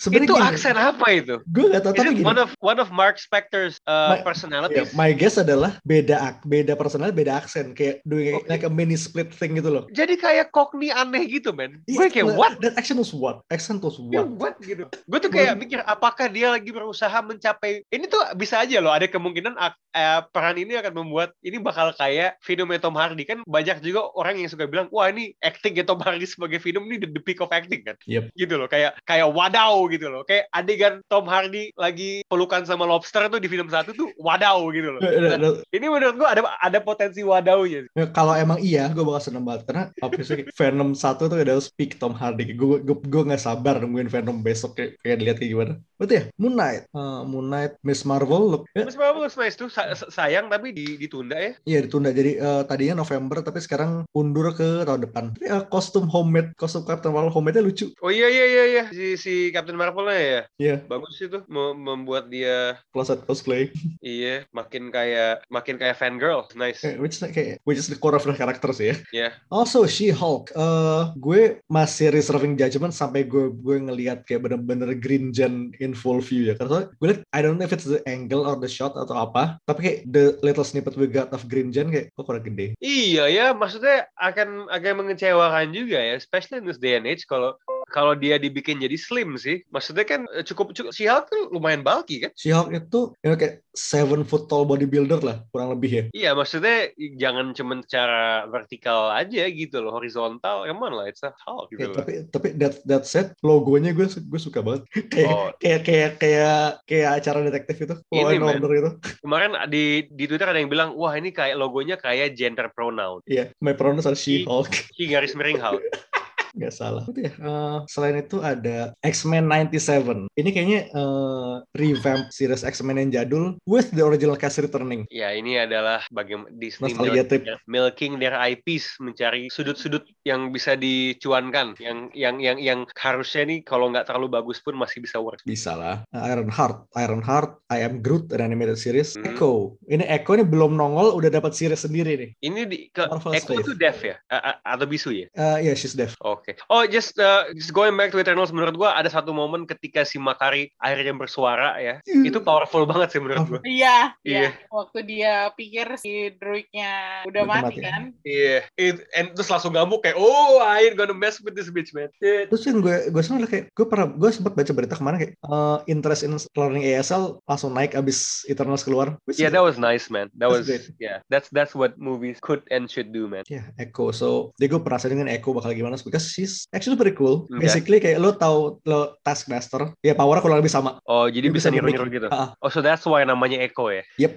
Itu 0.00 0.08
sebenarnya 0.08 0.32
gini, 0.32 0.48
aksen 0.56 0.76
apa 0.80 1.06
itu? 1.12 1.36
gue 1.44 1.64
gak 1.76 1.82
tau 1.84 1.92
Is 1.92 1.98
tapi 2.00 2.10
gini. 2.16 2.24
one 2.24 2.40
of 2.40 2.50
one 2.64 2.80
of 2.80 2.88
Mark 2.88 3.20
Spector's 3.20 3.76
uh, 3.84 4.16
My- 4.16 4.24
personalities? 4.24 4.96
my 4.96 5.12
guess 5.12 5.36
adalah 5.36 5.76
beda 5.84 6.40
beda 6.48 6.72
personal, 6.72 7.12
beda 7.12 7.36
aksen 7.44 7.76
kayak 7.76 8.00
doing 8.08 8.40
Oke. 8.40 8.48
like 8.48 8.64
a 8.64 8.72
mini 8.72 8.96
split 8.96 9.28
thing 9.28 9.60
gitu 9.60 9.68
loh. 9.68 9.84
Jadi 9.92 10.16
kayak 10.16 10.56
Cockney 10.56 10.88
aneh 10.88 11.28
gitu, 11.28 11.52
men. 11.52 11.84
Iya, 11.84 12.00
Gue 12.00 12.08
kayak 12.08 12.32
what? 12.32 12.56
That 12.64 12.80
action 12.80 12.96
was 12.96 13.12
what? 13.12 13.44
Accent 13.52 13.84
was 13.84 14.00
what? 14.00 14.24
what 14.40 14.56
gitu. 14.64 14.88
Gue 14.88 15.18
tuh 15.20 15.28
kayak 15.28 15.60
mikir 15.60 15.84
apakah 15.84 16.32
dia 16.32 16.48
lagi 16.56 16.72
berusaha 16.72 17.20
mencapai 17.20 17.84
ini 17.92 18.08
tuh 18.08 18.24
bisa 18.40 18.64
aja 18.64 18.80
loh 18.80 18.96
ada 18.96 19.04
kemungkinan 19.04 19.52
eh, 19.92 20.20
peran 20.32 20.56
ini 20.56 20.80
akan 20.80 21.04
membuat 21.04 21.36
ini 21.44 21.60
bakal 21.60 21.92
kayak 21.92 22.40
filmnya 22.40 22.80
Tom 22.80 22.96
Hardy 22.96 23.28
kan 23.28 23.44
banyak 23.44 23.84
juga 23.84 24.08
orang 24.16 24.40
yang 24.40 24.48
suka 24.48 24.64
bilang 24.64 24.88
wah 24.88 25.12
ini 25.12 25.36
acting 25.44 25.76
Tom 25.84 26.00
Hardy 26.00 26.24
sebagai 26.24 26.56
film 26.62 26.88
ini 26.88 27.04
the, 27.04 27.08
the 27.12 27.20
peak 27.20 27.44
of 27.44 27.52
acting 27.52 27.84
kan. 27.84 28.00
Yep. 28.08 28.32
Gitu 28.32 28.54
loh 28.56 28.70
kayak 28.70 28.96
kayak 29.04 29.28
wadaw 29.28 29.89
gitu 29.90 30.06
loh. 30.08 30.22
Kayak 30.24 30.46
adegan 30.54 30.94
Tom 31.10 31.26
Hardy 31.26 31.74
lagi 31.74 32.22
pelukan 32.30 32.62
sama 32.64 32.86
lobster 32.86 33.26
tuh 33.26 33.42
di 33.42 33.50
film 33.50 33.66
satu 33.68 33.90
tuh 33.92 34.08
wadaw 34.16 34.62
gitu 34.70 34.94
loh. 34.94 35.00
Nah, 35.02 35.36
nah, 35.36 35.52
Ini 35.74 35.86
menurut 35.90 36.16
gua 36.16 36.28
ada 36.32 36.42
ada 36.56 36.78
potensi 36.80 37.20
wadaunya. 37.20 37.84
nah, 37.92 38.08
Kalau 38.10 38.32
emang 38.34 38.58
iya, 38.62 38.88
gue 38.90 39.02
bakal 39.02 39.32
seneng 39.32 39.44
banget 39.44 39.66
karena 39.68 39.84
obviously 40.00 40.46
Venom 40.58 40.94
1 40.94 41.26
tuh 41.26 41.36
adalah 41.36 41.62
speak 41.62 41.98
Tom 41.98 42.14
Hardy. 42.14 42.54
Gue 42.54 42.80
gue 42.80 42.96
gue 42.96 43.22
nggak 43.26 43.42
sabar 43.42 43.82
nungguin 43.82 44.08
Venom 44.08 44.40
besok 44.40 44.78
kayak, 44.78 45.00
kayak 45.02 45.16
dilihat 45.20 45.36
kayak 45.42 45.50
gimana. 45.52 45.72
Berarti 45.98 46.14
ya 46.16 46.24
Moon 46.40 46.54
Knight, 46.56 46.82
Uh, 46.90 47.22
Moon 47.28 47.46
Knight, 47.46 47.76
Miss 47.84 48.02
Marvel, 48.08 48.42
look, 48.50 48.62
ya, 48.72 48.84
Mas 48.88 48.96
Marvel 48.96 49.24
nice 49.28 49.56
tuh 49.56 49.68
sa- 49.68 49.92
sa- 49.92 50.08
sayang 50.10 50.48
tapi 50.48 50.72
di- 50.72 50.96
ditunda 50.96 51.36
ya. 51.36 51.52
iya 51.64 51.78
ditunda 51.84 52.10
jadi 52.10 52.40
uh, 52.40 52.62
tadinya 52.64 53.04
November 53.04 53.40
tapi 53.40 53.60
sekarang 53.60 54.04
undur 54.12 54.52
ke 54.52 54.84
tahun 54.84 55.04
depan. 55.06 55.24
Tapi 55.36 55.46
uh, 55.48 55.64
kostum 55.68 56.08
homemade, 56.08 56.52
kostum 56.56 56.84
Captain 56.84 57.12
Marvel 57.12 57.32
homemade-nya 57.32 57.64
lucu. 57.64 57.86
Oh 58.00 58.08
iya 58.12 58.26
iya 58.28 58.44
iya 58.46 58.64
iya 58.66 58.84
si 58.92 59.16
si 59.16 59.32
Captain 59.52 59.76
Marvelnya 59.80 60.20
ya. 60.20 60.42
Iya, 60.60 60.76
Bagus 60.84 61.16
itu 61.16 61.40
Mem- 61.48 61.80
membuat 61.80 62.28
dia 62.28 62.76
closet 62.92 63.24
cosplay. 63.24 63.72
iya 64.04 64.44
makin 64.52 64.92
kayak 64.92 65.48
makin 65.48 65.80
kayak 65.80 65.96
fangirl. 65.96 66.44
Nice. 66.52 66.84
Eh, 66.84 67.00
which 67.00 67.16
kayak 67.16 67.56
which 67.64 67.80
is 67.80 67.88
the 67.88 67.96
core 67.96 68.12
of 68.12 68.24
the 68.28 68.36
character 68.36 68.68
sih 68.76 68.92
ya. 68.92 68.96
Ya. 69.10 69.28
Also 69.48 69.88
She-Hulk, 69.88 70.52
eh 70.52 71.02
gue 71.16 71.64
masih 71.66 72.12
reserving 72.12 72.60
judgment 72.60 72.92
sampai 72.92 73.24
gue 73.24 73.48
gue 73.48 73.76
ngelihat 73.80 74.28
kayak 74.28 74.44
bener-bener 74.44 74.92
Green 75.00 75.32
Gen 75.32 75.72
in 75.80 75.96
full 75.96 76.20
view 76.20 76.52
ya. 76.52 76.54
Karena 76.60 76.84
gue 76.92 77.06
liat 77.08 77.20
I 77.32 77.40
don't 77.40 77.56
know 77.56 77.64
if 77.64 77.72
it's 77.72 77.88
the 77.88 78.04
angle 78.04 78.44
or 78.44 78.60
the 78.60 78.68
shot 78.68 78.92
atau 78.92 79.16
apa, 79.16 79.56
tapi 79.64 79.80
kayak 79.80 79.98
the 80.10 80.36
little 80.44 80.66
snippet 80.66 80.98
we 81.00 81.08
got 81.08 81.32
of 81.32 81.48
Green 81.48 81.72
Gen 81.72 81.88
kayak 81.88 82.12
kok 82.12 82.28
kurang 82.28 82.44
gede. 82.44 82.76
Iya 82.82 83.30
ya, 83.30 83.46
maksudnya 83.54 84.10
akan 84.18 84.66
agak 84.68 84.98
mengecewakan 84.98 85.70
juga 85.70 85.96
ya, 85.96 86.18
especially 86.18 86.60
in 86.60 86.66
this 86.66 86.80
day 86.82 86.98
and 86.98 87.06
age 87.06 87.24
kalau 87.24 87.54
kalau 87.90 88.14
dia 88.14 88.38
dibikin 88.38 88.78
jadi 88.78 88.94
slim 88.94 89.34
sih. 89.34 89.60
Maksudnya 89.68 90.06
kan 90.06 90.24
eh, 90.30 90.42
cukup 90.42 90.72
cukup 90.72 90.90
si 90.90 91.04
Hulk 91.04 91.26
tuh 91.26 91.50
lumayan 91.50 91.82
bulky 91.82 92.22
kan? 92.22 92.30
She-Hulk 92.32 92.70
itu 92.72 93.12
ya 93.20 93.34
kayak 93.34 93.66
seven 93.70 94.22
foot 94.22 94.46
tall 94.46 94.64
bodybuilder 94.64 95.20
lah 95.20 95.42
kurang 95.50 95.74
lebih 95.74 95.90
ya. 95.90 96.04
Iya, 96.10 96.30
maksudnya 96.32 96.90
jangan 97.16 97.52
cuma 97.52 97.78
secara 97.82 98.22
vertikal 98.46 99.10
aja 99.10 99.46
gitu 99.46 99.78
loh, 99.78 99.94
horizontal. 99.94 100.64
On 100.64 100.78
lah, 100.94 101.06
it's 101.06 101.20
a 101.20 101.34
Hulk 101.44 101.68
Ya, 101.74 101.76
gitu 101.76 101.88
loh. 101.90 101.96
tapi 101.98 102.12
tapi 102.30 102.48
that 102.56 102.78
that 102.86 103.04
set 103.04 103.34
logonya 103.42 103.90
gue 103.90 104.06
gue 104.06 104.40
suka 104.40 104.62
banget 104.62 104.86
kayak 105.12 105.28
Oh. 105.30 105.50
kayak 105.58 105.80
kayak 105.82 106.10
kayak 106.18 106.62
kayak 106.84 107.10
acara 107.18 107.38
detektif 107.42 107.76
itu 107.80 107.94
Law 108.10 108.30
Ini, 108.30 108.38
and 108.38 108.42
man. 108.42 108.54
Order 108.62 108.70
itu 108.76 108.90
Kemarin 109.24 109.50
di 109.66 109.84
di 110.08 110.24
Twitter 110.26 110.46
ada 110.46 110.58
yang 110.58 110.70
bilang, 110.70 110.94
wah 110.94 111.14
ini 111.14 111.30
kayak 111.30 111.56
logonya 111.56 111.96
kayak 111.96 112.34
gender 112.34 112.70
pronoun. 112.70 113.20
iya 113.26 113.50
my 113.58 113.72
pronouns 113.72 114.06
are 114.06 114.14
she 114.14 114.46
Hulk 114.46 114.70
Si 114.94 115.06
garis 115.06 115.34
miring 115.34 115.58
Hulk. 115.58 115.82
nggak 116.50 116.74
salah 116.74 117.02
itu 117.06 117.20
ya 117.22 117.32
eh, 117.32 117.76
selain 117.86 118.16
itu 118.18 118.36
ada 118.40 118.90
X-Men 119.00 119.44
97 119.46 120.26
ini 120.34 120.48
kayaknya 120.50 120.80
eh, 120.90 121.54
revamp 121.72 122.30
series 122.30 122.62
X-Men 122.62 122.98
yang 123.00 123.10
jadul 123.12 123.44
with 123.64 123.90
the 123.90 124.02
original 124.02 124.34
cast 124.34 124.58
returning 124.58 125.06
Ya, 125.08 125.34
ini 125.34 125.58
adalah 125.58 126.06
bagaimana 126.08 126.50
Disney 126.52 126.92
Nostalgia 126.92 127.22
milking, 127.22 127.42
trip. 127.42 127.58
milking 127.66 128.12
their 128.18 128.36
IPs, 128.36 128.98
mencari 128.98 129.50
sudut-sudut 129.50 130.06
yang 130.22 130.50
bisa 130.50 130.78
dicuankan, 130.78 131.74
yang 131.82 132.08
yang 132.14 132.38
yang 132.38 132.56
yang 132.56 132.80
harusnya 132.94 133.42
nih 133.44 133.58
kalau 133.62 133.90
nggak 133.90 134.06
terlalu 134.06 134.30
bagus 134.30 134.62
pun 134.62 134.78
masih 134.78 135.02
bisa 135.02 135.18
work. 135.18 135.42
bisa 135.42 135.74
lah 135.74 136.06
Iron 136.30 136.46
Heart 136.48 136.94
Iron 136.96 137.22
Heart 137.22 137.50
I 137.68 137.82
Am 137.82 137.98
Groot 138.00 138.30
an 138.32 138.40
animated 138.42 138.78
series 138.78 139.12
Hmm. 139.16 139.26
Echo 139.26 139.74
ini 139.84 140.06
Echo 140.06 140.32
ini 140.32 140.46
belum 140.46 140.72
nongol 140.72 141.12
udah 141.12 141.30
dapat 141.32 141.52
series 141.52 141.82
sendiri 141.82 142.14
nih 142.16 142.30
Ini 142.40 142.60
di 142.64 142.78
ke 142.88 143.04
Marvel's 143.10 143.42
Echo 143.42 143.58
tuh 143.60 143.74
deaf 143.74 143.98
ya, 144.00 144.16
A- 144.30 144.54
a- 144.54 144.60
atau 144.72 144.86
bisu 144.86 145.10
ya? 145.10 145.26
Eh, 145.32 145.56
iya 145.66 145.72
she's 145.74 145.92
deaf 145.92 146.14
Oke. 146.22 146.39
Oh, 146.66 146.84
just 146.84 147.16
uh, 147.16 147.48
just 147.52 147.70
going 147.70 147.94
back 147.94 148.10
to 148.10 148.18
Eternals 148.18 148.50
menurut 148.50 148.74
gua 148.74 148.94
ada 148.94 149.08
satu 149.08 149.30
momen 149.30 149.64
ketika 149.64 150.02
si 150.02 150.16
Makari 150.16 150.70
akhirnya 150.76 151.12
bersuara 151.12 151.76
ya. 151.78 151.98
Itu 152.04 152.40
powerful 152.40 152.84
banget 152.84 153.14
sih 153.14 153.20
menurut 153.20 153.46
gua. 153.46 153.60
Iya, 153.62 154.14
Iya. 154.22 154.40
iya. 154.46 154.50
Waktu 154.68 154.98
dia 155.04 155.34
pikir 155.52 155.86
si 155.96 156.30
druidnya 156.34 157.24
udah 157.26 157.42
mati 157.44 157.60
mati. 157.60 157.80
kan. 157.80 158.02
Iya. 158.22 158.64
It- 158.74 159.04
and 159.12 159.32
terus 159.32 159.48
langsung 159.48 159.72
gabuk 159.72 160.02
kayak, 160.02 160.16
oh, 160.16 160.60
I 160.60 160.88
ain't 160.88 160.96
gonna 160.96 161.16
mess 161.16 161.40
with 161.40 161.54
this 161.54 161.68
bitch, 161.68 161.92
man. 161.92 162.08
Shit. 162.18 162.48
Terus 162.48 162.62
yang 162.64 162.80
gue 162.80 163.08
gue 163.08 163.22
seneng 163.22 163.42
adalah 163.42 163.52
kayak 163.52 163.64
gue 163.70 163.86
pernah 163.86 164.06
gue 164.08 164.30
sempat 164.30 164.52
baca 164.54 164.72
berita 164.72 164.94
kemarin 164.94 165.18
kayak 165.18 165.32
eh, 165.36 165.78
interest 165.86 166.22
in 166.22 166.32
learning 166.54 166.84
ASL 166.86 167.40
langsung 167.44 167.72
naik 167.72 167.94
abis 167.94 168.44
Eternals 168.46 168.82
keluar. 168.82 169.16
Yeah, 169.30 169.50
that 169.50 169.62
was 169.62 169.76
nice, 169.76 170.08
man. 170.08 170.28
That 170.36 170.50
That's 170.50 170.54
was 170.54 170.66
great. 170.68 170.84
yeah. 170.98 171.22
That's 171.28 171.48
that's 171.50 171.72
what 171.72 171.96
movies 171.96 172.38
could 172.38 172.62
and 172.68 172.86
should 172.86 173.10
do, 173.10 173.26
man. 173.26 173.44
Ya, 173.46 173.70
Echo. 173.76 174.10
So, 174.10 174.52
dia 174.56 174.66
gue 174.66 174.78
penasaran 174.78 175.16
dengan 175.16 175.30
Echo 175.30 175.50
bakal 175.50 175.72
gimana 175.72 175.96
because 176.00 176.29
she's 176.30 176.64
actually 176.70 176.94
pretty 176.94 177.12
cool. 177.12 177.44
Okay. 177.46 177.60
Basically 177.60 177.98
kayak 177.98 178.18
lo 178.18 178.32
tahu 178.32 178.78
lo 178.84 179.18
Taskmaster, 179.20 179.92
ya 180.00 180.14
powernya 180.14 180.40
kurang 180.40 180.58
lebih 180.58 180.70
sama. 180.70 181.02
Oh, 181.04 181.26
jadi 181.26 181.50
Dia 181.50 181.54
bisa 181.54 181.68
niru-niru 181.68 182.06
gitu. 182.08 182.28
Ah, 182.30 182.54
Oh, 182.58 182.68
so 182.68 182.78
that's 182.78 183.02
why 183.02 183.22
namanya 183.22 183.58
Echo 183.58 183.90
ya. 183.90 184.06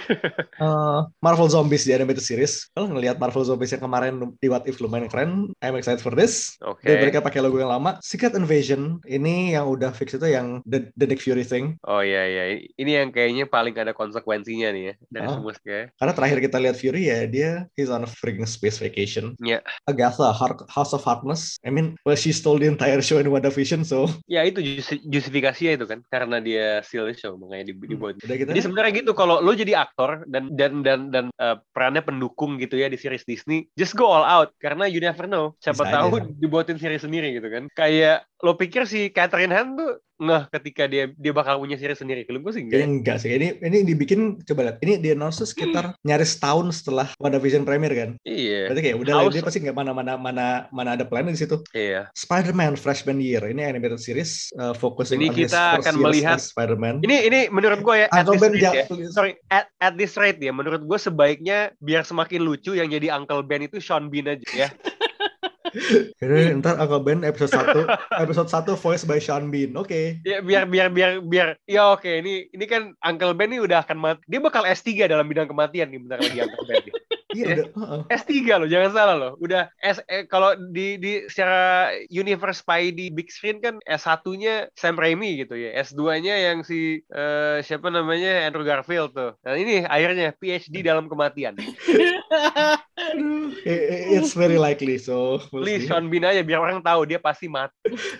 Eh, 0.54 1.00
Marvel 1.20 1.50
Zombies 1.50 1.84
di 1.84 1.91
animated 1.91 2.24
series. 2.24 2.70
Kalau 2.72 2.88
ngelihat 2.88 3.18
Marvel 3.18 3.44
Zombies 3.44 3.70
yang 3.70 3.84
kemarin 3.84 4.14
di 4.39 4.48
What 4.48 4.66
If 4.66 4.80
lumayan 4.80 5.10
keren. 5.10 5.52
I'm 5.60 5.76
excited 5.76 6.00
for 6.00 6.14
this. 6.14 6.56
Oke. 6.64 6.84
Dan 6.84 7.04
mereka 7.04 7.20
pakai 7.20 7.44
logo 7.44 7.58
yang 7.58 7.70
lama. 7.70 8.00
Secret 8.00 8.34
Invasion 8.34 9.04
ini 9.04 9.54
yang 9.54 9.68
udah 9.68 9.91
fix 9.91 10.16
itu 10.16 10.24
yang 10.26 10.64
the, 10.64 10.88
the 10.96 11.06
Nick 11.06 11.20
Fury 11.20 11.44
thing. 11.44 11.76
Oh 11.84 12.00
iya 12.00 12.24
iya. 12.26 12.44
Ini 12.74 12.91
yang 13.04 13.10
kayaknya 13.12 13.46
paling 13.46 13.76
ada 13.76 13.91
konsekuensinya 13.91 14.72
nih 14.72 14.84
ya 14.84 14.96
dari 15.10 15.26
Ah. 15.26 15.34
semua 15.36 15.52
kayak. 15.60 15.86
Karena 15.98 16.14
terakhir 16.14 16.38
kita 16.41 16.58
lihat 16.60 16.76
Fury 16.78 17.04
ya 17.04 17.20
dia 17.28 17.50
he's 17.76 17.91
on 17.91 18.04
a 18.04 18.10
freaking 18.10 18.48
space 18.48 18.80
vacation. 18.80 19.36
Ya. 19.44 19.60
Agatha, 19.84 20.32
Har- 20.32 20.64
House 20.70 20.96
of 20.96 21.04
Harkness. 21.04 21.60
I 21.62 21.70
mean, 21.70 21.83
well 22.02 22.16
she 22.16 22.32
stole 22.32 22.56
the 22.56 22.66
entire 22.66 23.00
show 23.00 23.18
in 23.18 23.28
WandaVision, 23.28 23.84
so 23.84 24.08
Ya 24.26 24.44
itu 24.44 24.60
justi- 24.60 25.04
justifikasinya 25.04 25.76
itu 25.76 25.86
kan 25.86 26.00
karena 26.08 26.40
dia 26.40 26.80
steal 26.82 27.06
the 27.06 27.14
show 27.14 27.36
makanya 27.36 27.72
di- 27.72 27.90
dibuat. 27.90 28.18
udah 28.20 28.36
kita. 28.36 28.50
Jadi 28.52 28.62
sebenarnya 28.62 28.92
gitu 29.00 29.12
kalau 29.12 29.40
lo 29.40 29.52
jadi 29.52 29.76
aktor 29.76 30.24
dan 30.26 30.54
dan 30.54 30.82
dan 30.82 31.00
dan 31.10 31.26
uh, 31.36 31.60
perannya 31.72 32.02
pendukung 32.02 32.56
gitu 32.58 32.76
ya 32.76 32.88
di 32.88 32.96
series 32.96 33.24
Disney, 33.24 33.68
just 33.74 33.94
go 33.94 34.08
all 34.08 34.24
out 34.24 34.56
karena 34.58 34.86
you 34.86 35.00
never 35.00 35.26
know. 35.26 35.56
Siapa 35.60 35.84
Bisa 35.84 35.94
tahu 35.94 36.08
aja. 36.18 36.30
dibuatin 36.34 36.78
series 36.78 37.02
sendiri 37.02 37.36
gitu 37.36 37.48
kan. 37.48 37.68
Kayak 37.74 38.24
lo 38.40 38.54
pikir 38.54 38.84
si 38.84 39.08
Catherine 39.10 39.52
Han 39.52 39.76
tuh 39.76 39.92
ngeh 40.24 40.43
ketika 40.49 40.88
dia 40.88 41.11
dia 41.13 41.34
bakal 41.36 41.59
punya 41.59 41.76
series 41.76 41.99
sendiri. 41.99 42.24
Kalau 42.24 42.39
gue 42.39 42.51
sih 42.55 42.63
enggak. 42.63 42.80
enggak 42.84 43.17
sih. 43.19 43.30
Ini 43.36 43.59
ini 43.59 43.78
dibikin 43.84 44.39
coba 44.43 44.71
lihat. 44.71 44.78
Ini 44.80 44.93
di 45.03 45.09
announce 45.11 45.43
sekitar 45.43 45.99
nyaris 46.01 46.39
tahun 46.39 46.71
setelah 46.71 47.11
WandaVision 47.19 47.67
premiere 47.67 47.95
kan. 47.95 48.09
Iya. 48.24 48.71
Berarti 48.71 48.82
kayak 48.82 48.97
udah 48.97 49.13
lah, 49.13 49.24
House- 49.28 49.36
dia 49.36 49.43
pasti 49.43 49.59
nggak 49.61 49.76
mana 49.76 49.91
mana 49.91 50.13
mana 50.15 50.45
mana 50.71 50.89
ada 50.95 51.03
plan 51.03 51.28
di 51.28 51.36
situ. 51.36 51.59
Iya. 51.76 52.07
Spider-Man 52.15 52.80
Freshman 52.80 53.19
Year 53.19 53.43
ini 53.45 53.61
animated 53.61 53.99
series 53.99 54.49
uh, 54.55 54.71
focusing 54.71 55.19
Ini 55.19 55.45
kita 55.45 55.84
akan 55.84 55.93
melihat- 55.99 56.39
Spider-Man. 56.39 57.03
Ini 57.03 57.17
ini 57.28 57.39
menurut 57.51 57.84
gue 57.84 57.95
ya 58.03 58.07
at 58.09 58.24
Uncle 58.24 58.36
this 58.36 58.41
Ben 58.41 58.53
rate 58.55 58.63
ya. 58.63 58.86
Sorry, 59.11 59.32
at, 59.51 59.67
at 59.78 59.93
this 59.99 60.15
rate 60.15 60.39
ya 60.39 60.55
menurut 60.55 60.82
gue 60.84 60.99
sebaiknya 60.99 61.76
biar 61.80 62.07
semakin 62.07 62.41
lucu 62.41 62.74
yang 62.74 62.88
jadi 62.88 63.11
Uncle 63.13 63.43
Ben 63.43 63.65
itu 63.65 63.78
Sean 63.84 64.07
Bean 64.07 64.32
aja 64.32 64.47
ya. 64.55 64.69
Jadi 66.20 66.59
ntar 66.59 66.76
Uncle 66.76 67.03
Ben 67.03 67.24
episode 67.24 67.55
1 67.55 68.20
episode 68.24 68.49
1 68.51 68.76
voice 68.76 69.03
by 69.07 69.20
Sean 69.20 69.47
Bean. 69.47 69.72
Oke. 69.80 70.20
Ya 70.28 70.43
biar 70.43 70.68
biar 70.68 70.91
biar 70.91 71.11
biar 71.24 71.47
ya 71.64 71.95
oke 71.95 72.09
ini 72.09 72.51
ini 72.51 72.66
kan 72.68 72.91
Uncle 72.99 73.34
Ben 73.36 73.55
ini 73.55 73.64
udah 73.64 73.88
akan 73.88 73.97
mati. 73.97 74.22
Dia 74.28 74.43
bakal 74.43 74.68
S3 74.68 75.07
dalam 75.07 75.26
bidang 75.26 75.47
kematian 75.47 75.88
nih 75.88 75.99
bentar 76.03 76.20
lagi 76.20 76.38
Uncle 76.43 76.66
Ben. 76.68 76.84
nih. 76.84 76.93
Iya 77.34 77.44
Ya. 77.44 77.56
udah. 77.56 77.68
heeh. 77.74 78.02
S3 78.16 78.32
loh, 78.56 78.68
jangan 78.68 78.92
salah 78.92 79.16
loh. 79.16 79.32
Udah 79.38 79.68
S 79.78 79.98
eh, 80.06 80.24
kalau 80.24 80.54
di 80.56 80.96
di 80.96 81.26
secara 81.26 81.90
universe 82.08 82.62
Spidey 82.62 83.10
big 83.10 83.28
screen 83.28 83.58
kan 83.58 83.82
S1-nya 83.84 84.70
Sam 84.74 84.96
Raimi 84.96 85.38
gitu 85.38 85.54
ya. 85.54 85.74
S2-nya 85.82 86.36
yang 86.44 86.62
si 86.62 87.02
eh, 87.04 87.58
siapa 87.60 87.88
namanya 87.88 88.46
Andrew 88.46 88.64
Garfield 88.64 89.12
tuh. 89.12 89.34
Nah, 89.40 89.54
ini 89.54 89.82
akhirnya 89.82 90.32
PhD 90.34 90.82
dalam 90.82 91.08
kematian. 91.08 91.58
I- 93.64 94.12
It's 94.14 94.34
very 94.34 94.58
likely 94.58 94.98
so. 94.98 95.42
we'll 95.50 95.64
Please 95.64 95.86
see. 95.86 95.90
Sean 95.90 96.08
Bean 96.08 96.24
aja 96.24 96.42
biar 96.42 96.60
orang 96.60 96.80
tahu 96.80 97.06
dia 97.06 97.18
pasti 97.18 97.48
mati. 97.48 97.74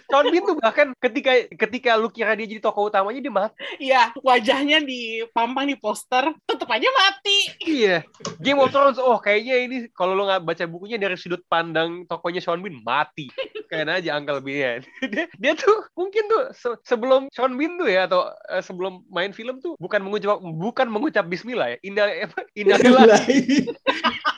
Sean 0.08 0.28
Bean 0.28 0.44
tuh 0.44 0.58
bahkan 0.58 0.92
ketika 0.98 1.32
ketika 1.54 1.92
lu 1.96 2.10
kira 2.10 2.34
dia 2.34 2.46
jadi 2.46 2.60
tokoh 2.60 2.90
utamanya 2.90 3.20
dia 3.20 3.34
mati. 3.34 3.56
Iya, 3.80 4.12
wajahnya 4.20 4.82
dipampang 4.82 5.66
di 5.66 5.76
poster, 5.76 6.34
tetep 6.44 6.68
aja 6.68 6.90
mati. 6.90 7.38
Iya. 7.64 8.04
Game 8.40 8.60
of 8.60 8.72
Thrones 8.72 8.98
oh 9.04 9.20
kayaknya 9.20 9.56
ini 9.68 9.78
kalau 9.92 10.16
lu 10.16 10.24
nggak 10.24 10.48
baca 10.48 10.64
bukunya 10.66 10.96
dari 10.96 11.20
sudut 11.20 11.44
pandang 11.52 12.08
tokohnya 12.08 12.40
Sean 12.40 12.64
Bean 12.64 12.80
mati. 12.82 13.28
Kayak 13.68 14.02
aja 14.02 14.16
Uncle 14.16 14.40
Bean 14.40 14.82
dia, 15.14 15.26
dia 15.28 15.54
tuh 15.54 15.84
mungkin 15.94 16.24
tuh 16.32 16.44
se- 16.56 16.80
sebelum 16.88 17.28
Sean 17.36 17.60
Bean 17.60 17.76
tuh 17.76 17.92
ya 17.92 18.08
atau 18.08 18.32
eh, 18.50 18.64
sebelum 18.64 19.04
main 19.12 19.36
film 19.36 19.60
tuh 19.60 19.76
bukan 19.78 20.00
mengucap 20.00 20.40
bukan 20.40 20.88
mengucap 20.88 21.26
bismillah 21.28 21.76
ya. 21.76 21.78
Indah 21.84 22.08
apa? 22.24 22.40
Innalillahi. 22.56 23.68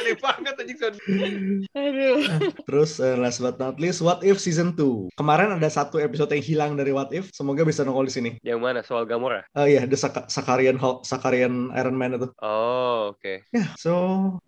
Aneh 0.00 0.16
banget 0.16 0.54
anjing. 0.56 0.78
Aduh. 1.76 2.18
Terus 2.64 2.96
uh, 2.98 3.16
last 3.20 3.44
but 3.44 3.60
not 3.60 3.76
least, 3.76 4.00
What 4.00 4.24
If 4.24 4.40
Season 4.40 4.72
2. 4.72 5.12
Kemarin 5.12 5.52
ada 5.60 5.68
satu 5.68 6.00
episode 6.00 6.32
yang 6.32 6.44
hilang 6.44 6.72
dari 6.80 6.90
What 6.96 7.12
If. 7.12 7.28
Semoga 7.36 7.68
bisa 7.68 7.84
nongol 7.84 8.08
di 8.08 8.14
sini. 8.16 8.30
Yang 8.40 8.60
mana 8.60 8.80
soal 8.80 9.04
Gamora? 9.04 9.44
Oh 9.52 9.68
iya, 9.68 9.84
the 9.84 9.96
Saka- 10.00 10.26
Sakarian 10.32 10.80
Hulk, 10.80 11.04
Sakarian 11.04 11.68
Iron 11.76 11.96
Man 12.00 12.16
itu. 12.16 12.32
Oh, 12.40 13.12
oke. 13.12 13.44
Ya, 13.52 13.68
so 13.76 13.92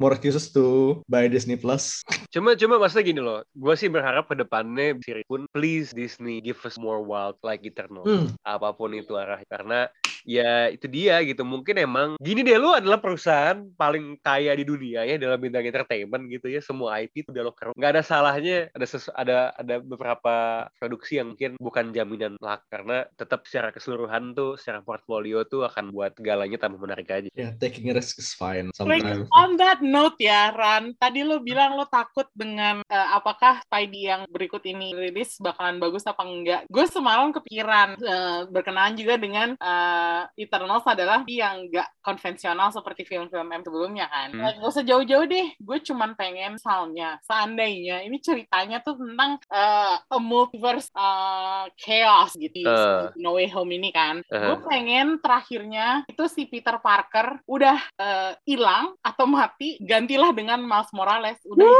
more 0.00 0.16
excuses 0.16 0.48
to 0.56 0.98
buy 1.04 1.28
Disney 1.28 1.60
Plus. 1.60 2.00
Cuma 2.32 2.56
cuma 2.56 2.80
maksudnya 2.80 3.04
gini 3.04 3.20
loh, 3.20 3.44
gue 3.52 3.74
sih 3.76 3.92
berharap 3.92 4.24
ke 4.24 4.34
depannya 4.38 4.96
series 5.04 5.28
pun 5.28 5.44
please 5.52 5.92
Disney 5.92 6.40
give 6.40 6.56
us 6.64 6.80
more 6.80 7.04
wild 7.04 7.36
like 7.44 7.60
Eternal. 7.68 8.06
Hmm. 8.08 8.32
Apa 8.48 8.72
pun 8.72 8.96
itu 8.96 9.12
arah 9.20 9.42
karena 9.52 9.92
ya 10.24 10.70
itu 10.70 10.86
dia 10.88 11.20
gitu. 11.26 11.42
Mungkin 11.42 11.76
emang 11.78 12.08
gini 12.18 12.40
deh 12.46 12.56
lu 12.58 12.72
adalah 12.72 12.98
perusahaan 12.98 13.62
paling 13.76 14.18
kaya 14.22 14.54
di 14.56 14.64
dunia 14.66 15.04
ya 15.06 15.16
dalam 15.18 15.38
bidang 15.38 15.66
entertainment 15.66 16.24
gitu 16.30 16.46
ya. 16.48 16.60
Semua 16.62 17.02
IP 17.02 17.26
itu 17.26 17.30
udah 17.30 17.42
lo 17.44 17.52
keruk. 17.54 17.74
Nggak 17.76 17.92
ada 17.98 18.02
salahnya 18.02 18.70
ada 18.72 18.86
sesu, 18.86 19.10
ada 19.14 19.52
ada 19.56 19.78
beberapa 19.82 20.66
produksi 20.78 21.18
yang 21.20 21.34
mungkin 21.34 21.56
bukan 21.58 21.94
jaminan 21.94 22.34
lah 22.40 22.60
karena 22.68 23.06
tetap 23.16 23.44
secara 23.48 23.72
keseluruhan 23.72 24.32
tuh 24.36 24.56
secara 24.56 24.84
portfolio 24.84 25.44
tuh 25.46 25.66
akan 25.66 25.90
buat 25.94 26.16
galanya 26.18 26.58
tambah 26.58 26.80
menarik 26.80 27.08
aja. 27.10 27.28
Ya, 27.32 27.54
taking 27.56 27.90
a 27.90 27.94
risk 27.96 28.18
is 28.20 28.34
fine 28.36 28.72
Like, 28.82 29.04
sometimes. 29.04 29.28
on 29.32 29.56
that 29.58 29.80
note 29.80 30.18
ya, 30.20 30.52
Ran, 30.52 30.94
tadi 30.98 31.24
lo 31.24 31.40
bilang 31.40 31.74
lo 31.76 31.88
takut 31.88 32.28
dengan 32.36 32.84
eh, 32.86 33.08
apakah 33.14 33.64
Spidey 33.64 34.08
yang 34.08 34.22
berikut 34.28 34.62
ini 34.68 34.92
rilis 34.92 35.38
bakalan 35.40 35.80
bagus 35.80 36.04
apa 36.04 36.22
enggak. 36.24 36.62
Gue 36.68 36.84
semalam 36.88 37.32
kepikiran 37.32 37.96
eh, 37.98 38.40
berkenaan 38.52 38.94
juga 38.94 39.16
dengan 39.16 39.54
eh, 39.56 40.11
Eternals 40.36 40.84
adalah 40.86 41.24
yang 41.28 41.68
enggak 41.68 41.88
konvensional 42.02 42.68
seperti 42.70 43.06
film-film 43.06 43.48
M 43.50 43.62
sebelumnya 43.62 44.06
kan. 44.10 44.28
Hmm. 44.34 44.58
Gak 44.58 44.70
usah 44.72 44.84
jauh-jauh 44.84 45.26
deh, 45.26 45.54
gue 45.56 45.78
cuman 45.82 46.14
pengen 46.14 46.56
misalnya, 46.58 47.16
seandainya 47.22 48.02
ini 48.04 48.18
ceritanya 48.18 48.82
tuh 48.82 48.98
tentang 48.98 49.38
eh, 49.48 49.96
a 49.98 50.18
multiverse 50.18 50.90
eh, 50.92 51.64
chaos 51.78 52.32
gitu. 52.36 52.62
Eh. 52.66 53.14
No 53.18 53.38
Way 53.38 53.48
Home 53.54 53.72
ini 53.78 53.90
kan. 53.94 54.20
Eh. 54.26 54.38
Gue 54.38 54.58
pengen 54.66 55.18
terakhirnya 55.22 56.04
itu 56.06 56.24
si 56.28 56.44
Peter 56.46 56.76
Parker 56.78 57.40
udah 57.46 57.78
eh, 57.98 58.32
hilang 58.44 58.94
atau 59.00 59.24
mati, 59.24 59.78
gantilah 59.80 60.34
dengan 60.34 60.60
Miles 60.62 60.90
Morales. 60.92 61.38
Udah 61.46 61.70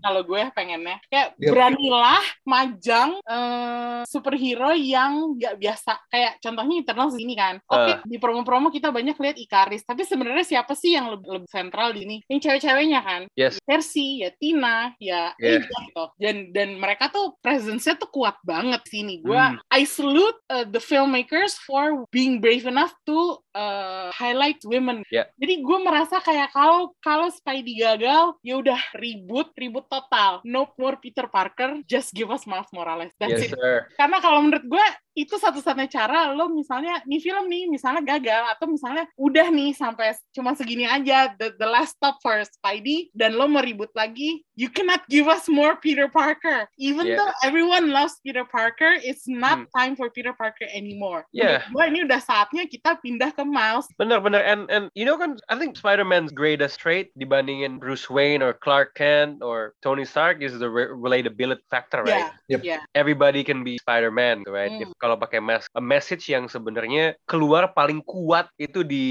kalau 0.00 0.22
gue 0.24 0.42
pengennya. 0.54 0.98
Kayak 1.10 1.28
Yep. 1.36 1.52
beranilah 1.52 2.22
majang 2.48 3.10
eh, 3.20 4.00
superhero 4.08 4.72
yang 4.72 5.36
nggak 5.36 5.58
biasa. 5.58 5.92
Kayak 6.08 6.38
contohnya 6.40 6.74
Eternals 6.80 7.16
ini 7.18 7.34
kan. 7.36 7.58
Oke, 7.66 7.92
Eh. 7.92 7.98
di 8.06 8.16
promo-promo 8.16 8.70
kita 8.70 8.88
banyak 8.88 9.18
lihat 9.18 9.36
Ikaris, 9.36 9.82
tapi 9.82 10.02
sebenarnya 10.02 10.46
siapa 10.46 10.72
sih 10.72 10.94
yang 10.94 11.10
lebih, 11.10 11.42
lebih 11.42 11.50
sentral 11.50 11.90
di 11.90 12.06
ini? 12.06 12.16
Yang 12.30 12.40
cewek-ceweknya 12.46 13.00
kan. 13.02 13.22
Yes. 13.34 13.58
Percy, 13.60 14.22
ya 14.22 14.30
Tina, 14.32 14.94
ya 14.96 15.34
Yeah. 15.36 15.60
Aja 15.60 15.78
gitu. 15.82 16.04
Dan 16.16 16.36
dan 16.50 16.68
mereka 16.76 17.10
tuh 17.10 17.34
presence-nya 17.40 17.98
tuh 17.98 18.06
kuat 18.08 18.38
banget 18.42 18.86
sini. 18.86 19.18
Gue 19.18 19.34
Hmm. 19.34 19.58
I 19.68 19.82
salute 19.82 20.38
uh, 20.46 20.62
the 20.62 20.78
filmmakers 20.78 21.58
for 21.60 22.06
being 22.08 22.38
brave 22.38 22.64
enough 22.64 22.94
to 23.04 23.42
uh, 23.52 24.08
highlight 24.10 24.62
women. 24.62 25.02
Yeah. 25.10 25.26
Jadi 25.34 25.60
gue 25.60 25.78
merasa 25.80 26.18
kayak 26.18 26.52
kalau 26.52 26.94
kalau 27.00 27.26
Spidey 27.28 27.76
gagal, 27.76 28.38
ya 28.40 28.54
udah 28.56 28.78
ribut, 28.94 29.50
ribut 29.54 29.86
total. 29.86 30.38
No 30.42 30.70
more 30.76 30.96
Peter 30.96 31.26
Parker, 31.26 31.82
just 31.84 32.12
give 32.12 32.30
us 32.30 32.46
Miles 32.46 32.70
Morales. 32.70 33.10
That's 33.18 33.42
Yes 33.42 33.50
it. 33.50 33.58
sir. 33.58 33.90
Karena 33.94 34.18
kalau 34.20 34.40
menurut 34.40 34.62
gue 34.62 34.86
itu 35.16 35.32
satu-satunya 35.32 35.88
cara 35.88 36.28
lo 36.30 36.52
misalnya 36.52 37.00
nih 37.08 37.20
film 37.24 37.48
nih 37.48 37.55
misalnya 37.64 38.04
gagal 38.04 38.42
atau 38.52 38.68
misalnya 38.68 39.08
udah 39.16 39.48
nih 39.48 39.72
sampai 39.72 40.12
cuma 40.30 40.52
segini 40.52 40.84
aja 40.84 41.32
the, 41.40 41.56
the 41.56 41.64
last 41.64 41.96
stop 41.96 42.20
for 42.20 42.36
Spidey 42.44 43.08
dan 43.16 43.32
lo 43.32 43.48
mau 43.48 43.64
ribut 43.64 43.88
lagi 43.96 44.44
you 44.52 44.68
cannot 44.68 45.00
give 45.08 45.24
us 45.24 45.48
more 45.48 45.80
Peter 45.80 46.04
Parker 46.06 46.68
even 46.76 47.08
Yeah. 47.08 47.22
though 47.22 47.32
everyone 47.40 47.88
loves 47.88 48.18
Peter 48.20 48.42
Parker 48.42 48.98
it's 49.00 49.24
not 49.24 49.46
Hmm. 49.56 49.70
time 49.72 49.92
for 49.94 50.10
Peter 50.10 50.34
Parker 50.34 50.66
anymore 50.68 51.24
Yeah. 51.30 51.62
Gue 51.70 51.86
ini 51.86 52.02
udah 52.02 52.18
saatnya 52.18 52.66
kita 52.66 52.98
pindah 52.98 53.30
ke 53.30 53.40
Miles 53.40 53.86
Bener 53.94 54.18
bener 54.18 54.42
and 54.42 54.66
and 54.68 54.90
you 54.98 55.06
know 55.06 55.14
kan 55.14 55.38
I 55.46 55.54
think 55.54 55.78
Spider-Man's 55.78 56.34
greatest 56.34 56.82
trait 56.82 57.14
dibandingin 57.14 57.78
Bruce 57.78 58.10
Wayne 58.10 58.42
or 58.42 58.58
Clark 58.58 58.98
Kent 58.98 59.38
or 59.38 59.78
Tony 59.80 60.02
Stark 60.02 60.42
is 60.42 60.58
the 60.58 60.66
re- 60.66 60.90
relatability 60.90 61.62
factor 61.70 62.02
right? 62.02 62.34
ya 62.50 62.58
Yep. 62.58 62.60
ya 62.66 62.78
Everybody 62.98 63.46
can 63.46 63.62
be 63.62 63.78
Spider-Man 63.78 64.42
right? 64.50 64.74
Hmm. 64.74 64.82
If, 64.82 64.88
kalau 64.98 65.14
pakai 65.14 65.38
mas 65.38 65.70
a 65.72 65.80
message 65.80 66.26
yang 66.26 66.50
sebenarnya 66.50 67.14
keluar 67.24 67.45
paling 67.48 68.02
kuat 68.02 68.48
itu 68.56 68.82
di 68.82 69.04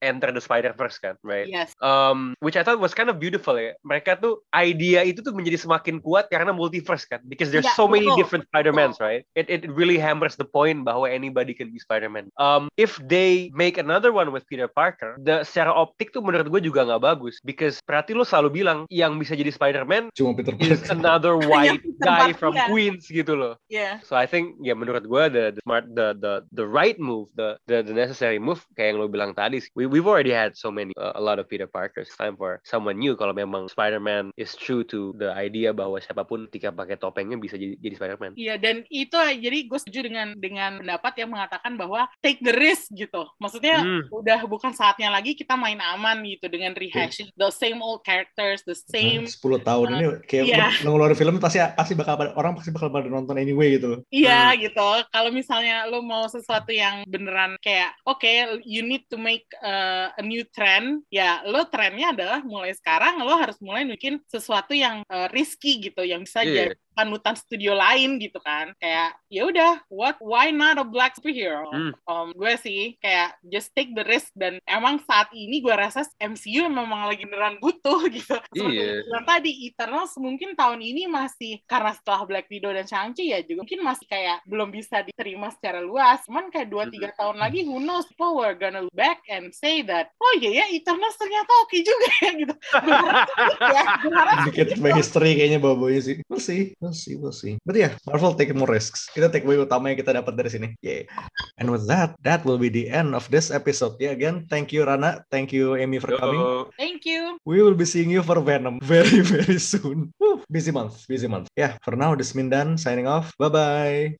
Enter 0.00 0.32
the 0.32 0.40
Spider-Verse 0.40 0.98
kan 0.98 1.14
right? 1.22 1.46
yes 1.46 1.72
Um, 1.78 2.32
which 2.40 2.56
I 2.56 2.64
thought 2.64 2.80
was 2.80 2.96
kind 2.96 3.12
of 3.12 3.20
beautiful 3.20 3.54
ya. 3.54 3.76
Mereka 3.84 4.18
tuh 4.18 4.40
idea 4.50 5.04
itu 5.04 5.20
tuh 5.20 5.36
menjadi 5.36 5.60
semakin 5.60 6.00
kuat 6.00 6.26
karena 6.32 6.50
multiverse 6.50 7.04
kan, 7.04 7.20
because 7.28 7.52
there's 7.52 7.68
Ya, 7.68 7.76
so 7.76 7.84
many 7.84 8.08
betul, 8.08 8.16
different 8.16 8.44
Spider-Mans, 8.48 8.96
right? 8.96 9.22
It 9.36 9.46
it 9.46 9.68
really 9.68 10.00
hammers 10.00 10.34
the 10.40 10.46
point 10.48 10.86
bahwa 10.86 11.04
anybody 11.06 11.52
can 11.52 11.68
be 11.68 11.78
Spider-Man. 11.78 12.32
Um, 12.40 12.72
if 12.80 12.96
they 13.02 13.52
make 13.52 13.76
another 13.76 14.10
one 14.10 14.32
with 14.32 14.48
Peter 14.48 14.66
Parker, 14.66 15.20
the 15.20 15.44
secara 15.44 15.68
optik 15.74 16.16
tuh 16.16 16.24
menurut 16.24 16.48
gue 16.48 16.62
juga 16.64 16.86
nggak 16.88 17.02
bagus, 17.04 17.36
because 17.44 17.78
berarti 17.84 18.16
lo 18.16 18.24
selalu 18.24 18.64
bilang 18.64 18.78
yang 18.88 19.20
bisa 19.20 19.36
jadi 19.36 19.52
Spider-Man 19.52 20.10
Cuma 20.16 20.32
Peter 20.32 20.56
is 20.58 20.80
Parker. 20.80 20.96
another 20.96 21.34
white 21.50 21.84
guy 22.00 22.32
from 22.32 22.56
ya. 22.56 22.66
Queens 22.66 23.06
gitu 23.06 23.36
loh. 23.36 23.54
ya 23.68 24.00
So 24.00 24.16
I 24.16 24.24
think 24.24 24.56
ya 24.64 24.72
menurut 24.72 25.04
gue 25.04 25.24
the, 25.28 25.44
the 25.52 25.60
smart 25.62 25.84
the 25.92 26.16
the 26.16 26.32
the 26.54 26.64
right 26.64 26.96
move 26.96 27.28
the 27.36 27.60
the, 27.68 27.75
the 27.80 27.92
necessary 27.92 28.38
move 28.38 28.60
kayak 28.72 28.94
yang 28.94 28.98
lo 28.98 29.06
bilang 29.06 29.32
tadi 29.32 29.58
sih. 29.58 29.70
we 29.72 29.84
we've 29.84 30.06
already 30.06 30.30
had 30.30 30.52
so 30.52 30.68
many 30.68 30.92
uh, 30.94 31.12
a 31.12 31.22
lot 31.22 31.36
of 31.36 31.44
Peter 31.44 31.66
Parkers 31.66 32.06
It's 32.06 32.14
time 32.14 32.36
for 32.36 32.60
someone 32.62 32.96
new 32.96 33.12
kalau 33.12 33.32
memang 33.32 33.66
Spider-Man 33.66 34.30
is 34.34 34.54
true 34.54 34.84
to 34.84 35.10
the 35.14 35.32
idea 35.32 35.72
bahwa 35.72 35.98
siapa 35.98 36.22
pun 36.22 36.46
ketika 36.46 36.70
pakai 36.70 36.94
topengnya 36.94 37.34
bisa 37.34 37.56
jadi 37.56 37.74
jadi 37.76 37.94
Spider-Man. 37.94 38.32
Iya 38.36 38.54
dan 38.56 38.86
itu 38.86 39.16
jadi 39.16 39.58
gue 39.64 39.78
setuju 39.78 40.00
dengan 40.04 40.36
dengan 40.36 40.78
pendapat 40.78 41.12
yang 41.18 41.30
mengatakan 41.30 41.72
bahwa 41.74 42.06
take 42.20 42.38
the 42.40 42.52
risk 42.52 42.92
gitu. 42.92 43.26
Maksudnya 43.36 43.78
Hmm. 43.78 44.02
udah 44.08 44.46
bukan 44.46 44.70
saatnya 44.70 45.08
lagi 45.08 45.32
kita 45.32 45.54
main 45.54 45.78
aman 45.78 46.22
gitu 46.22 46.46
dengan 46.46 46.72
rehashing 46.72 47.28
the 47.34 47.50
same 47.50 47.78
old 47.78 48.00
characters, 48.02 48.62
the 48.62 48.76
same 48.86 49.24
10 49.24 49.36
tahun 49.60 49.86
ini 49.92 50.06
kayak 50.24 50.44
Iya. 50.46 50.68
lo 50.82 50.94
ngeluarin 50.94 51.14
film 51.14 51.36
pasti 51.36 51.58
pasti 51.72 51.92
bakal 51.92 52.14
pada- 52.14 52.34
orang 52.34 52.52
pasti 52.52 52.70
bakal 52.70 52.88
pada 52.88 53.06
nonton 53.06 53.34
anyway 53.34 53.74
gitu. 53.74 54.00
Iya 54.08 54.52
Hmm. 54.52 54.60
gitu. 54.62 54.88
Kalau 55.08 55.30
misalnya 55.30 55.86
lo 55.86 56.00
mau 56.00 56.26
sesuatu 56.26 56.70
yang 56.70 57.02
beneran 57.06 57.56
kayak 57.66 57.98
oke, 58.06 58.62
you 58.62 58.86
need 58.86 59.02
to 59.10 59.18
make 59.18 59.42
uh, 59.58 60.14
a 60.14 60.22
new 60.22 60.46
trend, 60.54 61.02
ya 61.10 61.42
lo 61.42 61.66
trennya 61.66 62.14
adalah 62.14 62.38
mulai 62.46 62.70
sekarang 62.70 63.18
lo 63.26 63.34
harus 63.34 63.58
mulai 63.58 63.82
bikin 63.82 64.22
sesuatu 64.30 64.70
yang 64.70 65.02
uh, 65.10 65.26
risky 65.34 65.82
gitu, 65.82 66.06
yang 66.06 66.22
bisa 66.22 66.46
Iya. 66.46 66.70
jadi 66.70 66.85
panutan 66.96 67.36
studio 67.36 67.76
lain 67.76 68.16
gitu 68.16 68.40
kan. 68.40 68.72
Kayak 68.80 69.12
ya 69.28 69.44
udah, 69.44 69.72
what 69.92 70.16
why 70.18 70.48
not 70.48 70.80
a 70.80 70.86
black 70.86 71.12
superhero? 71.14 71.68
Hmm. 71.68 71.92
Um, 72.08 72.32
gue 72.32 72.56
sih 72.56 72.96
kayak 72.98 73.36
just 73.44 73.76
take 73.76 73.92
the 73.92 74.02
risk 74.02 74.32
dan 74.32 74.56
emang 74.64 74.96
saat 75.04 75.28
ini 75.30 75.60
gue 75.60 75.70
rasa 75.70 76.02
MCU 76.16 76.66
memang 76.66 77.06
lagi 77.06 77.28
beneran 77.28 77.60
butuh 77.60 78.08
gitu. 78.16 78.40
Seperti 78.48 78.72
Iya. 78.72 78.88
yang 78.96 79.04
bilang 79.04 79.26
tadi 79.28 79.50
Eternals 79.68 80.12
mungkin 80.16 80.56
tahun 80.56 80.80
ini 80.80 81.04
masih 81.06 81.60
karena 81.64 81.92
setelah 81.92 82.24
Black 82.24 82.48
Widow 82.48 82.72
dan 82.72 82.88
Shang-Chi 82.88 83.28
ya 83.28 83.44
juga 83.44 83.62
mungkin 83.62 83.82
masih 83.82 84.06
kayak 84.06 84.40
belum 84.46 84.70
bisa 84.70 85.02
diterima 85.02 85.52
secara 85.52 85.82
luas. 85.82 86.24
Cuman 86.24 86.48
kayak 86.48 86.70
2-3 86.70 87.12
tahun 87.12 87.36
lagi 87.36 87.66
who 87.66 87.76
knows 87.76 88.06
people 88.06 88.38
were 88.38 88.54
gonna 88.54 88.86
look 88.86 88.94
back 88.94 89.20
and 89.26 89.50
say 89.50 89.82
that 89.82 90.14
oh 90.16 90.32
iya 90.38 90.62
ya 90.62 90.70
Eternals 90.70 91.18
ternyata 91.18 91.50
oke 91.66 91.76
juga 91.76 92.08
ya 92.24 92.30
gitu. 92.32 92.54
Gue 92.56 92.94
harap 92.94 93.28
sih 93.28 93.56
ya, 93.66 93.82
gue 93.98 94.12
harap 94.14 94.36
sih 94.38 94.44
Dikit 94.46 94.66
gitu. 94.70 94.80
by 94.80 94.92
history 94.94 95.30
kayaknya 95.34 95.58
bawa-bawanya 95.58 96.00
sih. 96.00 96.16
See, 96.38 96.78
we'll 96.86 96.94
see, 96.94 97.14
we'll 97.18 97.34
see. 97.34 97.58
But 97.66 97.74
yeah, 97.74 97.98
Marvel 98.06 98.38
take 98.38 98.54
more 98.54 98.70
risks. 98.70 99.10
Kita 99.10 99.26
take 99.26 99.42
away 99.42 99.58
utama 99.58 99.90
yang 99.90 99.98
kita 99.98 100.14
dapat 100.14 100.38
dari 100.38 100.50
sini. 100.54 100.68
Yeah. 100.78 101.10
And 101.58 101.74
with 101.74 101.90
that, 101.90 102.14
that 102.22 102.46
will 102.46 102.62
be 102.62 102.70
the 102.70 102.86
end 102.86 103.18
of 103.18 103.26
this 103.26 103.50
episode. 103.50 103.98
Yeah, 103.98 104.14
again, 104.14 104.46
thank 104.46 104.70
you 104.70 104.86
Rana, 104.86 105.26
thank 105.34 105.50
you 105.50 105.74
Amy 105.74 105.98
for 105.98 106.14
coming. 106.14 106.38
Yo. 106.38 106.70
Thank 106.78 107.02
you. 107.02 107.42
We 107.42 107.58
will 107.58 107.74
be 107.74 107.88
seeing 107.88 108.14
you 108.14 108.22
for 108.22 108.38
Venom 108.38 108.78
very, 108.86 109.26
very 109.26 109.58
soon. 109.58 110.14
Woo, 110.22 110.46
busy 110.46 110.70
month, 110.70 111.02
busy 111.10 111.26
month. 111.26 111.50
Yeah, 111.58 111.74
for 111.82 111.98
now, 111.98 112.14
this 112.14 112.30
is 112.30 112.38
Mindan 112.38 112.78
signing 112.78 113.10
off. 113.10 113.34
Bye-bye. 113.42 114.14